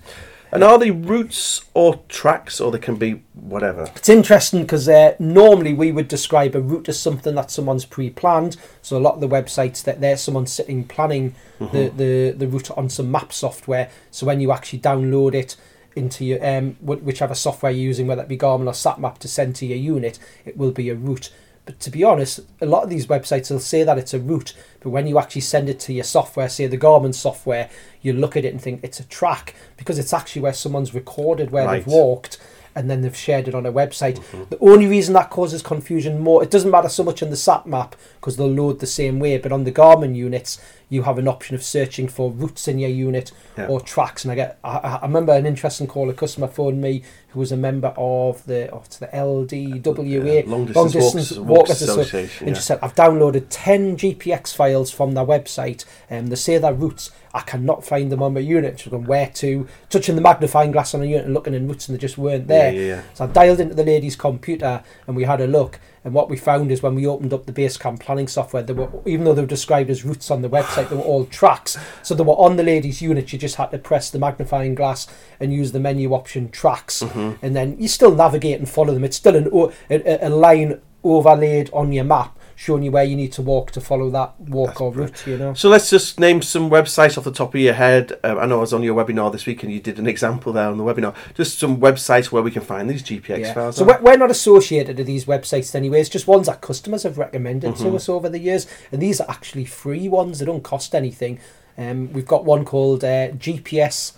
And 0.52 0.62
are 0.62 0.78
they 0.78 0.90
routes 0.90 1.64
or 1.72 2.02
tracks, 2.08 2.60
or 2.60 2.70
they 2.70 2.78
can 2.78 2.96
be 2.96 3.22
whatever? 3.32 3.90
It's 3.96 4.10
interesting 4.10 4.62
because 4.62 4.86
uh, 4.86 5.16
normally 5.18 5.72
we 5.72 5.90
would 5.92 6.08
describe 6.08 6.54
a 6.54 6.60
route 6.60 6.90
as 6.90 7.00
something 7.00 7.34
that 7.36 7.50
someone's 7.50 7.86
pre-planned. 7.86 8.58
So 8.82 8.98
a 8.98 9.00
lot 9.00 9.14
of 9.14 9.20
the 9.22 9.28
websites 9.28 9.82
that 9.84 10.02
there's 10.02 10.20
someone 10.20 10.46
sitting 10.46 10.84
planning 10.84 11.34
the, 11.58 11.92
the 11.96 12.34
the 12.36 12.48
route 12.48 12.70
on 12.72 12.90
some 12.90 13.10
map 13.10 13.32
software. 13.32 13.88
So 14.10 14.26
when 14.26 14.40
you 14.40 14.52
actually 14.52 14.80
download 14.80 15.34
it 15.34 15.56
into 15.94 16.24
your 16.24 16.44
um 16.46 16.76
whichever 16.80 17.34
software 17.34 17.72
you're 17.72 17.88
using, 17.88 18.06
whether 18.06 18.22
it 18.22 18.28
be 18.28 18.36
Garmin 18.36 18.66
or 18.66 18.72
SatMap 18.72 19.18
to 19.18 19.28
send 19.28 19.56
to 19.56 19.66
your 19.66 19.78
unit, 19.78 20.18
it 20.44 20.56
will 20.56 20.72
be 20.72 20.90
a 20.90 20.94
route. 20.94 21.30
But 21.64 21.78
to 21.80 21.90
be 21.90 22.02
honest, 22.02 22.40
a 22.60 22.66
lot 22.66 22.82
of 22.82 22.90
these 22.90 23.06
websites 23.06 23.50
will 23.50 23.60
say 23.60 23.84
that 23.84 23.96
it's 23.98 24.12
a 24.14 24.18
route, 24.18 24.52
but 24.80 24.90
when 24.90 25.06
you 25.06 25.18
actually 25.18 25.42
send 25.42 25.68
it 25.68 25.78
to 25.80 25.92
your 25.92 26.02
software, 26.04 26.48
say 26.48 26.66
the 26.66 26.76
Garmin 26.76 27.14
software, 27.14 27.70
you 28.00 28.12
look 28.12 28.36
at 28.36 28.44
it 28.44 28.52
and 28.52 28.60
think 28.60 28.80
it's 28.82 28.98
a 28.98 29.04
track 29.04 29.54
because 29.76 29.96
it's 29.98 30.12
actually 30.12 30.42
where 30.42 30.52
someone's 30.52 30.92
recorded 30.92 31.50
where 31.52 31.66
Right. 31.66 31.76
they've 31.78 31.86
walked 31.86 32.38
and 32.74 32.90
then 32.90 33.02
they've 33.02 33.16
shared 33.16 33.46
it 33.46 33.54
on 33.54 33.66
a 33.66 33.72
website. 33.72 34.18
Mm-hmm. 34.18 34.44
The 34.50 34.58
only 34.58 34.86
reason 34.86 35.14
that 35.14 35.30
causes 35.30 35.62
confusion 35.62 36.18
more, 36.18 36.42
it 36.42 36.50
doesn't 36.50 36.70
matter 36.70 36.88
so 36.88 37.04
much 37.04 37.22
on 37.22 37.30
the 37.30 37.36
sat 37.36 37.66
map 37.66 37.94
because 38.18 38.36
they'll 38.36 38.48
load 38.50 38.80
the 38.80 38.86
same 38.86 39.20
way, 39.20 39.36
but 39.38 39.52
on 39.52 39.64
the 39.64 39.72
Garmin 39.72 40.16
units, 40.16 40.58
you 40.92 41.02
have 41.04 41.16
an 41.16 41.26
option 41.26 41.54
of 41.54 41.62
searching 41.62 42.06
for 42.06 42.30
routes 42.30 42.68
in 42.68 42.78
your 42.78 42.90
unit 42.90 43.32
Yeah. 43.56 43.66
or 43.68 43.80
tracks. 43.80 44.24
And 44.24 44.32
I 44.32 44.34
get, 44.34 44.58
I, 44.62 44.98
I- 45.02 45.06
remember 45.06 45.32
an 45.32 45.46
interesting 45.46 45.86
call. 45.86 46.10
A 46.10 46.12
customer 46.12 46.46
phoned 46.46 46.82
me 46.82 47.02
who 47.30 47.40
was 47.40 47.50
a 47.50 47.56
member 47.56 47.94
of 47.96 48.44
the, 48.44 48.70
oh, 48.70 48.82
the 49.00 49.06
LDWA, 49.06 50.44
Yeah, 50.44 50.50
Long 50.50 50.66
Distance 50.66 51.32
Walks- 51.32 51.38
Walks 51.38 51.70
Association, 51.80 52.46
And 52.48 52.54
yeah. 52.56 52.60
she 52.60 52.66
said, 52.66 52.78
I've 52.82 52.94
downloaded 52.94 53.46
10 53.48 53.96
GPX 53.96 54.54
files 54.54 54.90
from 54.90 55.12
their 55.12 55.24
website, 55.24 55.86
and 56.10 56.28
they 56.28 56.36
say 56.36 56.58
their 56.58 56.74
routes. 56.74 57.10
I 57.34 57.40
cannot 57.40 57.86
find 57.86 58.12
them 58.12 58.22
on 58.22 58.34
my 58.34 58.40
unit. 58.40 58.80
She's 58.80 58.90
going, 58.90 59.04
where 59.06 59.28
to? 59.36 59.66
Touching 59.88 60.14
the 60.16 60.20
magnifying 60.20 60.72
glass 60.72 60.92
on 60.94 61.00
a 61.00 61.06
unit 61.06 61.24
and 61.24 61.32
looking 61.32 61.54
in 61.54 61.66
routes, 61.66 61.88
and 61.88 61.96
they 61.96 62.00
just 62.00 62.18
weren't 62.18 62.48
there. 62.48 62.70
Yeah. 62.74 63.02
So 63.14 63.24
I 63.24 63.28
dialed 63.28 63.60
into 63.60 63.74
the 63.74 63.84
lady's 63.84 64.16
computer 64.16 64.84
and 65.06 65.16
we 65.16 65.24
had 65.24 65.40
a 65.40 65.46
look. 65.46 65.80
And 66.04 66.14
what 66.14 66.28
we 66.28 66.36
found 66.36 66.72
is 66.72 66.82
when 66.82 66.96
we 66.96 67.06
opened 67.06 67.32
up 67.32 67.46
the 67.46 67.52
Basecamp 67.52 68.00
planning 68.00 68.26
software, 68.26 68.62
there 68.62 68.74
were 68.74 68.88
even 69.06 69.24
though 69.24 69.34
they 69.34 69.42
were 69.42 69.46
described 69.46 69.88
as 69.88 70.04
routes 70.04 70.30
on 70.30 70.42
the 70.42 70.48
website, 70.50 70.88
they 70.88 70.96
were 70.96 71.02
all 71.02 71.24
tracks. 71.26 71.76
So 72.02 72.14
they 72.14 72.24
were 72.24 72.34
on 72.34 72.56
the 72.56 72.64
ladies' 72.64 73.00
unit. 73.00 73.32
You 73.32 73.38
just 73.38 73.54
had 73.56 73.70
to 73.70 73.78
press 73.78 74.10
the 74.10 74.18
magnifying 74.18 74.74
glass 74.74 75.06
and 75.38 75.52
use 75.52 75.70
the 75.72 75.80
menu 75.80 76.12
option 76.12 76.50
tracks, 76.50 77.02
Mm-hmm. 77.02 77.44
and 77.44 77.54
then 77.54 77.76
you 77.78 77.86
still 77.88 78.14
navigate 78.14 78.58
and 78.58 78.68
follow 78.68 78.92
them. 78.94 79.04
It's 79.04 79.16
still 79.16 79.36
an 79.36 79.48
a, 79.90 80.26
a 80.26 80.30
line 80.30 80.80
overlaid 81.04 81.70
on 81.72 81.92
your 81.92 82.04
map, 82.04 82.36
showing 82.62 82.84
you 82.84 82.92
where 82.92 83.02
you 83.02 83.16
need 83.16 83.32
to 83.32 83.42
walk 83.42 83.72
to 83.72 83.80
follow 83.80 84.08
that 84.10 84.38
walk 84.40 84.80
or 84.80 84.92
route. 84.92 85.26
You 85.26 85.36
know. 85.36 85.52
So 85.54 85.68
let's 85.68 85.90
just 85.90 86.20
name 86.20 86.42
some 86.42 86.70
websites 86.70 87.18
off 87.18 87.24
the 87.24 87.32
top 87.32 87.52
of 87.56 87.60
your 87.60 87.74
head. 87.74 88.12
Um, 88.22 88.38
I 88.38 88.46
know 88.46 88.58
I 88.58 88.60
was 88.60 88.72
on 88.72 88.84
your 88.84 88.94
webinar 88.94 89.32
this 89.32 89.46
week 89.46 89.64
and 89.64 89.72
you 89.72 89.80
did 89.80 89.98
an 89.98 90.06
example 90.06 90.52
there 90.52 90.68
on 90.68 90.78
the 90.78 90.84
webinar. 90.84 91.12
Just 91.34 91.58
some 91.58 91.78
websites 91.78 92.30
where 92.30 92.40
we 92.42 92.52
can 92.52 92.62
find 92.62 92.88
these 92.88 93.02
GPX 93.02 93.38
Yeah. 93.40 93.54
files. 93.54 93.76
So 93.76 93.82
on. 93.82 93.88
we're, 93.88 94.12
we're 94.12 94.16
not 94.16 94.30
associated 94.30 94.96
to 94.98 95.02
these 95.04 95.24
websites 95.24 95.74
anyway. 95.74 96.00
It's 96.00 96.08
just 96.08 96.28
ones 96.28 96.46
that 96.46 96.60
customers 96.60 97.02
have 97.02 97.18
recommended 97.18 97.72
Mm-hmm. 97.74 97.84
to 97.90 97.96
us 97.96 98.08
over 98.08 98.28
the 98.28 98.38
years, 98.38 98.66
and 98.92 99.02
these 99.02 99.20
are 99.20 99.28
actually 99.28 99.64
free 99.64 100.08
ones. 100.08 100.38
They 100.38 100.46
don't 100.46 100.62
cost 100.62 100.94
anything. 100.94 101.40
Um, 101.76 102.12
we've 102.12 102.26
got 102.26 102.44
one 102.44 102.64
called 102.64 103.02
uh, 103.02 103.30
GPS 103.30 104.12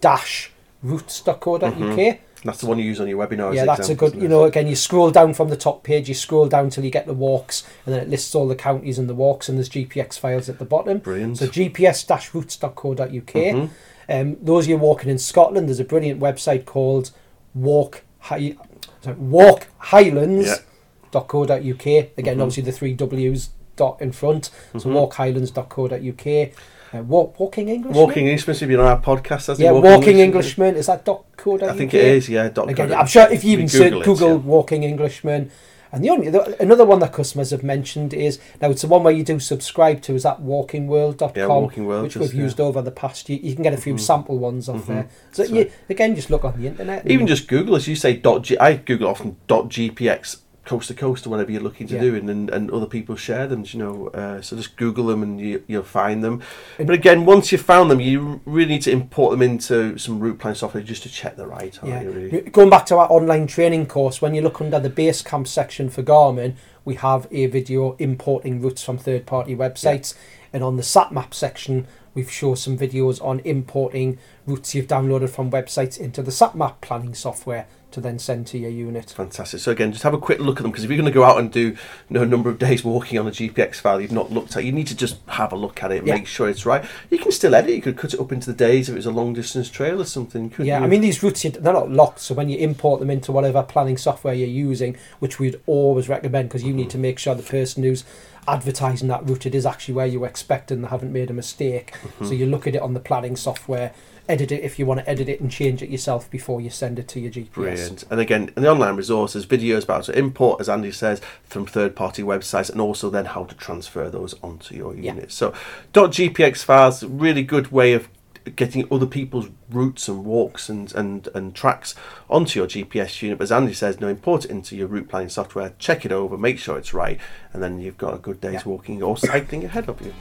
dash 0.00 0.52
routes.co.uk. 0.82 1.60
Mm-hmm. 1.72 2.22
That's 2.44 2.60
the 2.60 2.66
one 2.66 2.78
you 2.78 2.84
use 2.84 3.00
on 3.00 3.08
your 3.08 3.18
webinar. 3.18 3.54
Yeah, 3.54 3.64
that's 3.64 3.88
a 3.88 3.94
good. 3.94 4.14
You 4.14 4.28
know, 4.28 4.44
again, 4.44 4.68
you 4.68 4.76
scroll 4.76 5.10
down 5.10 5.34
from 5.34 5.48
the 5.48 5.56
top 5.56 5.82
page. 5.82 6.08
You 6.08 6.14
scroll 6.14 6.48
down 6.48 6.70
till 6.70 6.84
you 6.84 6.90
get 6.90 7.06
the 7.06 7.14
walks, 7.14 7.64
and 7.84 7.94
then 7.94 8.02
it 8.02 8.08
lists 8.08 8.34
all 8.34 8.48
the 8.48 8.54
counties 8.54 8.98
and 8.98 9.08
the 9.08 9.14
walks, 9.14 9.48
and 9.48 9.58
there's 9.58 9.68
GPX 9.68 10.18
files 10.18 10.48
at 10.48 10.58
the 10.58 10.64
bottom. 10.64 10.98
Brilliant. 10.98 11.38
So 11.38 11.46
gps-routes.co.uk. 11.46 13.08
Mm-hmm. 13.08 13.66
Um, 14.10 14.38
those 14.40 14.64
of 14.64 14.70
you 14.70 14.78
walking 14.78 15.10
in 15.10 15.18
Scotland, 15.18 15.68
there's 15.68 15.80
a 15.80 15.84
brilliant 15.84 16.18
website 16.20 16.64
called 16.64 17.10
Walk 17.54 18.04
High, 18.20 18.56
sorry, 19.02 19.16
walkhighlands.co.uk. 19.16 21.60
Again, 21.60 22.10
mm-hmm. 22.16 22.40
obviously 22.40 22.62
the 22.62 22.72
three 22.72 22.94
W's 22.94 23.50
dot 23.76 24.00
in 24.00 24.12
front. 24.12 24.50
So 24.72 24.88
mm-hmm. 24.88 24.96
walkhighlands.co.uk. 24.96 26.54
Uh, 26.94 27.02
walk, 27.02 27.38
walking 27.38 27.68
English. 27.68 27.94
Walking 27.94 28.26
Englishman, 28.28 28.56
if 28.56 28.62
you're 28.70 28.80
on 28.80 28.88
our 28.88 29.00
podcast, 29.00 29.58
Yeah, 29.58 29.72
Walking 29.72 30.20
Englishman. 30.20 30.74
Is 30.74 30.86
that 30.86 31.04
dot 31.04 31.24
co 31.36 31.56
I 31.56 31.72
think 31.74 31.90
UK? 31.90 31.94
it 31.94 32.04
is, 32.04 32.28
yeah. 32.30 32.48
Dot 32.48 32.68
Again, 32.70 32.92
I'm 32.94 33.06
sure 33.06 33.30
if 33.30 33.44
you 33.44 33.52
even 33.52 33.66
UK. 33.66 33.70
search 33.70 33.92
it, 33.92 34.04
Google 34.04 34.28
yeah. 34.30 34.34
Walking 34.36 34.84
Englishman, 34.84 35.50
and 35.92 36.04
the 36.04 36.10
only 36.10 36.30
the, 36.30 36.56
another 36.62 36.84
one 36.86 36.98
that 37.00 37.12
customers 37.12 37.50
have 37.50 37.62
mentioned 37.62 38.14
is 38.14 38.38
now 38.62 38.70
it's 38.70 38.82
the 38.82 38.88
one 38.88 39.02
where 39.02 39.12
you 39.12 39.22
do 39.22 39.38
subscribe 39.38 40.00
to 40.02 40.14
is 40.14 40.22
that 40.22 40.40
walkingworld.com, 40.40 41.32
Yeah, 41.36 41.46
Walking 41.46 41.86
World 41.86 42.04
which 42.04 42.14
does, 42.14 42.20
we've 42.22 42.30
yeah. 42.32 42.36
Mm-hmm. 42.38 42.44
used 42.44 42.60
over 42.60 42.80
the 42.82 42.90
past 42.90 43.28
year. 43.28 43.38
You 43.42 43.54
can 43.54 43.62
get 43.62 43.74
a 43.74 43.78
few 43.78 43.98
sample 43.98 44.38
ones 44.38 44.68
off 44.68 44.86
there. 44.86 45.08
So 45.32 45.42
That's 45.42 45.52
you, 45.54 45.70
again, 45.90 46.14
just 46.14 46.30
look 46.30 46.44
on 46.44 46.58
the 46.60 46.66
internet. 46.68 47.06
Even 47.06 47.26
just 47.26 47.48
Google, 47.48 47.76
as 47.76 47.86
you 47.86 47.96
say, 47.96 48.14
dot 48.16 48.42
G- 48.42 48.58
I 48.58 48.76
Google 48.76 49.08
often 49.08 49.36
dot 49.46 49.68
GPX 49.68 50.38
coast 50.68 50.88
to 50.88 50.94
coast 50.94 51.26
or 51.26 51.30
whatever 51.30 51.50
you're 51.50 51.62
looking 51.62 51.86
to 51.88 51.94
Yeah. 51.94 52.00
do, 52.02 52.14
and, 52.14 52.28
and, 52.28 52.50
and 52.50 52.70
other 52.70 52.86
people 52.86 53.16
share 53.16 53.46
them. 53.46 53.64
You 53.66 53.78
know, 53.78 54.06
uh, 54.08 54.40
so 54.42 54.54
just 54.56 54.76
Google 54.76 55.06
them 55.06 55.22
and 55.22 55.40
you, 55.40 55.62
you'll 55.66 55.82
find 55.82 56.22
them. 56.22 56.42
But 56.76 56.90
again, 56.90 57.24
once 57.24 57.50
you've 57.50 57.62
found 57.62 57.90
them, 57.90 58.00
you 58.00 58.40
really 58.44 58.74
need 58.74 58.82
to 58.82 58.90
import 58.90 59.30
them 59.32 59.42
into 59.42 59.96
some 59.98 60.20
route 60.20 60.38
plan 60.38 60.54
software 60.54 60.82
just 60.82 61.02
to 61.04 61.08
check 61.08 61.36
they're 61.36 61.46
right. 61.46 61.76
Yeah. 61.82 62.02
you, 62.02 62.10
really? 62.10 62.40
Going 62.50 62.70
back 62.70 62.84
to 62.86 62.96
our 62.96 63.10
online 63.10 63.46
training 63.46 63.86
course, 63.86 64.20
when 64.20 64.34
you 64.34 64.42
look 64.42 64.60
under 64.60 64.78
the 64.78 64.90
Basecamp 64.90 65.46
section 65.46 65.88
for 65.88 66.02
Garmin, 66.02 66.54
we 66.84 66.94
have 66.96 67.26
a 67.30 67.46
video 67.46 67.96
importing 67.98 68.60
routes 68.60 68.82
from 68.84 68.98
third 68.98 69.26
party 69.26 69.56
websites. 69.56 70.14
And 70.52 70.62
on 70.62 70.76
the 70.76 70.82
SatMap 70.82 71.34
section, 71.34 71.86
we've 72.14 72.30
shown 72.30 72.56
some 72.56 72.76
videos 72.78 73.22
on 73.24 73.40
importing 73.40 74.18
routes 74.46 74.74
you've 74.74 74.86
downloaded 74.86 75.30
from 75.30 75.50
websites 75.50 75.98
into 75.98 76.22
the 76.22 76.30
SatMap 76.30 76.80
planning 76.80 77.14
software 77.14 77.66
to 77.90 78.00
then 78.00 78.18
send 78.18 78.46
to 78.48 78.58
your 78.58 78.70
unit. 78.70 79.10
Fantastic. 79.10 79.60
So 79.60 79.72
again, 79.72 79.92
just 79.92 80.02
have 80.02 80.14
a 80.14 80.18
quick 80.18 80.40
look 80.40 80.58
at 80.58 80.62
them 80.62 80.70
because 80.70 80.84
if 80.84 80.90
you're 80.90 80.98
going 80.98 81.10
to 81.10 81.14
go 81.14 81.24
out 81.24 81.38
and 81.38 81.50
do 81.50 81.60
you 81.60 81.76
know, 82.10 82.22
a 82.22 82.26
number 82.26 82.50
of 82.50 82.58
days 82.58 82.84
walking 82.84 83.18
on 83.18 83.26
a 83.26 83.30
GPX 83.30 83.76
file 83.76 84.00
you've 84.00 84.12
not 84.12 84.30
looked 84.30 84.56
at, 84.56 84.64
you 84.64 84.72
need 84.72 84.86
to 84.88 84.94
just 84.96 85.16
have 85.28 85.52
a 85.52 85.56
look 85.56 85.82
at 85.82 85.90
it 85.90 86.04
Yeah. 86.06 86.14
make 86.14 86.26
sure 86.26 86.48
it's 86.48 86.66
right. 86.66 86.84
You 87.10 87.18
can 87.18 87.32
still 87.32 87.54
edit. 87.54 87.74
You 87.74 87.82
could 87.82 87.96
cut 87.96 88.12
it 88.12 88.20
up 88.20 88.30
into 88.32 88.52
the 88.52 88.56
days 88.56 88.88
if 88.88 88.94
it 88.94 88.96
was 88.98 89.06
a 89.06 89.10
long 89.10 89.32
distance 89.32 89.70
trail 89.70 90.00
or 90.00 90.04
something. 90.04 90.52
Yeah, 90.58 90.78
you? 90.78 90.84
I 90.84 90.88
mean 90.88 91.00
these 91.00 91.22
routes 91.22 91.42
they're 91.42 91.72
not 91.72 91.90
locked, 91.90 92.20
so 92.20 92.34
when 92.34 92.48
you 92.48 92.58
import 92.58 93.00
them 93.00 93.10
into 93.10 93.32
whatever 93.32 93.62
planning 93.62 93.96
software 93.96 94.34
you're 94.34 94.48
using, 94.48 94.96
which 95.18 95.38
we'd 95.38 95.60
always 95.66 96.08
recommend 96.08 96.48
because 96.48 96.64
you 96.64 96.74
need 96.74 96.90
to 96.90 96.98
make 96.98 97.18
sure 97.18 97.34
the 97.34 97.42
person 97.42 97.84
who's 97.84 98.04
advertising 98.48 99.08
that 99.08 99.28
route 99.28 99.46
it 99.46 99.54
is 99.54 99.66
actually 99.66 99.94
where 99.94 100.06
you 100.06 100.24
expect 100.24 100.70
and 100.70 100.82
they 100.82 100.88
haven't 100.88 101.12
made 101.12 101.30
a 101.30 101.34
mistake. 101.34 101.92
Mm-hmm. 101.92 102.26
So 102.26 102.32
you 102.32 102.46
look 102.46 102.66
at 102.66 102.74
it 102.74 102.82
on 102.82 102.94
the 102.94 103.00
planning 103.00 103.36
software, 103.36 103.92
edit 104.28 104.52
it 104.52 104.62
if 104.62 104.78
you 104.78 104.86
want 104.86 105.00
to 105.00 105.08
edit 105.08 105.28
it 105.28 105.40
and 105.40 105.50
change 105.50 105.82
it 105.82 105.88
yourself 105.90 106.30
before 106.30 106.60
you 106.60 106.70
send 106.70 106.98
it 106.98 107.08
to 107.08 107.20
your 107.20 107.30
GPS. 107.30 107.50
Brilliant. 107.52 108.04
And 108.10 108.20
again, 108.20 108.50
in 108.56 108.62
the 108.62 108.70
online 108.70 108.96
resources, 108.96 109.46
videos 109.46 109.84
about 109.84 110.06
how 110.06 110.12
to 110.12 110.18
import, 110.18 110.60
as 110.60 110.68
Andy 110.68 110.92
says, 110.92 111.20
from 111.44 111.66
third 111.66 111.96
party 111.96 112.22
websites, 112.22 112.70
and 112.70 112.80
also 112.80 113.10
then 113.10 113.24
how 113.26 113.44
to 113.44 113.54
transfer 113.54 114.08
those 114.10 114.34
onto 114.42 114.74
your 114.74 114.94
Yeah. 114.94 115.14
unit. 115.14 115.32
So, 115.32 115.52
.gpx 115.94 116.64
files, 116.64 117.02
really 117.04 117.42
good 117.42 117.72
way 117.72 117.92
of 117.92 118.08
getting 118.56 118.86
other 118.90 119.04
people's 119.04 119.50
routes 119.70 120.08
and 120.08 120.24
walks 120.24 120.70
and, 120.70 120.94
and, 120.94 121.28
and 121.34 121.54
tracks 121.54 121.94
onto 122.30 122.58
your 122.58 122.66
GPS 122.66 123.20
unit. 123.20 123.36
But 123.38 123.44
as 123.44 123.52
Andy 123.52 123.74
says, 123.74 124.00
no, 124.00 124.08
import 124.08 124.46
it 124.46 124.50
into 124.50 124.74
your 124.74 124.86
route 124.86 125.08
planning 125.08 125.28
software, 125.28 125.74
check 125.78 126.06
it 126.06 126.12
over, 126.12 126.38
make 126.38 126.58
sure 126.58 126.78
it's 126.78 126.94
right, 126.94 127.20
and 127.52 127.62
then 127.62 127.78
you've 127.78 127.98
got 127.98 128.14
a 128.14 128.18
good 128.18 128.40
day's 128.40 128.54
Yeah. 128.54 128.62
walking 128.64 129.02
or 129.02 129.18
cycling 129.18 129.64
ahead 129.64 129.88
of 129.88 130.00
you. 130.00 130.14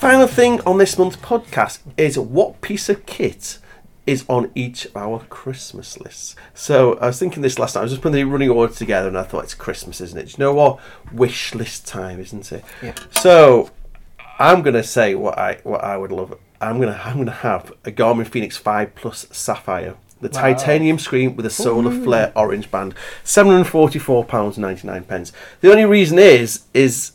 Final 0.00 0.26
thing 0.26 0.60
on 0.62 0.78
this 0.78 0.96
month's 0.98 1.16
podcast 1.16 1.80
is 1.98 2.18
what 2.18 2.62
piece 2.62 2.88
of 2.88 3.04
kit 3.04 3.58
is 4.06 4.24
on 4.30 4.50
each 4.54 4.86
of 4.86 4.96
our 4.96 5.18
Christmas 5.28 6.00
lists. 6.00 6.34
So 6.54 6.94
I 6.94 7.08
was 7.08 7.18
thinking 7.18 7.42
this 7.42 7.58
last 7.58 7.74
night. 7.74 7.82
I 7.82 7.84
was 7.84 7.92
just 7.92 8.00
putting 8.02 8.14
the 8.16 8.24
running 8.24 8.48
order 8.48 8.72
together, 8.72 9.08
and 9.08 9.18
I 9.18 9.24
thought 9.24 9.44
it's 9.44 9.52
Christmas, 9.52 10.00
isn't 10.00 10.18
it? 10.18 10.24
Do 10.28 10.30
you 10.30 10.36
know 10.38 10.54
what? 10.54 10.78
Wish 11.12 11.54
list 11.54 11.86
time, 11.86 12.18
isn't 12.18 12.50
it? 12.50 12.64
Yeah. 12.82 12.94
So 13.10 13.70
I'm 14.38 14.62
gonna 14.62 14.82
say 14.82 15.14
what 15.14 15.38
I 15.38 15.58
what 15.64 15.84
I 15.84 15.98
would 15.98 16.12
love. 16.12 16.34
I'm 16.62 16.80
gonna 16.80 16.98
I'm 17.04 17.18
gonna 17.18 17.30
have 17.30 17.70
a 17.84 17.92
Garmin 17.92 18.26
Fenix 18.26 18.56
Five 18.56 18.94
Plus 18.94 19.26
Sapphire, 19.30 19.96
the 20.22 20.30
Wow. 20.32 20.40
titanium 20.40 20.98
screen 20.98 21.36
with 21.36 21.44
a 21.44 21.50
solar 21.50 21.90
flare 21.90 22.32
orange 22.34 22.70
band, 22.70 22.94
seven 23.22 23.52
hundred 23.52 23.66
forty-four 23.66 24.24
pounds 24.24 24.56
ninety 24.56 24.86
nine 24.88 25.04
pence. 25.04 25.30
The 25.60 25.70
only 25.70 25.84
reason 25.84 26.18
is 26.18 26.62
is 26.72 27.12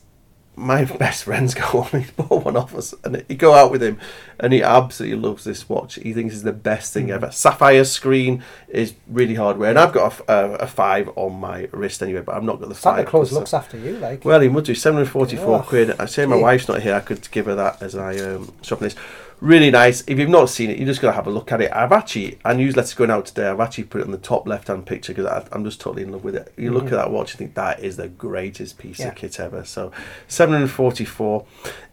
my 0.55 0.85
best 0.99 1.23
friend's 1.23 1.53
got 1.53 1.73
one. 1.73 2.03
He 2.03 2.11
bought 2.11 2.45
one 2.45 2.57
off 2.57 2.73
us, 2.75 2.93
and 3.03 3.23
you 3.27 3.35
go 3.35 3.53
out 3.53 3.71
with 3.71 3.83
him, 3.83 3.99
and 4.39 4.53
he 4.53 4.61
absolutely 4.63 5.17
loves 5.17 5.43
this 5.43 5.67
watch. 5.67 5.95
He 5.95 6.13
thinks 6.13 6.33
it's 6.35 6.43
the 6.43 6.53
best 6.53 6.93
thing 6.93 7.11
ever. 7.11 7.31
Sapphire 7.31 7.83
screen 7.83 8.43
is 8.67 8.93
really 9.07 9.35
hard 9.35 9.57
wear, 9.57 9.69
and 9.69 9.79
I've 9.79 9.93
got 9.93 10.19
a, 10.21 10.33
a, 10.33 10.53
a 10.55 10.67
five 10.67 11.09
on 11.15 11.39
my 11.39 11.67
wrist 11.71 12.01
anyway, 12.01 12.21
but 12.21 12.35
I've 12.35 12.43
not 12.43 12.59
got 12.59 12.69
the 12.69 12.75
Santa 12.75 12.97
five. 12.97 13.07
Claus 13.07 13.31
looks 13.31 13.53
after 13.53 13.77
you, 13.77 13.97
like. 13.97 14.23
well, 14.25 14.39
he 14.41 14.47
would 14.47 14.65
do 14.65 14.75
744 14.75 15.55
Oh, 15.55 15.61
quid. 15.61 15.91
I 15.99 16.05
say 16.05 16.25
my 16.25 16.35
wife's 16.35 16.67
not 16.67 16.81
here. 16.81 16.95
I 16.95 16.99
could 17.01 17.29
give 17.31 17.45
her 17.45 17.55
that 17.55 17.81
as 17.81 17.95
I 17.95 18.17
um, 18.17 18.53
shop 18.61 18.79
this. 18.79 18.95
Really 19.41 19.69
nice. 19.71 20.03
If 20.07 20.17
you've 20.17 20.29
not 20.29 20.49
seen 20.49 20.69
it, 20.69 20.77
you're 20.77 20.87
just 20.87 21.01
gonna 21.01 21.13
have 21.13 21.27
a 21.27 21.31
look 21.31 21.51
at 21.51 21.61
it. 21.61 21.71
I've 21.73 21.91
actually, 21.91 22.39
our 22.45 22.53
newsletter's 22.53 22.93
going 22.93 23.11
out 23.11 23.25
today. 23.27 23.47
I've 23.47 23.59
actually 23.59 23.85
put 23.85 24.01
it 24.01 24.05
on 24.05 24.11
the 24.11 24.17
top 24.17 24.47
left-hand 24.47 24.85
picture 24.85 25.13
because 25.13 25.47
I'm 25.51 25.63
just 25.63 25.79
totally 25.81 26.03
in 26.03 26.11
love 26.11 26.23
with 26.23 26.35
it. 26.35 26.53
You 26.57 26.71
look 26.71 26.85
at 26.85 26.91
that 26.91 27.11
watch, 27.11 27.33
you 27.33 27.37
think 27.37 27.53
that 27.55 27.79
is 27.81 27.97
the 27.97 28.07
greatest 28.07 28.77
piece 28.77 28.99
Yeah. 28.99 29.09
of 29.09 29.15
kit 29.15 29.39
ever. 29.39 29.63
So, 29.65 29.91
744. 30.27 31.45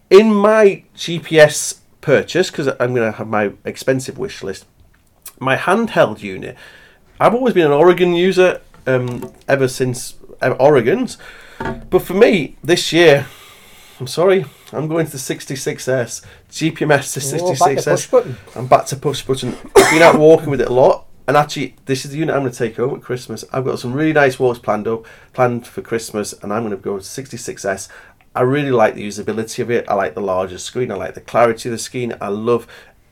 In 0.09 0.33
my 0.33 0.83
GPS 0.95 1.79
purchase, 2.01 2.49
because 2.51 2.67
I'm 2.79 2.93
gonna 2.93 3.11
have 3.11 3.27
my 3.27 3.51
expensive 3.65 4.17
wish 4.17 4.43
list, 4.43 4.65
my 5.39 5.55
handheld 5.57 6.21
unit. 6.21 6.55
I've 7.19 7.33
always 7.33 7.53
been 7.53 7.65
an 7.65 7.71
Oregon 7.71 8.13
user 8.13 8.61
um, 8.85 9.31
ever 9.47 9.67
since 9.67 10.15
Oregon's, 10.59 11.17
but 11.89 11.99
for 12.01 12.13
me 12.13 12.57
this 12.63 12.91
year, 12.91 13.27
I'm 13.99 14.07
sorry, 14.07 14.45
I'm 14.75 14.87
going 14.87 15.05
to 15.05 15.11
the 15.11 15.17
66S 15.17 16.23
GPMS 16.49 17.13
to 17.13 17.43
Oh, 17.43 17.49
back 17.49 17.77
to 17.77 17.89
66S. 17.89 18.55
I'm 18.55 18.67
back 18.67 18.85
to 18.87 18.95
push 18.95 19.21
button. 19.23 19.55
I've 19.75 19.91
been 19.91 20.01
out 20.01 20.17
walking 20.17 20.49
with 20.49 20.61
it 20.61 20.67
a 20.67 20.73
lot, 20.73 21.07
and 21.27 21.37
actually, 21.37 21.75
this 21.85 22.05
is 22.05 22.11
the 22.11 22.17
unit 22.17 22.35
I'm 22.35 22.41
going 22.41 22.51
to 22.51 22.57
take 22.57 22.77
home 22.77 22.95
at 22.95 23.01
Christmas. 23.01 23.45
I've 23.53 23.65
got 23.65 23.79
some 23.79 23.93
really 23.93 24.13
nice 24.13 24.39
walks 24.39 24.59
planned 24.59 24.87
up, 24.87 25.05
planned 25.33 25.65
for 25.67 25.81
Christmas, 25.81 26.33
and 26.33 26.51
I'm 26.51 26.63
going 26.63 26.75
to 26.75 26.81
go 26.81 26.97
to 26.97 27.03
66S. 27.03 27.87
I 28.35 28.41
really 28.41 28.71
like 28.71 28.95
the 28.95 29.07
usability 29.07 29.59
of 29.59 29.69
it. 29.69 29.85
I 29.87 29.93
like 29.93 30.15
the 30.15 30.21
larger 30.21 30.57
screen. 30.57 30.91
I 30.91 30.95
like 30.95 31.13
the 31.13 31.21
clarity 31.21 31.69
of 31.69 31.73
the 31.73 31.77
screen. 31.77 32.15
I 32.19 32.29
love 32.29 32.67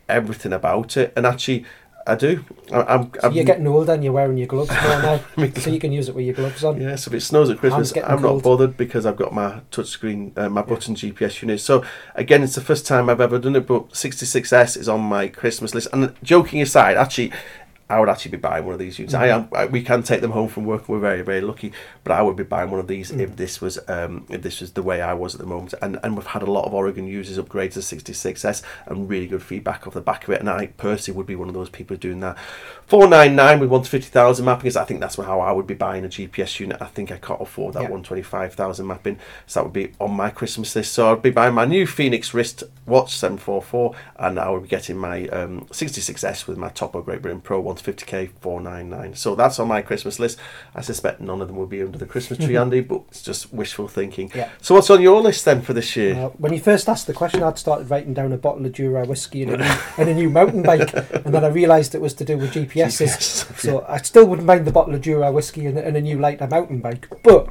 everything 0.10 0.52
about 0.52 0.98
it, 0.98 1.14
and 1.16 1.26
actually, 1.26 1.66
I 2.08 2.16
do. 2.16 2.44
I, 2.72 2.82
I'm, 2.82 3.12
So 3.22 3.30
you're 3.30 3.44
getting 3.44 3.68
older 3.68 3.94
and 3.94 4.04
you're 4.04 4.14
wearing 4.14 4.38
your 4.38 4.48
gloves 4.48 4.72
more 4.72 5.02
now, 5.02 5.20
so 5.56 5.70
you 5.70 5.80
can 5.80 5.92
use 5.92 6.10
it 6.10 6.16
with 6.16 6.26
your 6.26 6.34
gloves 6.34 6.64
on. 6.64 6.82
Yeah, 6.82 6.96
so 6.96 7.10
if 7.10 7.16
it 7.16 7.22
snows 7.22 7.50
at 7.50 7.60
Christmas, 7.60 7.96
I'm 7.96 8.20
cold. 8.20 8.22
not 8.22 8.44
bothered 8.44 8.78
because 8.78 9.06
I've 9.06 9.18
got 9.18 9.34
my 9.34 9.62
touchscreen, 9.72 10.38
uh, 10.38 10.50
my 10.50 10.62
button 10.62 10.96
GPS 10.96 11.42
unit. 11.42 11.60
So 11.60 11.84
again, 12.16 12.44
it's 12.44 12.56
the 12.56 12.62
first 12.62 12.88
time 12.88 13.10
I've 13.10 13.22
ever 13.22 13.40
done 13.40 13.56
it, 13.56 13.68
but 13.68 13.90
66S 13.90 14.78
is 14.78 14.90
on 14.90 15.02
my 15.02 15.28
Christmas 15.28 15.76
list. 15.76 15.90
And 15.94 16.14
joking 16.24 16.62
aside, 16.62 16.98
actually, 16.98 17.32
I 17.92 18.00
would 18.00 18.10
actually 18.10 18.32
be 18.32 18.38
buying 18.38 18.66
one 18.66 18.74
of 18.74 18.80
these 18.80 18.98
units. 18.98 19.14
I 19.14 19.28
am. 19.28 19.50
I, 19.54 19.66
we 19.66 19.84
can 19.84 20.02
take 20.02 20.22
them 20.22 20.32
home 20.32 20.48
from 20.48 20.66
work. 20.66 20.88
We're 20.88 21.00
very, 21.00 21.22
very 21.22 21.42
lucky. 21.42 21.74
But 22.04 22.14
I 22.14 22.22
would 22.22 22.36
be 22.38 22.44
buying 22.44 22.72
one 22.72 22.80
of 22.80 22.88
these 22.88 23.12
if 23.12 23.36
this 23.36 23.60
was 23.60 23.78
um, 23.90 24.26
if 24.30 24.42
this 24.42 24.62
was 24.62 24.72
the 24.72 24.82
way 24.82 25.02
I 25.02 25.14
was 25.14 25.36
at 25.36 25.42
the 25.42 25.48
moment. 25.48 25.74
And 25.82 26.00
and 26.04 26.16
we've 26.16 26.26
had 26.26 26.42
a 26.42 26.52
lot 26.52 26.66
of 26.66 26.74
Oregon 26.74 27.06
users 27.06 27.38
upgrade 27.38 27.74
to 27.74 27.80
66S 27.80 28.64
and 28.88 29.10
really 29.10 29.28
good 29.28 29.44
feedback 29.44 29.86
off 29.86 29.94
the 29.94 30.02
back 30.02 30.24
of 30.24 30.30
it. 30.30 30.40
And 30.40 30.50
I 30.50 30.58
think 30.60 30.78
Percy 30.78 31.12
would 31.12 31.28
be 31.28 31.36
one 31.36 31.50
of 31.50 31.54
those 31.54 31.70
people 31.70 31.98
doing 31.98 32.22
that. 32.22 32.38
499 32.88 33.60
with 33.60 33.70
150,000 33.70 34.46
mapping 34.46 34.68
is 34.68 34.76
I 34.78 34.84
think 34.86 35.00
that's 35.00 35.16
how 35.16 35.40
I 35.40 35.52
would 35.52 35.68
be 35.68 35.74
buying 35.74 36.06
a 36.06 36.10
GPS 36.10 36.60
unit. 36.60 36.82
I 36.82 36.86
think 36.86 37.12
I 37.12 37.18
can't 37.18 37.42
afford 37.42 37.74
that 37.76 37.84
Yeah. 37.84 37.90
125,000 37.90 38.86
mapping. 38.88 39.20
So 39.48 39.60
that 39.60 39.64
would 39.66 39.74
be 39.74 39.94
on 40.00 40.12
my 40.12 40.30
Christmas 40.30 40.76
list. 40.76 40.94
So 40.94 41.12
I'd 41.12 41.22
be 41.22 41.30
buying 41.30 41.54
my 41.54 41.66
new 41.66 41.86
Fenix 41.86 42.34
wrist 42.34 42.64
watch 42.86 43.16
744 43.16 43.94
and 44.18 44.40
I 44.40 44.50
would 44.50 44.64
be 44.64 44.68
getting 44.68 44.98
my 44.98 45.28
um, 45.28 45.68
66S 45.72 46.48
with 46.48 46.58
my 46.58 46.70
Topo 46.70 47.02
Great 47.02 47.22
Britain 47.22 47.42
Pro 47.42 47.62
150K 47.84 48.32
499. 48.40 49.16
So 49.16 49.36
that's 49.36 49.60
on 49.60 49.68
my 49.68 49.82
Christmas 49.82 50.20
list. 50.20 50.38
I 50.76 50.82
suspect 50.82 51.22
none 51.22 51.42
of 51.42 51.48
them 51.48 51.58
will 51.58 51.68
be 51.68 51.82
under 51.82 51.98
the 51.98 52.06
Christmas 52.06 52.40
tree, 52.40 52.58
Andy, 52.62 52.82
but 52.82 53.04
it's 53.10 53.22
just 53.22 53.54
wishful 53.54 53.88
thinking. 53.88 54.32
Yeah. 54.36 54.50
So 54.62 54.76
what's 54.76 54.90
on 54.90 55.02
your 55.02 55.22
list 55.22 55.46
then 55.46 55.62
for 55.62 55.74
this 55.74 55.96
year? 55.96 56.16
Uh, 56.16 56.30
when 56.30 56.54
you 56.54 56.60
first 56.60 56.88
asked 56.88 57.08
the 57.08 57.14
question, 57.14 57.44
I'd 57.44 57.58
started 57.58 57.90
writing 57.90 58.14
down 58.14 58.32
a 58.32 58.38
bottle 58.38 58.66
of 58.66 58.72
Jura 58.72 59.06
whiskey 59.06 59.44
and 59.44 59.54
a 59.54 59.58
new, 59.58 59.64
and 59.98 60.10
a 60.10 60.14
new 60.14 60.30
mountain 60.30 60.64
bike, 60.64 60.94
and 60.94 61.34
then 61.34 61.44
I 61.44 61.48
realised 61.48 61.96
it 61.96 62.02
was 62.02 62.14
to 62.16 62.26
do 62.26 62.38
with 62.38 62.54
GPSs. 62.54 63.02
GPS, 63.02 63.58
So 63.60 63.86
I 63.88 63.98
still 63.98 64.26
wouldn't 64.26 64.48
mind 64.48 64.66
the 64.66 64.72
bottle 64.72 64.96
of 64.96 65.02
Jura 65.02 65.32
whiskey 65.32 65.66
and, 65.66 65.78
and 65.78 65.96
a 65.98 66.02
new 66.02 66.20
lighter 66.20 66.48
mountain 66.48 66.80
bike, 66.80 67.08
but 67.24 67.50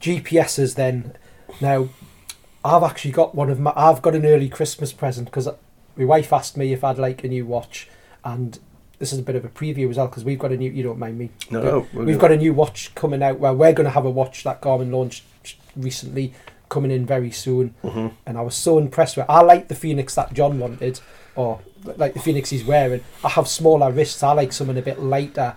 GPSs 0.00 0.74
then. 0.74 1.16
Now, 1.60 1.88
I've 2.64 2.82
actually 2.82 3.12
got 3.12 3.34
one 3.34 3.50
of 3.50 3.58
my. 3.58 3.72
I've 3.74 4.02
got 4.02 4.14
an 4.14 4.26
early 4.26 4.48
Christmas 4.48 4.92
present 4.92 5.26
because 5.26 5.48
my 5.96 6.04
wife 6.04 6.32
asked 6.32 6.56
me 6.56 6.72
if 6.72 6.84
I'd 6.84 6.98
like 6.98 7.24
a 7.24 7.28
new 7.28 7.46
watch, 7.46 7.88
and 8.24 8.58
this 8.98 9.12
is 9.12 9.18
a 9.18 9.22
bit 9.22 9.36
of 9.36 9.44
a 9.44 9.48
preview 9.48 9.88
as 9.90 9.96
well 9.96 10.06
because 10.08 10.24
we've 10.24 10.38
got 10.38 10.52
a 10.52 10.56
new. 10.56 10.70
You 10.70 10.82
don't 10.82 10.98
mind 10.98 11.18
me? 11.18 11.30
No, 11.50 11.62
no, 11.62 12.04
we've 12.04 12.18
got 12.18 12.32
a 12.32 12.36
new 12.36 12.52
watch 12.52 12.94
coming 12.94 13.22
out. 13.22 13.38
Well, 13.38 13.54
we're 13.54 13.72
going 13.72 13.84
to 13.86 13.90
have 13.92 14.04
a 14.04 14.10
watch 14.10 14.44
that 14.44 14.60
Garmin 14.60 14.90
launched 14.92 15.24
recently, 15.76 16.32
coming 16.68 16.90
in 16.90 17.06
very 17.06 17.30
soon. 17.30 17.74
Mhm. 17.84 18.12
And 18.26 18.36
I 18.38 18.40
was 18.42 18.54
so 18.56 18.78
impressed 18.78 19.16
with. 19.16 19.24
It. 19.24 19.30
I 19.32 19.42
like 19.42 19.68
the 19.68 19.74
Fenix 19.74 20.14
that 20.16 20.32
John 20.32 20.58
wanted, 20.58 21.00
or 21.36 21.60
like 21.96 22.14
the 22.14 22.20
Fenix 22.20 22.50
he's 22.50 22.64
wearing. 22.64 23.02
I 23.24 23.28
have 23.28 23.46
smaller 23.48 23.90
wrists. 23.92 24.22
I 24.22 24.32
like 24.32 24.52
something 24.52 24.76
a 24.76 24.82
bit 24.82 25.00
lighter. 25.00 25.56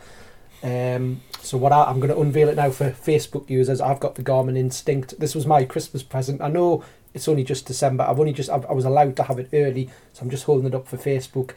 Um, 0.64 1.22
so 1.42 1.58
what 1.58 1.72
I, 1.72 1.86
I'm 1.86 2.00
going 2.00 2.14
to 2.14 2.20
unveil 2.20 2.48
it 2.50 2.56
now 2.56 2.70
for 2.70 2.92
Facebook 2.92 3.50
users. 3.50 3.82
I've 3.82 4.00
got 4.00 4.14
the 4.16 4.24
Garmin 4.24 4.56
Instinct. 4.58 5.20
This 5.20 5.34
was 5.34 5.48
my 5.48 5.66
Christmas 5.66 6.04
present. 6.04 6.40
I 6.42 6.50
know 6.50 6.84
it's 7.16 7.28
only 7.28 7.44
just 7.44 7.66
December. 7.66 8.04
I've 8.04 8.20
only 8.20 8.34
just 8.34 8.50
I've, 8.50 8.66
I 8.68 8.74
was 8.74 8.86
allowed 8.86 9.16
to 9.18 9.24
have 9.24 9.40
it 9.40 9.50
early, 9.54 9.90
so 10.14 10.22
I'm 10.22 10.30
just 10.30 10.44
holding 10.44 10.68
it 10.68 10.76
up 10.76 10.88
for 10.88 10.98
Facebook. 10.98 11.52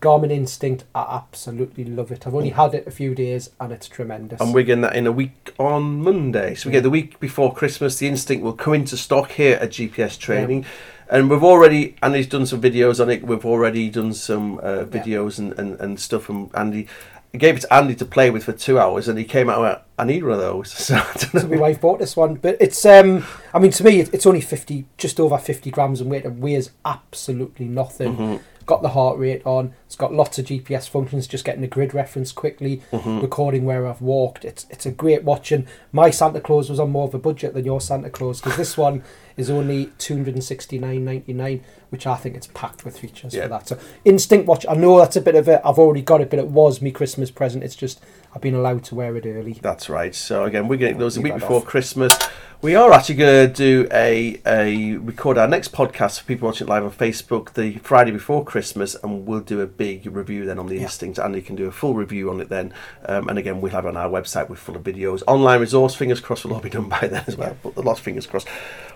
Garmin 0.00 0.30
Instinct, 0.30 0.84
I 0.94 1.16
absolutely 1.16 1.84
love 1.84 2.10
it. 2.10 2.26
I've 2.26 2.34
only 2.34 2.50
had 2.50 2.74
it 2.74 2.86
a 2.86 2.90
few 2.90 3.14
days 3.14 3.50
and 3.60 3.72
it's 3.72 3.86
tremendous. 3.86 4.40
And 4.40 4.54
we're 4.54 4.64
getting 4.64 4.80
that 4.82 4.96
in 4.96 5.06
a 5.06 5.12
week 5.12 5.54
on 5.58 6.02
Monday. 6.02 6.54
So 6.54 6.68
we 6.68 6.72
get 6.72 6.82
the 6.82 6.90
week 6.90 7.20
before 7.20 7.52
Christmas. 7.52 7.98
The 7.98 8.08
Instinct 8.08 8.42
will 8.42 8.54
come 8.54 8.74
into 8.74 8.96
stock 8.96 9.32
here 9.32 9.56
at 9.56 9.70
GPS 9.70 10.18
Training. 10.18 10.64
And 11.10 11.28
we've 11.28 11.44
already, 11.44 11.96
Andy's 12.02 12.28
done 12.28 12.46
some 12.46 12.62
videos 12.62 13.00
on 13.00 13.10
it. 13.10 13.24
We've 13.24 13.44
already 13.44 13.90
done 13.90 14.14
some 14.14 14.58
uh, 14.58 14.84
videos 14.84 15.38
and, 15.38 15.52
and, 15.58 15.78
and 15.80 16.00
stuff 16.00 16.22
from 16.22 16.50
Andy. 16.54 16.86
I 17.34 17.38
gave 17.38 17.56
it 17.56 17.60
to 17.60 17.72
Andy 17.72 17.94
to 17.96 18.04
play 18.04 18.30
with 18.30 18.44
for 18.44 18.52
two 18.52 18.78
hours 18.78 19.06
and 19.06 19.18
he 19.18 19.24
came 19.24 19.48
out 19.48 19.56
and 19.56 19.62
went, 19.64 19.78
I 19.98 20.04
need 20.04 20.24
one 20.24 20.32
of 20.32 20.38
those. 20.38 20.72
So 20.72 20.96
I 20.96 21.12
don't 21.14 21.34
know. 21.34 21.40
So 21.40 21.48
my 21.48 21.56
wife 21.56 21.80
bought 21.80 21.98
this 21.98 22.16
one, 22.16 22.34
but 22.36 22.56
it's 22.58 22.84
um, 22.84 23.24
I 23.54 23.58
mean 23.58 23.70
to 23.72 23.84
me 23.84 24.00
it's 24.00 24.26
only 24.26 24.40
fifty, 24.40 24.86
just 24.98 25.20
over 25.20 25.38
fifty 25.38 25.70
grams 25.70 26.00
in 26.00 26.08
weight. 26.08 26.24
and 26.24 26.40
weighs 26.40 26.70
absolutely 26.84 27.66
nothing. 27.66 28.16
Mm-hmm. 28.16 28.36
Got 28.70 28.82
the 28.82 28.90
heart 28.90 29.18
rate 29.18 29.42
on. 29.44 29.74
It's 29.86 29.96
got 29.96 30.14
lots 30.14 30.38
of 30.38 30.44
GPS 30.46 30.88
functions. 30.88 31.26
Just 31.26 31.44
getting 31.44 31.64
a 31.64 31.66
grid 31.66 31.92
reference 31.92 32.30
quickly, 32.30 32.82
Mm-hmm. 32.92 33.18
recording 33.20 33.64
where 33.64 33.84
I've 33.84 34.00
walked. 34.00 34.44
It's 34.44 34.64
it's 34.70 34.86
a 34.86 34.92
great 34.92 35.24
watch. 35.24 35.50
And 35.50 35.66
my 35.90 36.10
Santa 36.10 36.40
Claus 36.40 36.70
was 36.70 36.78
on 36.78 36.90
more 36.90 37.08
of 37.08 37.12
a 37.12 37.18
budget 37.18 37.52
than 37.52 37.64
your 37.64 37.80
Santa 37.80 38.10
Claus 38.10 38.40
because 38.40 38.56
this 38.56 38.76
one 38.78 39.02
is 39.36 39.50
only 39.50 39.86
two 39.98 40.14
hundred 40.14 40.34
and 40.34 40.44
sixty 40.44 40.78
nine 40.78 41.04
ninety 41.04 41.32
nine, 41.32 41.64
which 41.88 42.06
I 42.06 42.14
think 42.14 42.36
it's 42.36 42.46
packed 42.54 42.84
with 42.84 42.96
features 42.96 43.34
Yeah. 43.34 43.42
for 43.42 43.48
that. 43.48 43.66
So 43.66 43.78
Instinct 44.04 44.46
watch. 44.46 44.64
I 44.68 44.74
know 44.74 45.00
that's 45.00 45.16
a 45.16 45.20
bit 45.20 45.34
of 45.34 45.48
it. 45.48 45.60
I've 45.64 45.80
already 45.80 46.02
got 46.02 46.20
it, 46.20 46.30
but 46.30 46.38
it 46.38 46.46
was 46.46 46.80
me 46.80 46.92
Christmas 46.92 47.32
present. 47.32 47.64
It's 47.64 47.74
just 47.74 48.00
I've 48.34 48.40
been 48.40 48.54
allowed 48.54 48.84
to 48.84 48.94
wear 48.94 49.16
it 49.16 49.26
early. 49.26 49.58
That's 49.60 49.88
right. 49.88 50.14
So 50.14 50.44
again, 50.44 50.68
we're 50.68 50.76
getting 50.76 50.98
those 50.98 51.16
a 51.16 51.20
week 51.20 51.34
before 51.34 51.56
off. 51.58 51.64
Christmas. 51.64 52.16
We 52.62 52.74
are 52.74 52.92
actually 52.92 53.14
going 53.14 53.48
to 53.48 53.52
do 53.54 53.88
a 53.90 54.38
a 54.46 54.96
record 54.98 55.38
our 55.38 55.48
next 55.48 55.72
podcast 55.72 56.20
for 56.20 56.26
people 56.26 56.46
watching 56.46 56.66
it 56.66 56.70
live 56.70 56.84
on 56.84 56.90
Facebook 56.92 57.54
the 57.54 57.78
Friday 57.78 58.10
before 58.10 58.44
Christmas, 58.44 58.94
and 59.02 59.26
we'll 59.26 59.40
do 59.40 59.62
a 59.62 59.66
big 59.66 60.04
review 60.14 60.44
then 60.44 60.58
on 60.58 60.66
the 60.66 60.76
Yeah. 60.76 60.82
Instinct. 60.82 61.18
Andy 61.18 61.40
can 61.40 61.56
do 61.56 61.66
a 61.66 61.72
full 61.72 61.94
review 61.94 62.28
on 62.30 62.38
it 62.40 62.50
then, 62.50 62.74
um, 63.06 63.28
and 63.30 63.38
again 63.38 63.60
we'll 63.62 63.72
have 63.72 63.86
it 63.86 63.88
on 63.88 63.96
our 63.96 64.10
website 64.10 64.50
with 64.50 64.58
full 64.58 64.76
of 64.76 64.82
videos, 64.82 65.22
online 65.26 65.58
resource. 65.58 65.94
Fingers 65.94 66.20
crossed, 66.20 66.44
will 66.44 66.52
all 66.52 66.60
be 66.60 66.68
done 66.68 66.88
by 66.88 67.00
then 67.08 67.24
as 67.26 67.34
well. 67.36 67.56
But 67.62 67.78
lots 67.78 67.98
of 67.98 68.04
fingers 68.04 68.26
crossed. 68.26 68.46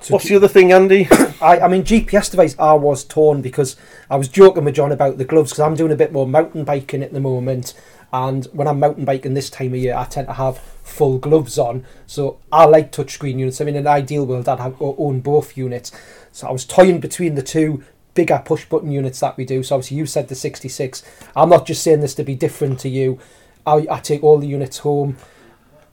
So 0.00 0.12
What's 0.12 0.24
do- 0.26 0.30
the 0.30 0.36
other 0.36 0.48
thing, 0.48 0.70
Andy? 0.70 1.08
I, 1.40 1.60
I 1.60 1.68
mean, 1.68 1.84
GPS 1.84 2.30
device, 2.30 2.54
I 2.58 2.74
was 2.74 3.02
torn 3.02 3.40
because 3.40 3.76
I 4.10 4.16
was 4.16 4.28
joking 4.28 4.64
with 4.66 4.74
John 4.74 4.92
about 4.92 5.16
the 5.16 5.24
gloves 5.24 5.50
because 5.52 5.60
I'm 5.60 5.74
doing 5.74 5.90
a 5.92 5.96
bit 5.96 6.12
more 6.12 6.26
mountain 6.26 6.64
biking 6.64 7.02
at 7.02 7.14
the 7.14 7.20
moment. 7.20 7.72
And 8.14 8.44
when 8.52 8.68
I'm 8.68 8.78
mountain 8.78 9.04
biking 9.04 9.34
this 9.34 9.50
time 9.50 9.74
of 9.74 9.80
year, 9.80 9.96
I 9.96 10.04
tend 10.04 10.28
to 10.28 10.34
have 10.34 10.58
full 10.84 11.18
gloves 11.18 11.58
on. 11.58 11.84
So 12.06 12.38
I 12.52 12.64
like 12.64 12.92
touchscreen 12.92 13.40
units. 13.40 13.60
I 13.60 13.64
mean, 13.64 13.74
in 13.74 13.80
an 13.80 13.86
ideal 13.88 14.24
world, 14.24 14.48
I'd 14.48 14.60
have, 14.60 14.76
own 14.80 15.18
both 15.18 15.56
units. 15.56 15.90
So 16.30 16.46
I 16.46 16.52
was 16.52 16.64
toying 16.64 17.00
between 17.00 17.34
the 17.34 17.42
two 17.42 17.82
bigger 18.14 18.40
push 18.44 18.66
button 18.66 18.92
units 18.92 19.18
that 19.18 19.36
we 19.36 19.44
do. 19.44 19.64
So 19.64 19.74
obviously, 19.74 19.96
you 19.96 20.06
said 20.06 20.28
the 20.28 20.36
66. 20.36 21.02
I'm 21.34 21.48
not 21.48 21.66
just 21.66 21.82
saying 21.82 22.02
this 22.02 22.14
to 22.14 22.22
be 22.22 22.36
different 22.36 22.78
to 22.80 22.88
you. 22.88 23.18
I, 23.66 23.84
I 23.90 23.98
take 23.98 24.22
all 24.22 24.38
the 24.38 24.46
units 24.46 24.78
home. 24.78 25.16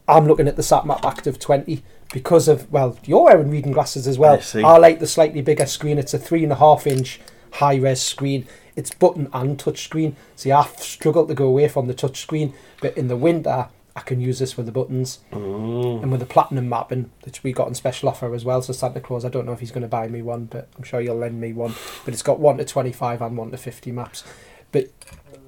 I'm 0.08 0.28
looking 0.28 0.48
at 0.48 0.58
the 0.58 0.62
SatMap 0.62 1.04
Active 1.04 1.40
20 1.40 1.84
because 2.14 2.48
of, 2.48 2.72
well, 2.72 3.00
you're 3.04 3.24
wearing 3.24 3.50
reading 3.50 3.72
glasses 3.72 4.08
as 4.08 4.20
well. 4.20 4.36
I. 4.36 4.62
I 4.64 4.78
like 4.78 5.00
the 5.00 5.08
slightly 5.08 5.42
bigger 5.42 5.66
screen. 5.66 5.98
It's 5.98 6.14
a 6.14 6.20
three 6.20 6.44
and 6.44 6.52
a 6.52 6.58
half 6.58 6.86
inch 6.86 7.20
high 7.54 7.76
res 7.76 8.02
screen. 8.02 8.48
It's 8.76 8.92
button 8.94 9.30
and 9.34 9.60
touch 9.60 9.84
screen. 9.84 10.16
See, 10.36 10.52
I've 10.52 10.80
struggled 10.80 11.28
to 11.28 11.34
go 11.36 11.46
away 11.48 11.68
from 11.68 11.88
the 11.88 11.94
touch 11.94 12.22
screen, 12.22 12.54
but 12.82 12.98
in 12.98 13.08
the 13.10 13.18
winter, 13.18 13.68
I 13.96 14.00
can 14.00 14.22
use 14.22 14.40
this 14.40 14.56
with 14.56 14.66
the 14.66 14.72
buttons 14.72 15.20
Mm. 15.34 16.04
and 16.04 16.12
with 16.12 16.22
the 16.22 16.26
platinum 16.26 16.70
mapping, 16.70 17.12
which 17.24 17.44
we 17.44 17.52
got 17.52 17.68
on 17.68 17.76
special 17.76 18.08
offer 18.08 18.34
as 18.34 18.46
well. 18.46 18.62
So 18.62 18.72
Santa 18.72 19.02
Claus, 19.02 19.26
I 19.26 19.30
don't 19.30 19.46
know 19.46 19.52
if 19.52 19.60
he's 19.60 19.72
going 19.72 19.82
to 19.82 19.88
buy 19.90 20.08
me 20.08 20.22
one, 20.22 20.46
but 20.46 20.70
I'm 20.78 20.84
sure 20.84 21.02
he'll 21.02 21.16
lend 21.16 21.42
me 21.42 21.52
one. 21.52 21.76
But 22.06 22.14
it's 22.14 22.24
got 22.24 22.40
one 22.40 22.58
to 22.58 22.66
25 22.66 23.22
and 23.22 23.36
one 23.38 23.52
to 23.52 23.58
50 23.58 23.92
maps. 23.92 24.24
But 24.72 24.90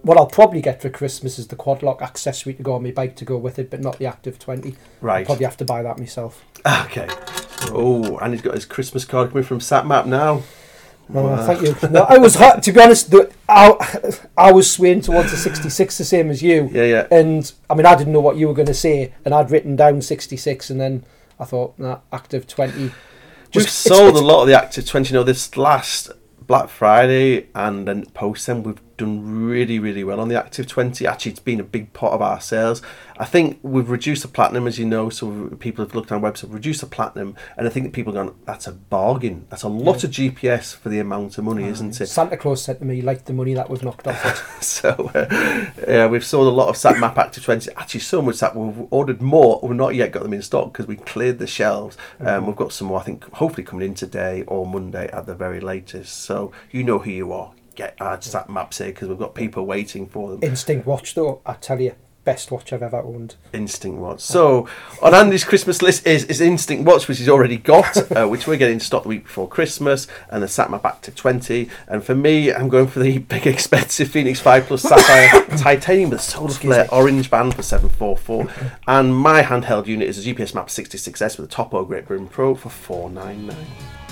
what 0.02 0.18
I'll 0.18 0.26
probably 0.28 0.62
get 0.62 0.82
for 0.82 0.90
Christmas 0.90 1.40
is 1.40 1.48
the 1.48 1.56
quad 1.56 1.82
lock 1.82 2.02
accessory 2.02 2.54
to 2.56 2.64
go 2.64 2.74
on 2.74 2.84
my 2.84 2.92
bike 2.92 3.16
to 3.16 3.24
go 3.26 3.38
with 3.38 3.58
it, 3.58 3.70
but 3.70 3.80
not 3.80 3.98
the 3.98 4.06
Active 4.06 4.38
20. 4.38 4.72
I'll 4.72 4.76
Right. 5.00 5.26
probably 5.26 5.46
have 5.46 5.56
to 5.58 5.66
buy 5.66 5.82
that 5.82 5.98
myself. 5.98 6.44
Okay. 6.86 7.08
Oh, 7.72 8.18
and 8.18 8.34
he's 8.34 8.42
got 8.42 8.56
his 8.56 8.66
Christmas 8.66 9.06
card 9.06 9.30
coming 9.30 9.46
from 9.46 9.60
SatMap 9.60 10.06
now. 10.06 10.42
Oh, 11.14 11.24
Wow. 11.24 11.46
thank 11.46 11.62
you. 11.62 11.76
No, 11.90 12.04
I 12.04 12.18
was 12.18 12.36
to 12.36 12.72
be 12.72 12.80
honest. 12.82 13.12
The, 13.12 13.32
I, 13.50 14.12
I 14.38 14.52
was 14.52 14.72
swaying 14.72 15.02
towards 15.02 15.32
the 15.32 15.38
66, 15.38 15.98
the 15.98 16.04
same 16.06 16.30
as 16.30 16.42
you. 16.42 16.70
Yeah, 16.72 16.84
yeah. 16.86 17.08
And 17.12 17.52
I 17.70 17.76
mean, 17.76 17.86
I 17.86 17.96
didn't 17.96 18.14
know 18.14 18.20
what 18.22 18.38
you 18.38 18.48
were 18.48 18.54
going 18.54 18.68
to 18.68 18.74
say, 18.74 19.14
and 19.26 19.34
I'd 19.34 19.52
written 19.52 19.76
down 19.76 20.02
66, 20.02 20.70
and 20.70 20.80
then 20.80 21.04
I 21.40 21.46
thought, 21.46 21.78
nah, 21.78 22.00
active 22.12 22.48
20. 22.48 22.80
We've 22.80 22.92
Just- 23.52 23.86
it's- 23.86 23.98
sold 23.98 24.10
it's- 24.10 24.22
a 24.22 24.26
lot 24.26 24.42
of 24.42 24.48
the 24.48 24.58
Active 24.58 24.86
20. 24.88 25.10
You 25.10 25.14
know, 25.20 25.24
this 25.24 25.56
last 25.58 26.10
Black 26.48 26.70
Friday 26.70 27.48
and 27.56 27.88
then 27.88 28.06
post 28.08 28.48
then 28.48 28.64
we've 28.64 28.93
done 29.04 29.46
really 29.46 29.80
really 29.80 30.04
well 30.04 30.20
on 30.20 30.28
the 30.28 30.38
Active 30.38 30.68
20 30.68 31.06
actually 31.06 31.32
it's 31.32 31.40
been 31.40 31.60
a 31.60 31.64
big 31.64 31.94
part 31.94 32.14
of 32.14 32.22
our 32.22 32.40
sales. 32.40 32.82
I 33.18 33.26
think 33.26 33.60
we've 33.62 33.90
reduced 33.90 34.24
the 34.24 34.28
platinum 34.28 34.68
as 34.68 34.80
you 34.80 34.86
know 34.86 35.10
so 35.10 35.50
people 35.60 35.86
have 35.86 35.94
looked 35.94 36.12
on 36.12 36.24
our 36.24 36.32
website 36.32 36.54
reduced 36.54 36.82
the 36.82 36.88
platinum 36.88 37.36
and 37.58 37.68
I 37.68 37.70
think 37.70 37.86
that 37.86 37.94
people 37.94 38.18
are 38.18 38.24
going 38.24 38.36
that's 38.46 38.68
a 38.68 38.72
bargain. 38.72 39.46
That's 39.50 39.64
a 39.64 39.68
lot 39.68 40.04
of 40.04 40.12
GPS 40.12 40.76
for 40.76 40.90
the 40.90 41.00
amount 41.00 41.38
of 41.38 41.44
money 41.44 41.66
isn't 41.66 42.00
it? 42.00 42.08
Santa 42.08 42.38
Claus 42.38 42.64
said 42.64 42.80
to 42.80 42.86
me, 42.86 43.02
like 43.02 43.26
the 43.26 43.34
money 43.34 43.54
that 43.54 43.70
we've 43.70 43.84
knocked 43.84 44.08
off 44.08 44.26
it. 44.26 44.64
so 44.64 44.90
uh, 45.14 45.72
yeah 45.88 46.08
we've 46.08 46.26
sold 46.26 46.48
a 46.48 46.52
lot 46.52 46.70
of 46.70 46.76
SatMap 46.76 47.18
active 47.18 47.44
20 47.44 47.72
actually 47.76 48.00
so 48.00 48.22
much 48.22 48.40
that 48.40 48.56
we've 48.56 48.88
ordered 48.92 49.22
more 49.22 49.60
we've 49.62 49.76
not 49.76 49.96
yet 49.96 50.12
got 50.12 50.24
them 50.24 50.34
in 50.34 50.42
stock 50.42 50.72
because 50.72 50.88
we 50.88 50.96
cleared 50.96 51.40
the 51.40 51.48
shelves. 51.48 51.98
Um, 52.20 52.48
we've 52.48 52.56
got 52.56 52.72
some 52.72 52.88
more 52.88 53.00
I 53.00 53.04
think 53.04 53.24
hopefully 53.34 53.64
coming 53.64 53.88
in 53.88 53.94
today 53.96 54.44
or 54.48 54.66
Monday 54.66 55.10
at 55.12 55.26
the 55.26 55.36
very 55.36 55.60
latest. 55.60 56.22
So 56.22 56.52
you 56.72 56.84
know 56.84 57.00
who 57.00 57.12
you 57.12 57.34
are 57.34 57.52
get 57.76 57.96
our 58.00 58.18
SatMaps 58.18 58.78
here 58.78 58.88
because 58.88 59.10
we've 59.10 59.18
got 59.18 59.36
people 59.36 59.66
waiting 59.66 60.08
for 60.08 60.32
them 60.32 60.40
Instinct 60.44 60.86
watch, 60.86 61.16
though, 61.16 61.42
I 61.46 61.54
tell 61.54 61.80
you, 61.80 61.96
best 62.24 62.52
watch 62.52 62.72
I've 62.72 62.84
ever 62.84 63.00
owned. 63.02 63.36
Instinct 63.52 64.00
Watch. 64.00 64.22
So 64.22 64.68
on 65.02 65.14
Andy's 65.14 65.44
Christmas 65.44 65.82
list 65.82 66.08
is, 66.08 66.24
is 66.26 66.42
Instinct 66.42 66.86
Watch, 66.86 67.08
which 67.08 67.18
he's 67.18 67.30
already 67.30 67.58
got, 67.58 68.12
uh, 68.18 68.28
which 68.28 68.48
we're 68.48 68.58
getting 68.58 68.76
in 68.76 68.80
stock 68.80 69.04
the 69.04 69.10
week 69.10 69.24
before 69.24 69.48
Christmas, 69.48 70.08
and 70.30 70.42
the 70.42 70.48
SatMap 70.48 70.86
Active 70.86 71.16
20. 71.16 71.70
And 71.88 72.04
for 72.04 72.16
me, 72.16 72.54
I'm 72.54 72.70
going 72.70 72.88
for 72.88 73.00
the 73.00 73.18
big 73.20 73.48
expensive 73.48 74.10
Fenix 74.10 74.40
5 74.40 74.66
Plus 74.66 74.82
Sapphire 74.84 75.58
Titanium 75.58 76.12
with 76.12 76.22
solar 76.22 76.50
flare 76.50 76.88
orange 76.94 77.30
band 77.30 77.56
for 77.56 77.64
744. 77.64 78.48
And 78.88 79.16
my 79.16 79.44
handheld 79.44 79.88
unit 79.88 80.08
is 80.08 80.26
a 80.26 80.34
GPS 80.34 80.54
Map 80.54 80.68
66S 80.68 81.38
with 81.38 81.50
a 81.50 81.52
Topo 81.52 81.84
Great 81.86 82.06
Britain 82.06 82.28
Pro 82.28 82.56
for 82.56 82.70
499. 82.70 84.03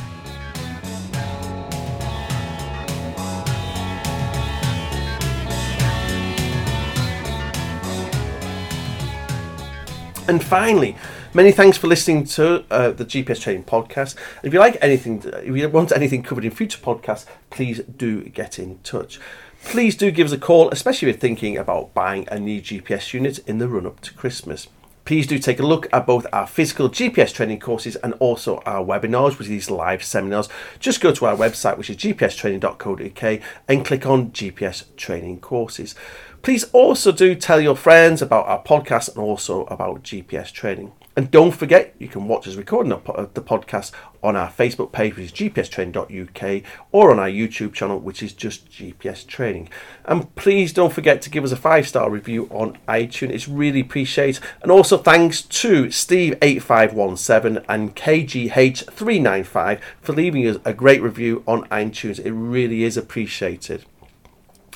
And 10.32 10.42
finally, 10.42 10.96
many 11.34 11.52
thanks 11.52 11.78
for 11.78 11.88
listening 11.88 12.24
to 12.24 12.64
uh, 12.72 12.92
the 12.92 13.04
GPS 13.04 13.42
Training 13.42 13.66
Podcast. 13.66 14.16
If 14.44 14.54
you 14.54 14.60
like 14.60 14.78
anything, 14.80 15.22
if 15.26 15.58
you 15.58 15.68
want 15.68 15.92
anything 15.92 16.24
covered 16.24 16.46
in 16.46 16.52
future 16.52 16.80
podcasts, 16.80 17.26
please 17.50 17.80
do 17.80 18.24
get 18.30 18.58
in 18.58 18.80
touch. 18.80 19.20
Please 19.66 19.94
do 19.94 20.10
give 20.10 20.28
us 20.28 20.32
a 20.32 20.38
call, 20.38 20.70
especially 20.70 21.10
if 21.10 21.16
you're 21.16 21.20
thinking 21.20 21.58
about 21.58 21.94
buying 21.94 22.30
a 22.32 22.40
new 22.40 22.62
GPS 22.62 23.14
unit 23.14 23.40
in 23.40 23.58
the 23.58 23.68
run 23.68 23.86
up 23.86 24.00
to 24.00 24.14
Christmas. 24.14 24.70
Please 25.04 25.28
do 25.28 25.38
take 25.38 25.60
a 25.60 25.66
look 25.66 25.92
at 25.92 26.06
both 26.06 26.26
our 26.32 26.48
physical 26.48 26.88
GPS 26.88 27.34
training 27.34 27.60
courses 27.60 27.98
and 27.98 28.14
also 28.20 28.60
our 28.66 28.86
webinars, 28.86 29.38
which 29.38 29.48
are 29.48 29.52
these 29.52 29.70
live 29.70 30.02
seminars. 30.02 30.48
Just 30.80 31.02
go 31.02 31.12
to 31.12 31.26
our 31.26 31.36
website, 31.36 31.78
which 31.78 31.90
is 31.90 31.98
gpstraining.co.uk, 31.98 33.42
and 33.68 33.86
click 33.86 34.06
on 34.06 34.32
GPS 34.32 34.96
training 34.96 35.42
courses. 35.42 35.94
Please 36.42 36.64
also 36.74 37.12
do 37.12 37.36
tell 37.36 37.62
your 37.62 37.76
friends 37.76 38.22
about 38.22 38.48
our 38.48 38.64
podcast 38.64 39.10
and 39.10 39.20
also 39.20 39.66
about 39.66 40.02
GPS 40.04 40.52
training. 40.52 40.92
And 41.16 41.30
don't 41.30 41.52
forget, 41.52 41.94
you 42.00 42.08
can 42.08 42.28
watch 42.28 42.48
us 42.48 42.56
recording 42.56 42.90
the 42.90 42.98
podcast 43.42 43.92
on 44.24 44.36
our 44.36 44.50
Facebook 44.50 44.92
page, 44.92 45.18
which 45.18 45.26
is 45.26 45.32
gpstraining.uk, 45.34 46.64
or 46.92 47.12
on 47.12 47.20
our 47.20 47.30
YouTube 47.30 47.74
channel, 47.74 48.00
which 48.00 48.24
is 48.24 48.34
just 48.34 48.72
GPS 48.72 49.28
Training. 49.28 49.70
And 50.06 50.34
please 50.36 50.74
don't 50.74 50.94
forget 50.94 51.22
to 51.24 51.30
give 51.30 51.44
us 51.44 51.52
a 51.52 51.58
five 51.58 51.88
star 51.88 52.10
review 52.10 52.48
on 52.50 52.78
iTunes. 52.88 53.32
It's 53.32 53.48
really 53.48 53.82
appreciated. 53.82 54.42
And 54.64 54.72
also 54.72 54.98
thanks 54.98 55.42
to 55.42 55.88
Steve8517 55.88 57.66
and 57.68 57.96
KGH395 57.96 59.80
for 60.02 60.14
leaving 60.14 60.48
us 60.48 60.58
a 60.64 60.74
great 60.74 61.02
review 61.02 61.44
on 61.46 61.66
iTunes. 61.66 62.20
It 62.24 62.32
really 62.32 62.84
is 62.84 62.96
appreciated. 62.96 63.86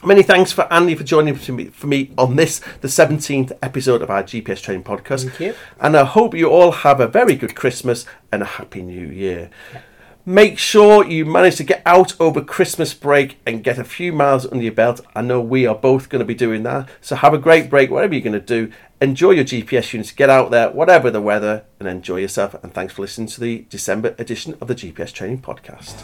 Many 0.05 0.21
thanks 0.21 0.51
for 0.51 0.71
Andy 0.71 0.93
for 0.93 1.03
joining 1.03 1.33
for 1.33 1.51
me, 1.51 1.65
for 1.65 1.87
me 1.87 2.11
on 2.15 2.35
this, 2.35 2.59
the 2.81 2.87
17th 2.87 3.57
episode 3.63 4.03
of 4.03 4.11
our 4.11 4.21
GPS 4.21 4.61
Training 4.61 4.83
Podcast. 4.83 5.23
Thank 5.23 5.39
you. 5.39 5.55
And 5.79 5.97
I 5.97 6.03
hope 6.03 6.35
you 6.35 6.47
all 6.47 6.71
have 6.71 6.99
a 6.99 7.07
very 7.07 7.35
good 7.35 7.55
Christmas 7.55 8.05
and 8.31 8.43
a 8.43 8.45
happy 8.45 8.83
new 8.83 9.07
year. 9.07 9.49
Make 10.23 10.59
sure 10.59 11.03
you 11.03 11.25
manage 11.25 11.55
to 11.55 11.63
get 11.63 11.81
out 11.87 12.19
over 12.19 12.43
Christmas 12.43 12.93
break 12.93 13.39
and 13.47 13.63
get 13.63 13.79
a 13.79 13.83
few 13.83 14.13
miles 14.13 14.45
under 14.45 14.63
your 14.63 14.73
belt. 14.73 15.01
I 15.15 15.23
know 15.23 15.41
we 15.41 15.65
are 15.65 15.73
both 15.73 16.09
going 16.09 16.19
to 16.19 16.25
be 16.25 16.35
doing 16.35 16.61
that. 16.63 16.87
So 17.01 17.15
have 17.15 17.33
a 17.33 17.39
great 17.39 17.71
break, 17.71 17.89
whatever 17.89 18.13
you're 18.13 18.21
going 18.21 18.33
to 18.33 18.39
do. 18.39 18.71
Enjoy 19.01 19.31
your 19.31 19.43
GPS 19.43 19.91
units, 19.91 20.11
get 20.11 20.29
out 20.29 20.51
there, 20.51 20.69
whatever 20.69 21.09
the 21.09 21.19
weather, 21.19 21.65
and 21.79 21.89
enjoy 21.89 22.17
yourself. 22.17 22.53
And 22.63 22.71
thanks 22.71 22.93
for 22.93 23.01
listening 23.01 23.27
to 23.29 23.41
the 23.41 23.65
December 23.69 24.13
edition 24.19 24.55
of 24.61 24.67
the 24.67 24.75
GPS 24.75 25.11
Training 25.11 25.41
Podcast. 25.41 26.03